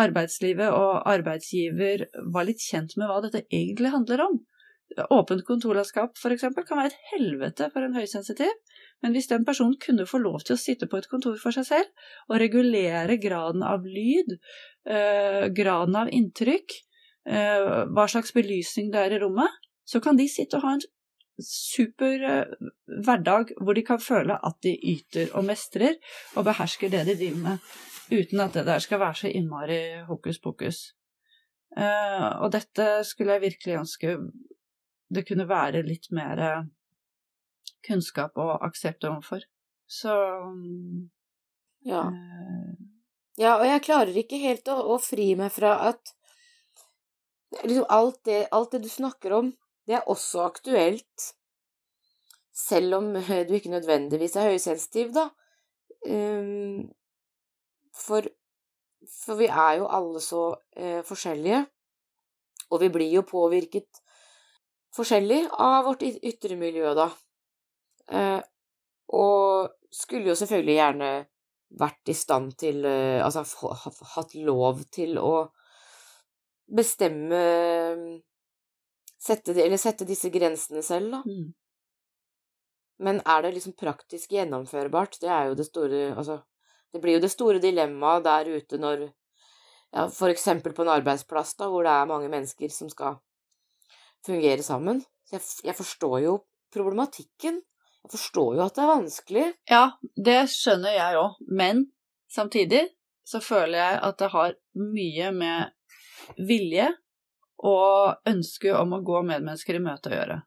arbeidslivet 0.00 0.72
og 0.72 1.02
arbeidsgiver 1.10 2.06
var 2.32 2.46
litt 2.48 2.62
kjent 2.64 2.96
med 2.96 3.10
hva 3.10 3.20
dette 3.24 3.44
egentlig 3.50 3.92
handler 3.92 4.24
om. 4.28 4.40
Åpent 4.92 5.44
kontorlandskap 5.48 6.18
f.eks. 6.18 6.44
kan 6.52 6.78
være 6.78 6.90
et 6.90 7.04
helvete 7.12 7.68
for 7.72 7.84
en 7.84 7.96
høysensitiv, 7.96 8.52
men 9.02 9.16
hvis 9.16 9.30
den 9.30 9.46
personen 9.48 9.78
kunne 9.80 10.06
få 10.08 10.20
lov 10.20 10.44
til 10.44 10.56
å 10.56 10.60
sitte 10.60 10.88
på 10.90 11.00
et 11.00 11.08
kontor 11.10 11.38
for 11.40 11.54
seg 11.54 11.66
selv 11.68 12.08
og 12.28 12.40
regulere 12.42 13.16
graden 13.20 13.64
av 13.66 13.86
lyd, 13.88 14.36
eh, 14.86 15.48
graden 15.56 15.96
av 15.96 16.12
inntrykk, 16.12 16.76
eh, 17.26 17.68
hva 17.88 18.06
slags 18.08 18.34
belysning 18.36 18.92
det 18.92 19.06
er 19.06 19.16
i 19.16 19.22
rommet, 19.24 19.60
så 19.84 20.00
kan 20.00 20.18
de 20.18 20.28
sitte 20.30 20.58
og 20.58 20.66
ha 20.66 20.74
en 20.76 20.84
super 21.42 22.24
eh, 22.28 22.68
hverdag 23.06 23.54
hvor 23.60 23.76
de 23.76 23.84
kan 23.86 24.00
føle 24.02 24.36
at 24.36 24.58
de 24.64 24.74
yter 24.92 25.32
og 25.36 25.46
mestrer 25.48 25.96
og 26.36 26.46
behersker 26.48 26.92
det 26.92 27.06
de 27.08 27.16
driver 27.18 27.42
med, 27.46 27.70
uten 28.12 28.44
at 28.44 28.58
det 28.58 28.66
der 28.68 28.82
skal 28.84 29.00
være 29.00 29.20
så 29.22 29.32
innmari 29.32 29.82
hokus 30.08 30.40
pokus. 30.42 30.82
Uh, 31.72 32.44
og 32.44 32.50
dette 32.52 32.84
skulle 33.08 33.32
jeg 33.32 33.46
virkelig 33.46 33.78
ønske 33.78 34.18
det 35.12 35.24
kunne 35.28 35.48
være 35.48 35.82
litt 35.86 36.10
mer 36.12 36.40
eh, 36.40 36.64
kunnskap 37.84 38.38
og 38.40 38.64
aksept 38.64 39.04
overfor. 39.08 39.44
Så 39.88 40.12
ja. 41.88 42.06
Uh, 42.08 42.72
ja, 43.40 43.56
og 43.58 43.66
jeg 43.66 43.84
klarer 43.84 44.16
ikke 44.16 44.40
helt 44.40 44.68
å, 44.72 44.78
å 44.94 44.98
fri 45.00 45.32
meg 45.36 45.52
fra 45.54 45.74
at 45.88 46.12
liksom 47.64 47.88
alt 47.92 48.20
det, 48.28 48.46
alt 48.52 48.72
det 48.72 48.82
du 48.84 48.90
snakker 48.92 49.36
om, 49.36 49.52
det 49.86 49.96
er 49.98 50.10
også 50.10 50.44
aktuelt, 50.46 51.32
selv 52.54 52.94
om 53.00 53.12
du 53.48 53.54
ikke 53.54 53.72
nødvendigvis 53.72 54.36
er 54.36 54.52
høysensitiv, 54.52 55.12
da. 55.16 55.28
Ehm, 56.06 56.90
for, 57.94 58.26
for 59.24 59.38
vi 59.40 59.50
er 59.50 59.80
jo 59.80 59.90
alle 59.90 60.20
så 60.20 60.46
eh, 60.76 61.02
forskjellige, 61.06 61.64
og 62.70 62.80
vi 62.80 62.88
blir 62.88 63.10
jo 63.12 63.26
påvirket 63.28 64.00
forskjellig 64.96 65.44
av 65.60 65.84
vårt 65.88 66.04
ytre 66.04 66.56
miljø, 66.56 66.94
da. 66.96 67.10
Eh, 68.12 68.40
og 69.12 69.70
skulle 69.92 70.32
jo 70.32 70.38
selvfølgelig 70.38 70.76
gjerne 70.78 71.12
vært 71.80 72.12
i 72.12 72.16
stand 72.16 72.52
til 72.60 72.84
eh, 72.84 73.20
Altså 73.24 73.44
hatt 74.14 74.34
lov 74.34 74.82
til 74.92 75.18
å 75.20 75.46
bestemme 76.72 77.40
sette, 79.22 79.54
eller 79.54 79.80
sette 79.80 80.06
disse 80.08 80.30
grensene 80.34 80.82
selv, 80.82 81.14
da. 81.14 81.22
Mm. 81.26 81.52
Men 83.02 83.18
er 83.26 83.42
det 83.42 83.54
liksom 83.56 83.74
praktisk 83.78 84.32
gjennomførbart? 84.34 85.18
Det 85.22 85.30
er 85.30 85.50
jo 85.50 85.58
det 85.58 85.66
store 85.66 86.02
Altså, 86.12 86.38
det 86.92 87.00
blir 87.02 87.16
jo 87.16 87.24
det 87.24 87.32
store 87.32 87.62
dilemmaet 87.62 88.24
der 88.26 88.50
ute 88.52 88.78
når 88.78 89.08
ja, 89.92 90.06
for 90.08 90.32
eksempel 90.32 90.72
på 90.72 90.84
en 90.84 90.92
arbeidsplass 90.92 91.56
da, 91.58 91.68
hvor 91.68 91.84
det 91.84 91.92
er 91.92 92.08
mange 92.08 92.30
mennesker 92.32 92.70
som 92.72 92.88
skal 92.92 93.18
fungere 94.24 94.62
sammen. 94.64 95.02
Så 95.28 95.36
jeg, 95.36 95.48
jeg 95.68 95.76
forstår 95.76 96.16
jo 96.24 96.36
problematikken. 96.72 97.60
Jeg 98.02 98.10
forstår 98.14 98.56
jo 98.56 98.64
at 98.64 98.76
det 98.76 98.84
er 98.84 98.92
vanskelig. 98.92 99.44
Ja, 99.70 99.82
det 100.16 100.38
skjønner 100.52 100.96
jeg 100.96 101.20
òg, 101.20 101.36
men 101.52 101.84
samtidig 102.32 102.86
så 103.28 103.42
føler 103.44 103.78
jeg 103.78 104.00
at 104.08 104.18
det 104.22 104.30
har 104.32 104.56
mye 104.80 105.30
med 105.36 106.38
vilje 106.48 106.88
og 107.62 108.28
ønsket 108.28 108.74
om 108.76 108.96
å 108.96 109.02
gå 109.06 109.22
medmennesker 109.26 109.78
i 109.78 109.82
møte 109.82 110.10
å 110.10 110.16
gjøre. 110.16 110.40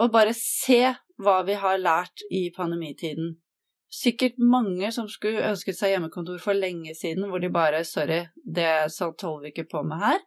Og 0.00 0.12
bare 0.14 0.34
se 0.36 0.94
hva 1.20 1.40
vi 1.46 1.56
har 1.60 1.80
lært 1.80 2.24
i 2.30 2.48
pandemitiden. 2.54 3.36
Sikkert 3.90 4.38
mange 4.38 4.92
som 4.94 5.08
skulle 5.10 5.48
ønsket 5.48 5.78
seg 5.78 5.94
hjemmekontor 5.94 6.38
for 6.42 6.54
lenge 6.54 6.94
siden, 6.94 7.26
hvor 7.28 7.42
de 7.42 7.50
bare 7.50 7.84
'sorry, 7.84 8.28
det 8.44 8.86
holder 9.22 9.42
vi 9.42 9.50
ikke 9.50 9.70
på 9.70 9.82
med 9.82 9.98
her'. 9.98 10.26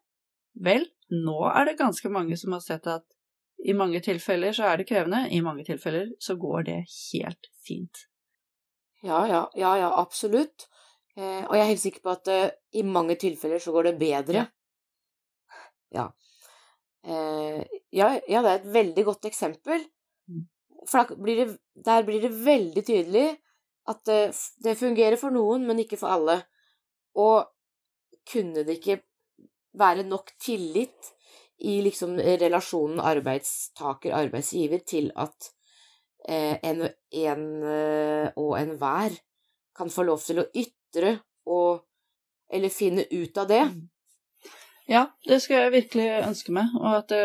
Vel, 0.55 0.85
nå 1.09 1.39
er 1.49 1.65
det 1.65 1.79
ganske 1.79 2.09
mange 2.09 2.37
som 2.37 2.51
har 2.51 2.59
sett 2.59 2.87
at 2.87 3.05
i 3.65 3.73
mange 3.73 4.01
tilfeller 4.03 4.51
så 4.51 4.67
er 4.67 4.77
det 4.77 4.87
krevende, 4.87 5.29
i 5.31 5.41
mange 5.41 5.63
tilfeller 5.63 6.11
så 6.19 6.35
går 6.35 6.63
det 6.63 6.79
helt 7.13 7.47
fint. 7.67 8.07
Ja, 9.03 9.25
ja, 9.27 9.45
ja, 9.55 9.75
ja 9.77 9.89
absolutt. 9.99 10.67
Eh, 11.17 11.43
og 11.45 11.55
jeg 11.55 11.63
er 11.63 11.71
helt 11.71 11.83
sikker 11.83 12.03
på 12.03 12.13
at 12.15 12.27
eh, 12.27 12.51
i 12.73 12.83
mange 12.83 13.15
tilfeller 13.15 13.59
så 13.59 13.71
går 13.71 13.83
det 13.89 13.99
bedre. 13.99 14.47
Ja. 15.93 16.09
Eh, 17.03 17.61
ja, 17.91 18.09
ja, 18.27 18.41
det 18.41 18.51
er 18.51 18.59
et 18.59 18.73
veldig 18.73 19.05
godt 19.09 19.29
eksempel. 19.29 19.85
Mm. 20.29 20.45
For 20.89 21.15
blir 21.19 21.43
det, 21.43 21.47
der 21.85 22.05
blir 22.07 22.23
det 22.23 22.33
veldig 22.43 22.83
tydelig 22.85 23.27
at 23.91 24.03
det, 24.07 24.21
det 24.63 24.77
fungerer 24.79 25.19
for 25.19 25.35
noen, 25.35 25.65
men 25.67 25.81
ikke 25.83 25.99
for 25.99 26.15
alle. 26.15 26.39
Og 27.19 27.43
kunne 28.29 28.63
det 28.63 28.79
ikke 28.79 29.01
være 29.79 30.05
nok 30.07 30.31
tillit 30.41 31.11
i 31.63 31.79
liksom 31.83 32.15
relasjonen 32.19 33.01
arbeidstaker-arbeidsgiver 33.03 34.83
til 34.87 35.11
at 35.19 35.49
eh, 36.27 36.57
en, 36.63 36.83
en 37.23 37.45
eh, 37.63 38.27
og 38.39 38.55
enhver 38.59 39.15
kan 39.75 39.91
få 39.91 40.05
lov 40.07 40.21
til 40.23 40.43
å 40.43 40.49
ytre 40.53 41.17
og 41.49 41.83
Eller 42.53 42.69
finne 42.69 43.01
ut 43.09 43.37
av 43.41 43.47
det. 43.49 43.63
Ja, 44.89 45.05
det 45.23 45.37
skulle 45.39 45.61
jeg 45.63 45.71
virkelig 45.77 46.05
ønske 46.27 46.51
meg, 46.51 46.73
og 46.75 46.89
at 46.97 47.11
det, 47.13 47.21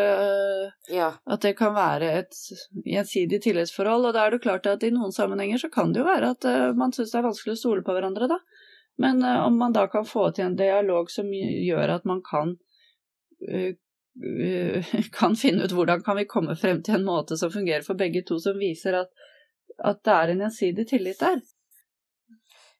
Ja. 0.95 1.09
at 1.27 1.41
det 1.43 1.57
kan 1.57 1.73
være 1.75 2.11
et 2.21 2.37
gjensidig 2.85 3.41
tillitsforhold. 3.43 4.05
Og 4.07 4.13
da 4.15 4.25
er 4.25 4.31
det 4.31 4.41
klart 4.45 4.69
at 4.71 4.83
i 4.83 4.91
noen 4.95 5.11
sammenhenger 5.11 5.59
så 5.59 5.69
kan 5.73 5.91
det 5.91 5.99
jo 5.99 6.07
være 6.07 6.29
at 6.37 6.47
eh, 6.47 6.71
man 6.71 6.95
syns 6.95 7.11
det 7.11 7.19
er 7.19 7.27
vanskelig 7.27 7.57
å 7.57 7.59
stole 7.59 7.83
på 7.83 7.95
hverandre, 7.97 8.29
da. 8.31 8.39
Men 8.97 9.21
eh, 9.23 9.43
om 9.43 9.59
man 9.59 9.75
da 9.75 9.87
kan 9.91 10.07
få 10.07 10.29
til 10.31 10.45
en 10.45 10.55
dialog 10.55 11.11
som 11.11 11.27
gjør 11.35 11.97
at 11.97 12.07
man 12.07 12.23
kan 12.23 12.55
eh, 13.43 13.75
eh, 14.23 14.95
kan 15.19 15.35
finne 15.35 15.67
ut 15.67 15.75
hvordan 15.75 16.03
kan 16.07 16.15
vi 16.15 16.29
komme 16.31 16.55
frem 16.55 16.79
til 16.81 16.95
en 16.95 17.07
måte 17.11 17.37
som 17.37 17.51
fungerer 17.51 17.83
for 17.83 17.99
begge 17.99 18.23
to, 18.23 18.39
som 18.39 18.55
viser 18.59 19.01
at, 19.03 19.11
at 19.83 20.03
det 20.07 20.15
er 20.15 20.31
en 20.31 20.45
gjensidig 20.47 20.87
tillit 20.95 21.19
der. 21.19 21.41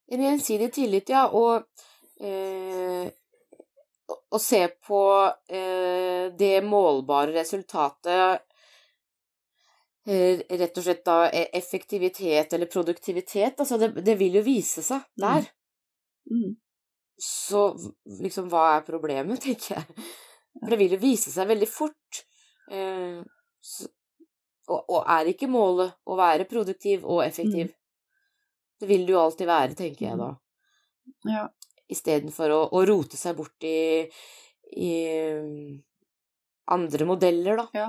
En 0.08 0.24
gjensidig 0.24 0.72
tillit, 0.74 1.12
ja, 1.12 1.28
og 1.28 1.68
eh, 2.24 3.12
å 4.30 4.40
se 4.40 4.62
på 4.86 5.02
eh, 5.50 6.30
det 6.38 6.62
målbare 6.66 7.34
resultatet 7.34 8.46
eh, 10.06 10.42
Rett 10.50 10.78
og 10.78 10.86
slett 10.86 11.06
da 11.06 11.18
e, 11.30 11.48
effektivitet 11.58 12.54
eller 12.54 12.70
produktivitet, 12.70 13.60
altså 13.60 13.78
det, 13.82 13.92
det 14.06 14.16
vil 14.20 14.40
jo 14.40 14.46
vise 14.46 14.84
seg 14.86 15.06
der. 15.20 15.50
Mm. 16.30 16.56
Så 17.20 17.66
liksom, 18.24 18.48
hva 18.50 18.76
er 18.78 18.86
problemet, 18.88 19.42
tenker 19.46 19.80
jeg. 19.80 20.10
For 20.60 20.74
det 20.74 20.80
vil 20.82 20.96
jo 20.96 21.02
vise 21.02 21.34
seg 21.34 21.50
veldig 21.50 21.70
fort. 21.70 22.24
Eh, 22.72 23.20
så, 23.62 23.90
og, 24.70 24.82
og, 24.82 25.02
er 25.10 25.32
ikke 25.34 25.50
målet 25.52 25.98
å 26.06 26.18
være 26.20 26.48
produktiv 26.50 27.06
og 27.06 27.24
effektiv? 27.26 27.70
Mm. 27.70 27.76
Det 28.80 28.88
vil 28.88 29.10
jo 29.12 29.20
alltid 29.20 29.50
være, 29.50 29.76
tenker 29.76 30.06
jeg 30.06 30.20
da. 30.20 30.30
Ja. 31.28 31.46
Istedenfor 31.90 32.54
å, 32.54 32.60
å 32.78 32.84
rote 32.86 33.18
seg 33.18 33.38
bort 33.38 33.66
i, 33.66 34.06
i 34.78 34.92
andre 36.70 37.08
modeller, 37.10 37.64
da. 37.64 37.68
Ja. 37.74 37.88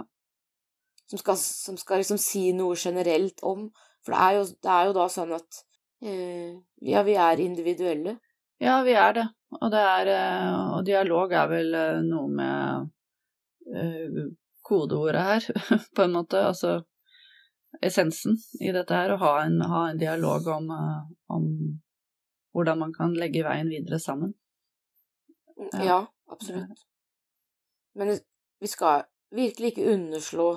Som 1.11 1.21
skal, 1.21 1.37
som 1.37 1.77
skal 1.81 2.01
liksom 2.01 2.21
si 2.23 2.53
noe 2.55 2.77
generelt 2.79 3.43
om 3.43 3.67
For 4.05 4.15
det 4.15 4.21
er 4.23 4.37
jo, 4.39 4.45
det 4.63 4.71
er 4.73 4.85
jo 4.89 4.93
da 4.97 5.07
sånn 5.11 5.33
at 5.37 5.59
eh, 6.07 6.55
ja, 6.87 7.03
vi 7.05 7.17
er 7.21 7.43
individuelle. 7.45 8.15
Ja, 8.63 8.79
vi 8.87 8.95
er 8.97 9.17
det. 9.19 9.27
Og, 9.59 9.67
det 9.73 9.81
er, 9.81 10.11
eh, 10.15 10.61
og 10.77 10.87
dialog 10.87 11.35
er 11.37 11.51
vel 11.51 11.75
eh, 11.77 11.99
noe 12.07 12.31
med 12.33 12.87
uh, 13.75 14.23
kodeordet 14.65 15.27
her, 15.27 15.49
på 15.97 16.07
en 16.07 16.15
måte. 16.15 16.41
Altså 16.47 16.79
essensen 17.85 18.39
i 18.61 18.73
dette 18.75 18.97
her, 18.97 19.15
å 19.15 19.21
ha 19.21 19.35
en, 19.45 19.61
ha 19.69 19.85
en 19.91 20.01
dialog 20.01 20.49
om, 20.57 20.71
om, 21.33 21.47
hvordan 22.55 22.81
man 22.81 22.95
kan 22.95 23.15
legge 23.17 23.45
veien 23.47 23.71
videre 23.71 24.01
sammen. 24.03 24.35
Ja, 25.73 25.85
ja 25.85 25.99
absolutt. 26.33 26.85
Men 27.99 28.17
vi 28.61 28.71
skal 28.71 29.05
virkelig 29.35 29.73
ikke 29.73 29.93
underslå 29.95 30.51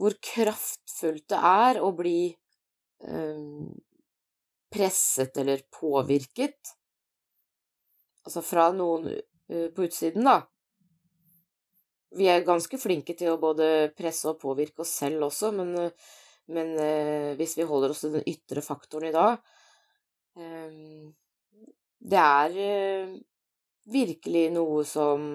hvor 0.00 0.16
kraftfullt 0.24 1.26
det 1.28 1.40
er 1.44 1.80
å 1.84 1.90
bli 1.96 2.30
um, 3.04 3.68
presset 4.72 5.36
eller 5.42 5.66
påvirket. 5.74 6.72
Altså 8.24 8.42
fra 8.44 8.70
noen 8.72 9.10
uh, 9.12 9.68
på 9.74 9.84
utsiden, 9.84 10.24
da 10.24 10.40
vi 12.16 12.26
er 12.30 12.46
ganske 12.46 12.78
flinke 12.80 13.14
til 13.18 13.34
å 13.34 13.40
både 13.40 13.90
presse 13.98 14.30
og 14.30 14.40
påvirke 14.40 14.82
oss 14.84 14.96
selv 15.02 15.28
også, 15.28 15.52
men, 15.54 15.74
men 16.50 16.72
eh, 16.82 17.30
hvis 17.38 17.56
vi 17.58 17.66
holder 17.68 17.94
oss 17.94 18.02
til 18.04 18.16
den 18.16 18.26
ytre 18.30 18.64
faktoren 18.66 19.10
i 19.10 19.14
dag 19.14 19.36
eh, 19.36 19.59
Det 20.34 22.20
er 22.20 22.58
eh, 22.64 23.16
virkelig 23.90 24.46
noe 24.54 24.84
som 24.88 25.26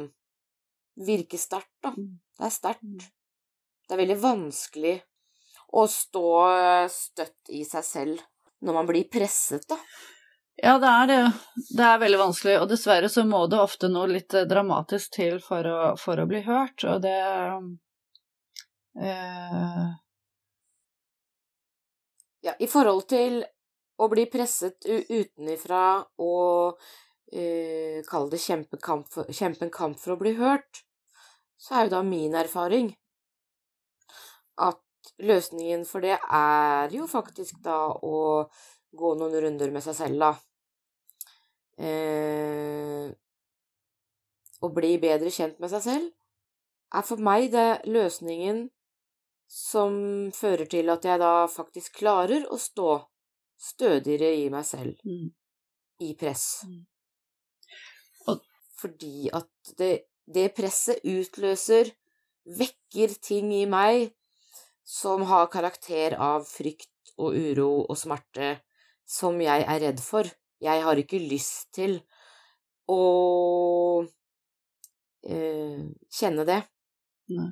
virker 0.95 1.41
sterkt, 1.41 1.75
da. 1.83 1.91
Mm. 1.97 2.15
Det 2.37 2.47
er 2.47 2.53
sterkt. 2.53 3.09
Det 3.85 3.93
er 3.93 4.01
veldig 4.01 4.17
vanskelig 4.21 4.95
å 5.75 5.85
stå 5.91 6.29
støtt 6.91 7.51
i 7.53 7.65
seg 7.67 7.85
selv 7.85 8.23
når 8.65 8.77
man 8.79 8.87
blir 8.89 9.07
presset, 9.11 9.67
da. 9.69 9.77
Ja, 10.55 10.77
det 10.79 10.87
er 10.87 11.07
det. 11.07 11.31
Det 11.75 11.83
er 11.83 11.99
veldig 11.99 12.19
vanskelig, 12.19 12.55
og 12.61 12.69
dessverre 12.71 13.09
så 13.11 13.25
må 13.27 13.41
det 13.51 13.59
ofte 13.59 13.89
noe 13.91 14.07
litt 14.07 14.33
eh, 14.33 14.47
dramatisk 14.47 15.17
til 15.17 15.41
for 15.43 15.67
å, 15.67 15.79
for 15.99 16.21
å 16.21 16.27
bli 16.29 16.41
hørt, 16.47 16.85
og 16.87 17.03
det 17.03 17.17
eh... 19.03 19.83
Ja, 22.45 22.53
i 22.61 22.67
forhold 22.69 23.07
til 23.09 23.41
å 23.97 24.07
bli 24.11 24.25
presset 24.31 24.85
utenifra 24.85 26.03
og 26.21 26.79
eh, 27.31 28.01
kalle 28.07 28.31
det 28.33 28.41
kjempe, 28.43 28.79
kamp 28.81 29.07
kjempe 29.29 29.65
en 29.65 29.73
kamp 29.73 29.99
for 30.01 30.15
å 30.15 30.19
bli 30.19 30.35
hørt, 30.39 30.83
så 31.57 31.77
er 31.77 31.87
jo 31.87 31.95
da 31.95 32.01
min 32.05 32.35
erfaring 32.35 32.91
at 34.61 34.81
løsningen 35.23 35.85
for 35.87 36.03
det 36.03 36.17
er 36.17 36.91
jo 36.93 37.07
faktisk 37.07 37.61
da 37.63 37.79
å 37.95 38.17
gå 38.95 39.13
noen 39.19 39.39
runder 39.43 39.71
med 39.71 39.83
seg 39.83 39.97
selv, 39.97 40.19
da. 40.19 40.31
Eh, 41.75 43.09
å 44.63 44.71
bli 44.71 44.95
bedre 45.01 45.31
kjent 45.31 45.59
med 45.59 45.71
seg 45.73 45.83
selv 45.83 46.95
er 46.95 47.03
for 47.03 47.19
meg 47.19 47.49
det 47.51 47.83
løsningen 47.91 48.65
som 49.51 49.97
fører 50.33 50.69
til 50.71 50.89
at 50.93 51.05
jeg 51.05 51.19
da 51.21 51.33
faktisk 51.51 51.99
klarer 51.99 52.47
å 52.51 52.57
stå 52.59 52.95
stødigere 53.57 54.33
i 54.41 54.49
meg 54.53 54.65
selv 54.67 54.99
mm. 55.05 55.29
i 56.05 56.11
press. 56.19 56.65
Mm. 56.67 56.83
Fordi 58.75 59.29
at 59.33 59.75
det, 59.79 59.93
det 60.27 60.51
presset 60.57 61.05
utløser 61.05 61.93
Vekker 62.45 63.15
ting 63.25 63.49
i 63.57 63.63
meg 63.65 64.11
som 64.85 65.23
har 65.25 65.47
karakter 65.49 66.13
av 66.21 66.43
frykt 66.45 67.15
og 67.17 67.33
uro 67.33 67.69
og 67.89 67.97
smerte 67.97 68.51
som 69.09 69.39
jeg 69.41 69.63
er 69.65 69.81
redd 69.81 70.03
for. 70.03 70.29
Jeg 70.61 70.83
har 70.85 71.01
ikke 71.01 71.17
lyst 71.23 71.71
til 71.73 71.97
å 72.85 74.05
eh, 75.25 75.81
kjenne 76.19 76.45
det. 76.45 76.59
Nei. 77.33 77.49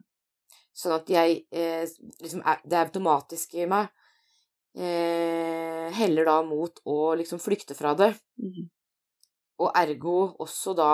Sånn 0.77 0.93
at 0.99 1.09
jeg 1.09 1.41
eh, 1.53 1.89
liksom 2.21 2.45
Det 2.69 2.77
automatiske 2.77 3.65
i 3.65 3.69
meg 3.69 3.89
eh, 4.77 5.89
heller 5.93 6.25
da 6.25 6.37
mot 6.45 6.81
å 6.89 7.13
liksom 7.19 7.41
flykte 7.41 7.77
fra 7.77 7.93
det. 7.97 8.13
Mm. 8.41 8.69
Og 9.63 9.77
ergo 9.77 10.17
også 10.43 10.73
da 10.77 10.91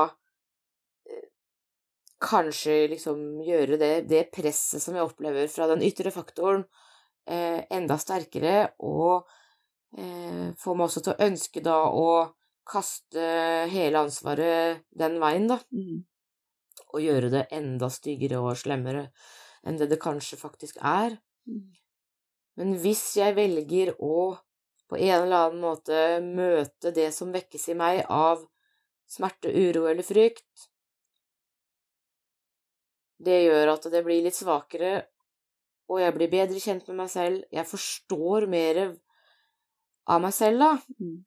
eh, 1.07 1.29
kanskje 2.23 2.81
liksom 2.95 3.41
gjøre 3.47 3.79
det, 3.81 3.93
det 4.11 4.27
presset 4.35 4.83
som 4.83 4.97
jeg 4.97 5.07
opplever 5.07 5.47
fra 5.51 5.69
den 5.71 5.85
ytre 5.87 6.11
faktoren, 6.13 6.65
eh, 7.29 7.63
enda 7.71 7.99
sterkere, 8.01 8.73
og 8.83 9.29
eh, 9.97 10.51
få 10.59 10.75
meg 10.75 10.89
også 10.89 11.05
til 11.05 11.15
å 11.15 11.29
ønske 11.29 11.63
da 11.65 11.79
å 11.89 12.09
kaste 12.69 13.25
hele 13.71 14.03
ansvaret 14.05 14.85
den 14.93 15.17
veien, 15.21 15.49
da. 15.49 15.57
Mm. 15.73 16.05
Og 16.89 17.03
gjøre 17.03 17.29
det 17.33 17.47
enda 17.53 17.89
styggere 17.93 18.39
og 18.41 18.57
slemmere 18.57 19.09
enn 19.67 19.77
det 19.79 19.89
det 19.91 19.99
kanskje 20.01 20.39
faktisk 20.39 20.79
er. 20.85 21.17
Mm. 21.49 21.67
Men 22.59 22.75
hvis 22.81 23.03
jeg 23.17 23.37
velger 23.37 23.93
å 24.03 24.35
på 24.89 24.97
en 24.97 25.21
eller 25.21 25.45
annen 25.45 25.61
måte 25.63 25.99
møte 26.23 26.91
det 26.95 27.11
som 27.15 27.31
vekkes 27.31 27.69
i 27.71 27.77
meg 27.77 28.01
av 28.11 28.41
smerte, 29.09 29.51
uro 29.53 29.85
eller 29.89 30.05
frykt, 30.05 30.67
det 33.19 33.37
gjør 33.45 33.73
at 33.75 33.87
det 33.93 34.01
blir 34.05 34.23
litt 34.25 34.37
svakere, 34.37 34.93
og 35.89 36.01
jeg 36.01 36.15
blir 36.15 36.31
bedre 36.31 36.61
kjent 36.61 36.87
med 36.89 36.99
meg 37.01 37.09
selv. 37.11 37.43
Jeg 37.53 37.67
forstår 37.67 38.45
mer 38.49 38.81
av 40.09 40.21
meg 40.23 40.33
selv, 40.35 40.61
da. 40.61 40.99
Mm. 41.01 41.17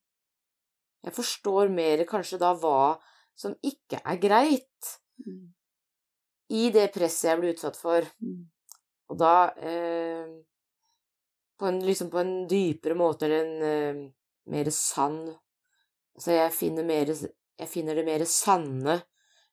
Jeg 1.03 1.16
forstår 1.16 1.72
mer 1.74 2.05
kanskje 2.09 2.39
da 2.43 2.53
hva 2.55 2.95
som 3.39 3.57
ikke 3.66 4.03
er 4.05 4.20
greit 4.22 4.99
Mm. 5.22 5.53
i 6.51 6.70
det 6.74 6.89
presset 6.95 7.28
jeg 7.30 7.39
blir 7.41 7.55
utsatt 7.55 7.76
for. 7.78 8.07
Mm. 8.24 8.41
Og 9.12 9.18
da 9.20 9.53
eh, 9.61 10.33
på 11.59 11.68
en, 11.68 11.78
liksom 11.86 12.11
på 12.11 12.20
en 12.22 12.34
dypere 12.50 12.96
måte, 12.98 13.26
eller 13.28 13.44
en 13.44 14.03
uh, 14.03 14.11
mer 14.53 14.70
sann 14.74 15.24
Altså, 16.12 16.34
jeg 16.34 16.53
finner, 16.53 16.84
mer, 16.84 17.09
jeg 17.09 17.68
finner 17.72 17.96
det 17.96 18.03
mer 18.05 18.22
sanne 18.28 18.98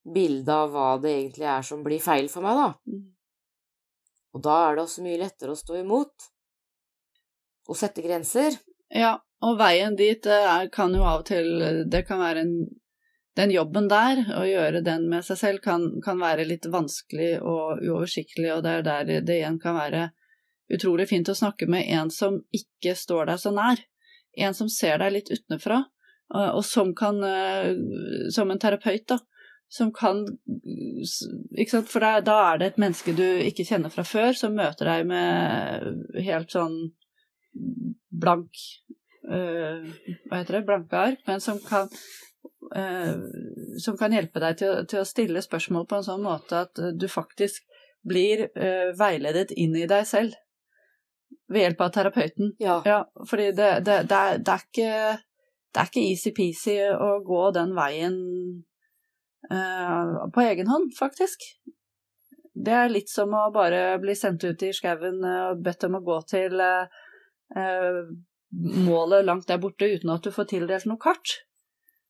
bildet 0.04 0.50
av 0.52 0.74
hva 0.74 0.90
det 1.00 1.14
egentlig 1.14 1.46
er 1.48 1.64
som 1.64 1.86
blir 1.86 2.02
feil 2.04 2.28
for 2.32 2.44
meg, 2.44 2.60
da. 2.60 2.66
Mm. 2.92 3.06
Og 4.36 4.44
da 4.46 4.58
er 4.66 4.76
det 4.76 4.84
også 4.84 5.06
mye 5.06 5.22
lettere 5.22 5.56
å 5.56 5.60
stå 5.60 5.80
imot. 5.80 6.28
Og 7.70 7.78
sette 7.78 8.04
grenser. 8.06 8.58
Ja, 8.92 9.16
og 9.46 9.58
veien 9.60 9.96
dit 9.98 10.22
det 10.26 10.36
er, 10.36 10.70
kan 10.74 10.94
jo 10.96 11.06
av 11.06 11.22
og 11.22 11.28
til 11.30 11.86
Det 11.92 12.02
kan 12.08 12.20
være 12.20 12.42
en 12.42 12.54
Den 13.38 13.54
jobben 13.54 13.86
der, 13.88 14.24
å 14.36 14.42
gjøre 14.44 14.82
den 14.84 15.06
med 15.08 15.24
seg 15.24 15.38
selv, 15.40 15.62
kan, 15.64 15.86
kan 16.04 16.20
være 16.20 16.48
litt 16.50 16.66
vanskelig 16.68 17.38
og 17.40 17.80
uoversiktlig, 17.86 18.50
og 18.52 18.66
det 18.66 18.74
er 18.74 18.84
der 18.84 19.12
det 19.24 19.38
igjen 19.38 19.60
kan 19.64 19.78
være 19.78 20.10
utrolig 20.74 21.10
fint 21.10 21.30
å 21.30 21.38
snakke 21.38 21.68
med 21.70 21.88
en 21.90 22.12
som 22.14 22.40
ikke 22.56 22.96
står 22.98 23.32
deg 23.32 23.42
så 23.42 23.54
nær. 23.54 23.82
En 24.38 24.56
som 24.56 24.70
ser 24.72 25.00
deg 25.02 25.16
litt 25.16 25.32
utenfra, 25.34 25.82
og, 26.30 26.46
og 26.60 26.64
som 26.66 26.94
kan 26.94 27.18
eh, 27.26 27.72
Som 28.30 28.52
en 28.54 28.62
terapeut, 28.62 29.08
da. 29.10 29.18
Som 29.70 29.92
kan 29.94 30.22
Ikke 31.58 31.72
sant, 31.72 31.90
for 31.90 32.06
da, 32.06 32.38
er 32.52 32.62
det 32.62 32.72
et 32.72 32.82
menneske 32.82 33.16
du 33.18 33.26
ikke 33.46 33.66
kjenner 33.66 33.94
fra 33.94 34.06
før, 34.06 34.34
som 34.38 34.58
møter 34.58 34.92
deg 34.92 35.10
med 35.10 36.22
helt 36.26 36.54
sånn 36.54 36.78
blank 38.10 38.62
øh, 39.26 39.86
Hva 40.30 40.42
heter 40.42 40.60
det? 40.60 40.66
Blanke 40.70 41.06
ark, 41.10 41.24
men 41.30 41.42
som 41.44 41.62
kan 41.66 41.90
som 43.82 43.96
kan 43.98 44.14
hjelpe 44.14 44.42
deg 44.44 44.58
til, 44.60 44.84
til 44.92 45.00
å 45.02 45.08
stille 45.08 45.42
spørsmål 45.42 45.88
på 45.90 45.98
en 45.98 46.06
sånn 46.06 46.22
måte 46.22 46.60
at 46.68 46.82
du 46.94 47.06
faktisk 47.10 47.64
blir 48.06 48.44
veiledet 49.00 49.56
inn 49.58 49.74
i 49.80 49.88
deg 49.90 50.06
selv 50.06 50.36
ved 51.50 51.66
hjelp 51.66 51.82
av 51.82 51.92
terapeuten. 51.96 52.54
Ja. 52.62 52.80
Ja, 52.86 53.00
fordi 53.30 53.52
det, 53.58 53.72
det, 53.88 54.04
det, 54.10 54.20
er, 54.20 54.40
det, 54.46 54.56
er 54.56 54.66
ikke, 54.66 54.94
det 55.74 55.82
er 55.82 55.92
ikke 55.92 56.06
easy-peasy 56.12 56.78
å 56.94 57.12
gå 57.26 57.44
den 57.58 57.76
veien 57.78 58.16
uh, 59.52 60.30
på 60.34 60.46
egen 60.46 60.70
hånd, 60.70 60.94
faktisk. 60.98 61.46
Det 62.60 62.76
er 62.76 62.92
litt 62.92 63.12
som 63.12 63.34
å 63.38 63.50
bare 63.56 63.98
bli 64.02 64.16
sendt 64.18 64.44
ut 64.44 64.64
i 64.68 64.74
skauen 64.76 65.22
eh, 65.24 65.44
og 65.52 65.62
bedt 65.64 65.86
om 65.88 65.96
å 65.96 66.02
gå 66.04 66.18
til 66.28 66.60
eh, 66.60 68.10
målet 68.90 69.24
langt 69.24 69.48
der 69.48 69.62
borte 69.64 69.88
uten 69.88 70.12
at 70.12 70.26
du 70.26 70.34
får 70.36 70.50
tildelt 70.50 70.90
noe 70.90 71.00
kart. 71.00 71.38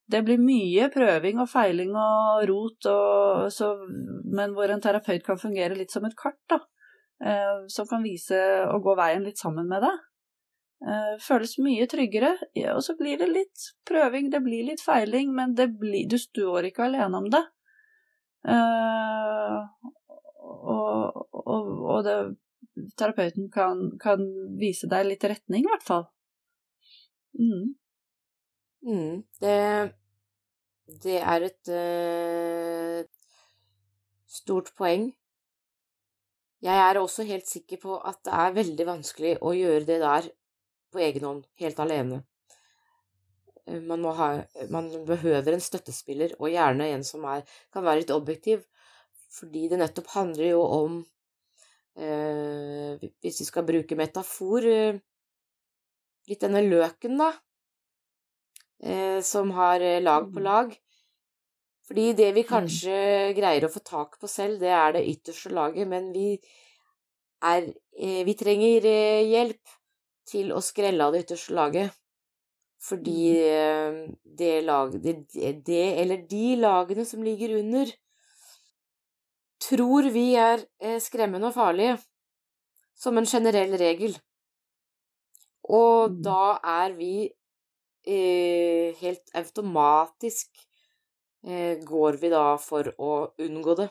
Det 0.09 0.23
blir 0.25 0.41
mye 0.41 0.87
prøving 0.89 1.41
og 1.43 1.51
feiling 1.51 1.93
og 1.93 2.47
rot, 2.49 2.87
og, 2.89 3.51
så, 3.53 3.75
men 4.33 4.55
hvor 4.57 4.73
en 4.73 4.81
terapeut 4.81 5.21
kan 5.27 5.37
fungere 5.37 5.77
litt 5.77 5.93
som 5.93 6.07
et 6.07 6.17
kart, 6.17 6.39
da. 6.49 6.63
Eh, 7.19 7.65
som 7.67 7.87
kan 7.87 8.03
vise 8.03 8.39
og 8.69 8.85
gå 8.85 8.95
veien 8.99 9.25
litt 9.27 9.41
sammen 9.41 9.67
med 9.67 9.83
deg. 9.83 10.05
Eh, 10.79 11.15
føles 11.19 11.57
mye 11.59 11.87
tryggere, 11.91 12.35
og 12.71 12.83
så 12.85 12.95
blir 12.99 13.19
det 13.19 13.27
litt 13.27 13.65
prøving, 13.87 14.29
det 14.31 14.39
blir 14.45 14.69
litt 14.69 14.83
feiling, 14.83 15.33
men 15.35 15.55
blir, 15.55 16.05
du 16.07 16.15
står 16.19 16.69
ikke 16.69 16.85
alene 16.87 17.19
om 17.19 17.27
det. 17.33 17.43
Eh, 18.47 19.57
og, 20.39 21.25
og, 21.35 21.73
og 21.91 21.99
det, 22.07 22.15
terapeuten 22.95 23.49
kan, 23.51 23.83
kan 23.99 24.23
vise 24.59 24.87
deg 24.87 25.09
litt 25.09 25.27
retning, 25.27 25.65
i 25.65 25.71
hvert 25.71 25.85
fall. 25.85 26.07
Mm. 27.39 27.75
Mm, 28.87 29.15
det, 29.43 29.59
det 31.03 31.19
er 31.19 31.45
et 31.49 31.71
uh, 31.75 33.03
stort 34.39 34.71
poeng. 34.79 35.09
Jeg 36.65 36.75
er 36.85 36.99
også 36.99 37.23
helt 37.27 37.47
sikker 37.47 37.79
på 37.81 37.97
at 38.09 38.19
det 38.27 38.33
er 38.35 38.55
veldig 38.57 38.85
vanskelig 38.89 39.35
å 39.41 39.53
gjøre 39.55 39.85
det 39.87 39.99
der 40.03 40.27
på 40.91 41.01
egen 41.05 41.25
hånd, 41.27 41.43
helt 41.61 41.79
alene. 41.79 42.23
Eh, 43.67 43.79
Man, 43.81 44.01
må 44.03 44.11
ha, 44.17 44.29
man 44.69 44.89
behøver 45.07 45.55
en 45.55 45.63
støttespiller, 45.63 46.35
og 46.39 46.51
gjerne 46.51 46.89
en 46.95 47.05
som 47.07 47.23
er, 47.31 47.45
kan 47.73 47.85
være 47.85 48.03
litt 48.03 48.11
objektiv, 48.15 48.65
fordi 49.39 49.67
det 49.69 49.79
nettopp 49.79 50.09
handler 50.15 50.47
jo 50.55 50.61
om 50.65 50.93
eh, 51.95 52.97
Hvis 53.21 53.39
vi 53.43 53.45
skal 53.45 53.67
bruke 53.67 53.97
metafor 53.99 54.65
eh, 54.65 54.97
Litt 56.29 56.41
denne 56.45 56.63
løken, 56.65 57.17
da 57.21 57.29
eh, 58.83 59.21
som 59.21 59.51
har 59.51 59.81
eh, 59.81 60.01
lag 60.01 60.27
på 60.33 60.39
Mm. 60.39 60.43
lag. 60.43 60.75
Fordi 61.89 62.11
det 62.13 62.29
vi 62.35 62.43
kanskje 62.45 62.97
greier 63.37 63.65
å 63.65 63.71
få 63.73 63.81
tak 63.81 64.19
på 64.21 64.29
selv, 64.29 64.59
det 64.61 64.69
er 64.77 64.93
det 64.93 65.07
ytterste 65.09 65.49
laget, 65.57 65.87
men 65.89 66.11
vi 66.13 66.35
er 67.49 67.63
eh, 67.97 68.21
Vi 68.27 68.35
trenger 68.37 68.85
eh, 68.85 69.23
hjelp 69.25 69.73
til 70.29 70.51
å 70.53 70.61
skrelle 70.61 71.07
av 71.07 71.15
det 71.15 71.23
ytterste 71.25 71.55
laget. 71.57 71.95
Fordi 72.79 73.23
eh, 73.41 73.97
det 74.23 74.53
lag 74.67 74.93
det, 75.01 75.15
det 75.65 75.81
eller 76.03 76.21
de 76.29 76.45
lagene 76.61 77.05
som 77.09 77.25
ligger 77.25 77.57
under, 77.59 77.89
tror 79.59 80.07
vi 80.13 80.29
er 80.39 80.63
skremmende 81.03 81.49
og 81.49 81.57
farlige, 81.57 81.97
som 82.95 83.17
en 83.17 83.27
generell 83.27 83.75
regel. 83.79 84.15
Og 85.69 86.09
Mm. 86.09 86.21
da 86.23 86.59
er 86.63 86.93
vi 86.97 87.29
eh, 88.07 88.95
helt 89.01 89.29
automatisk 89.35 90.68
går 91.87 92.17
vi 92.21 92.29
da 92.33 92.43
for 92.59 92.89
å 92.99 93.11
unngå 93.39 93.75
det. 93.79 93.87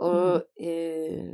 Og 0.00 0.62
eh, 0.62 1.32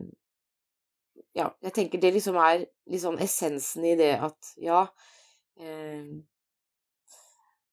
ja, 1.36 1.46
jeg 1.62 1.74
tenker 1.74 2.00
det 2.02 2.14
liksom 2.16 2.38
er 2.42 2.64
liksom 2.90 3.18
essensen 3.22 3.84
i 3.86 3.94
det 3.98 4.14
at 4.18 4.52
ja 4.58 4.80
eh, 5.60 6.08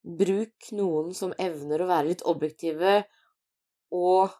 Bruk 0.05 0.67
noen 0.77 1.15
som 1.17 1.31
evner 1.41 1.81
å 1.81 1.87
være 1.89 2.11
litt 2.11 2.21
objektive 2.29 2.99
og 3.95 4.35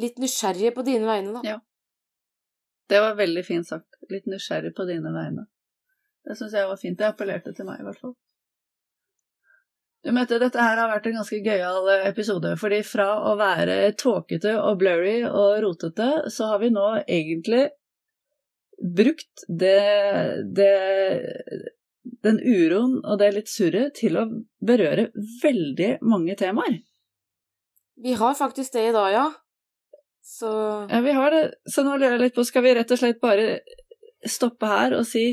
litt 0.00 0.16
nysgjerrige 0.22 0.72
på 0.72 0.84
dine 0.86 1.04
vegne, 1.04 1.34
da. 1.34 1.42
Ja. 1.44 1.58
Det 2.88 3.00
var 3.04 3.18
veldig 3.18 3.42
fint 3.44 3.68
sagt. 3.68 3.98
Litt 4.08 4.24
nysgjerrig 4.30 4.72
på 4.76 4.86
dine 4.88 5.12
vegne. 5.12 5.44
Det 6.24 6.38
syns 6.38 6.56
jeg 6.56 6.68
var 6.70 6.80
fint. 6.80 6.96
Det 6.96 7.10
appellerte 7.10 7.52
til 7.52 7.68
meg, 7.68 7.82
i 7.82 7.86
hvert 7.90 8.00
fall. 8.00 8.14
Du 10.02 10.10
Mette, 10.10 10.38
dette 10.42 10.58
her 10.58 10.80
har 10.80 10.90
vært 10.90 11.06
en 11.06 11.20
ganske 11.20 11.38
gøyal 11.44 11.86
episode, 12.08 12.56
fordi 12.58 12.80
fra 12.86 13.06
å 13.30 13.36
være 13.38 13.92
tåkete 14.00 14.56
og 14.58 14.80
blurry 14.80 15.20
og 15.28 15.60
rotete, 15.62 16.08
så 16.34 16.48
har 16.50 16.62
vi 16.62 16.72
nå 16.74 16.86
egentlig 17.04 17.68
brukt 18.82 19.44
det, 19.46 19.78
det 20.58 20.72
den 22.26 22.40
uroen 22.42 22.98
og 23.04 23.20
det 23.20 23.30
litt 23.36 23.52
surret 23.52 23.94
til 24.00 24.18
å 24.18 24.26
berøre 24.58 25.12
veldig 25.42 25.92
mange 26.02 26.34
temaer. 26.38 26.80
Vi 28.02 28.18
har 28.18 28.34
faktisk 28.34 28.74
det 28.74 28.88
i 28.88 28.96
dag, 28.96 29.12
ja. 29.14 29.28
Så 30.22 30.50
Ja, 30.90 31.00
vi 31.02 31.14
har 31.14 31.30
det. 31.30 31.44
Så 31.70 31.86
nå 31.86 31.94
lurer 31.94 32.16
jeg 32.16 32.24
litt 32.26 32.34
på, 32.34 32.44
skal 32.46 32.66
vi 32.66 32.74
rett 32.74 32.90
og 32.90 32.98
slett 32.98 33.22
bare 33.22 33.60
stoppe 34.26 34.66
her 34.66 34.98
og 34.98 35.06
si 35.06 35.26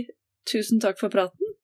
tusen 0.49 0.81
takk 0.81 1.01
for 1.01 1.13
praten? 1.13 1.55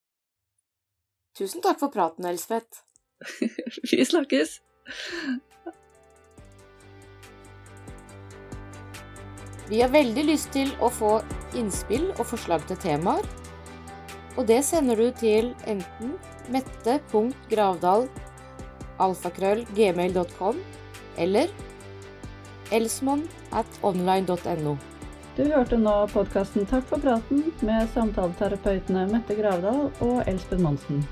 tusen 1.35 1.61
takk 1.61 1.81
for 1.81 1.91
praten, 1.91 2.25
Elspeth. 2.29 2.83
Vi 3.91 4.05
snakkes! 4.05 4.59
Vi 9.69 9.81
har 9.81 9.89
veldig 9.89 10.27
lyst 10.27 10.51
til 10.53 10.69
å 10.83 10.91
få 10.93 11.17
innspill 11.57 12.11
og 12.19 12.25
forslag 12.29 12.67
til 12.69 12.77
temaer. 12.83 13.25
Og 14.35 14.45
det 14.49 14.59
sender 14.67 14.99
du 14.99 15.09
til 15.15 15.53
enten 15.65 16.17
mette.gravdal 16.53 18.05
alfakrøll 19.01 19.63
gmail.com 19.75 20.59
eller 21.17 21.49
elsmon 22.75 23.25
at 23.55 23.79
online.no. 23.83 24.75
Du 25.35 25.43
hørte 25.51 25.79
nå 25.79 25.95
podkasten 26.13 26.67
Takk 26.69 26.85
for 26.91 27.03
praten 27.03 27.43
med 27.65 27.89
samtaleterapeutene 27.95 29.07
Mette 29.11 29.35
Gravdal 29.35 29.89
og 30.05 30.21
Elsbeth 30.29 30.63
Monsen. 30.63 31.03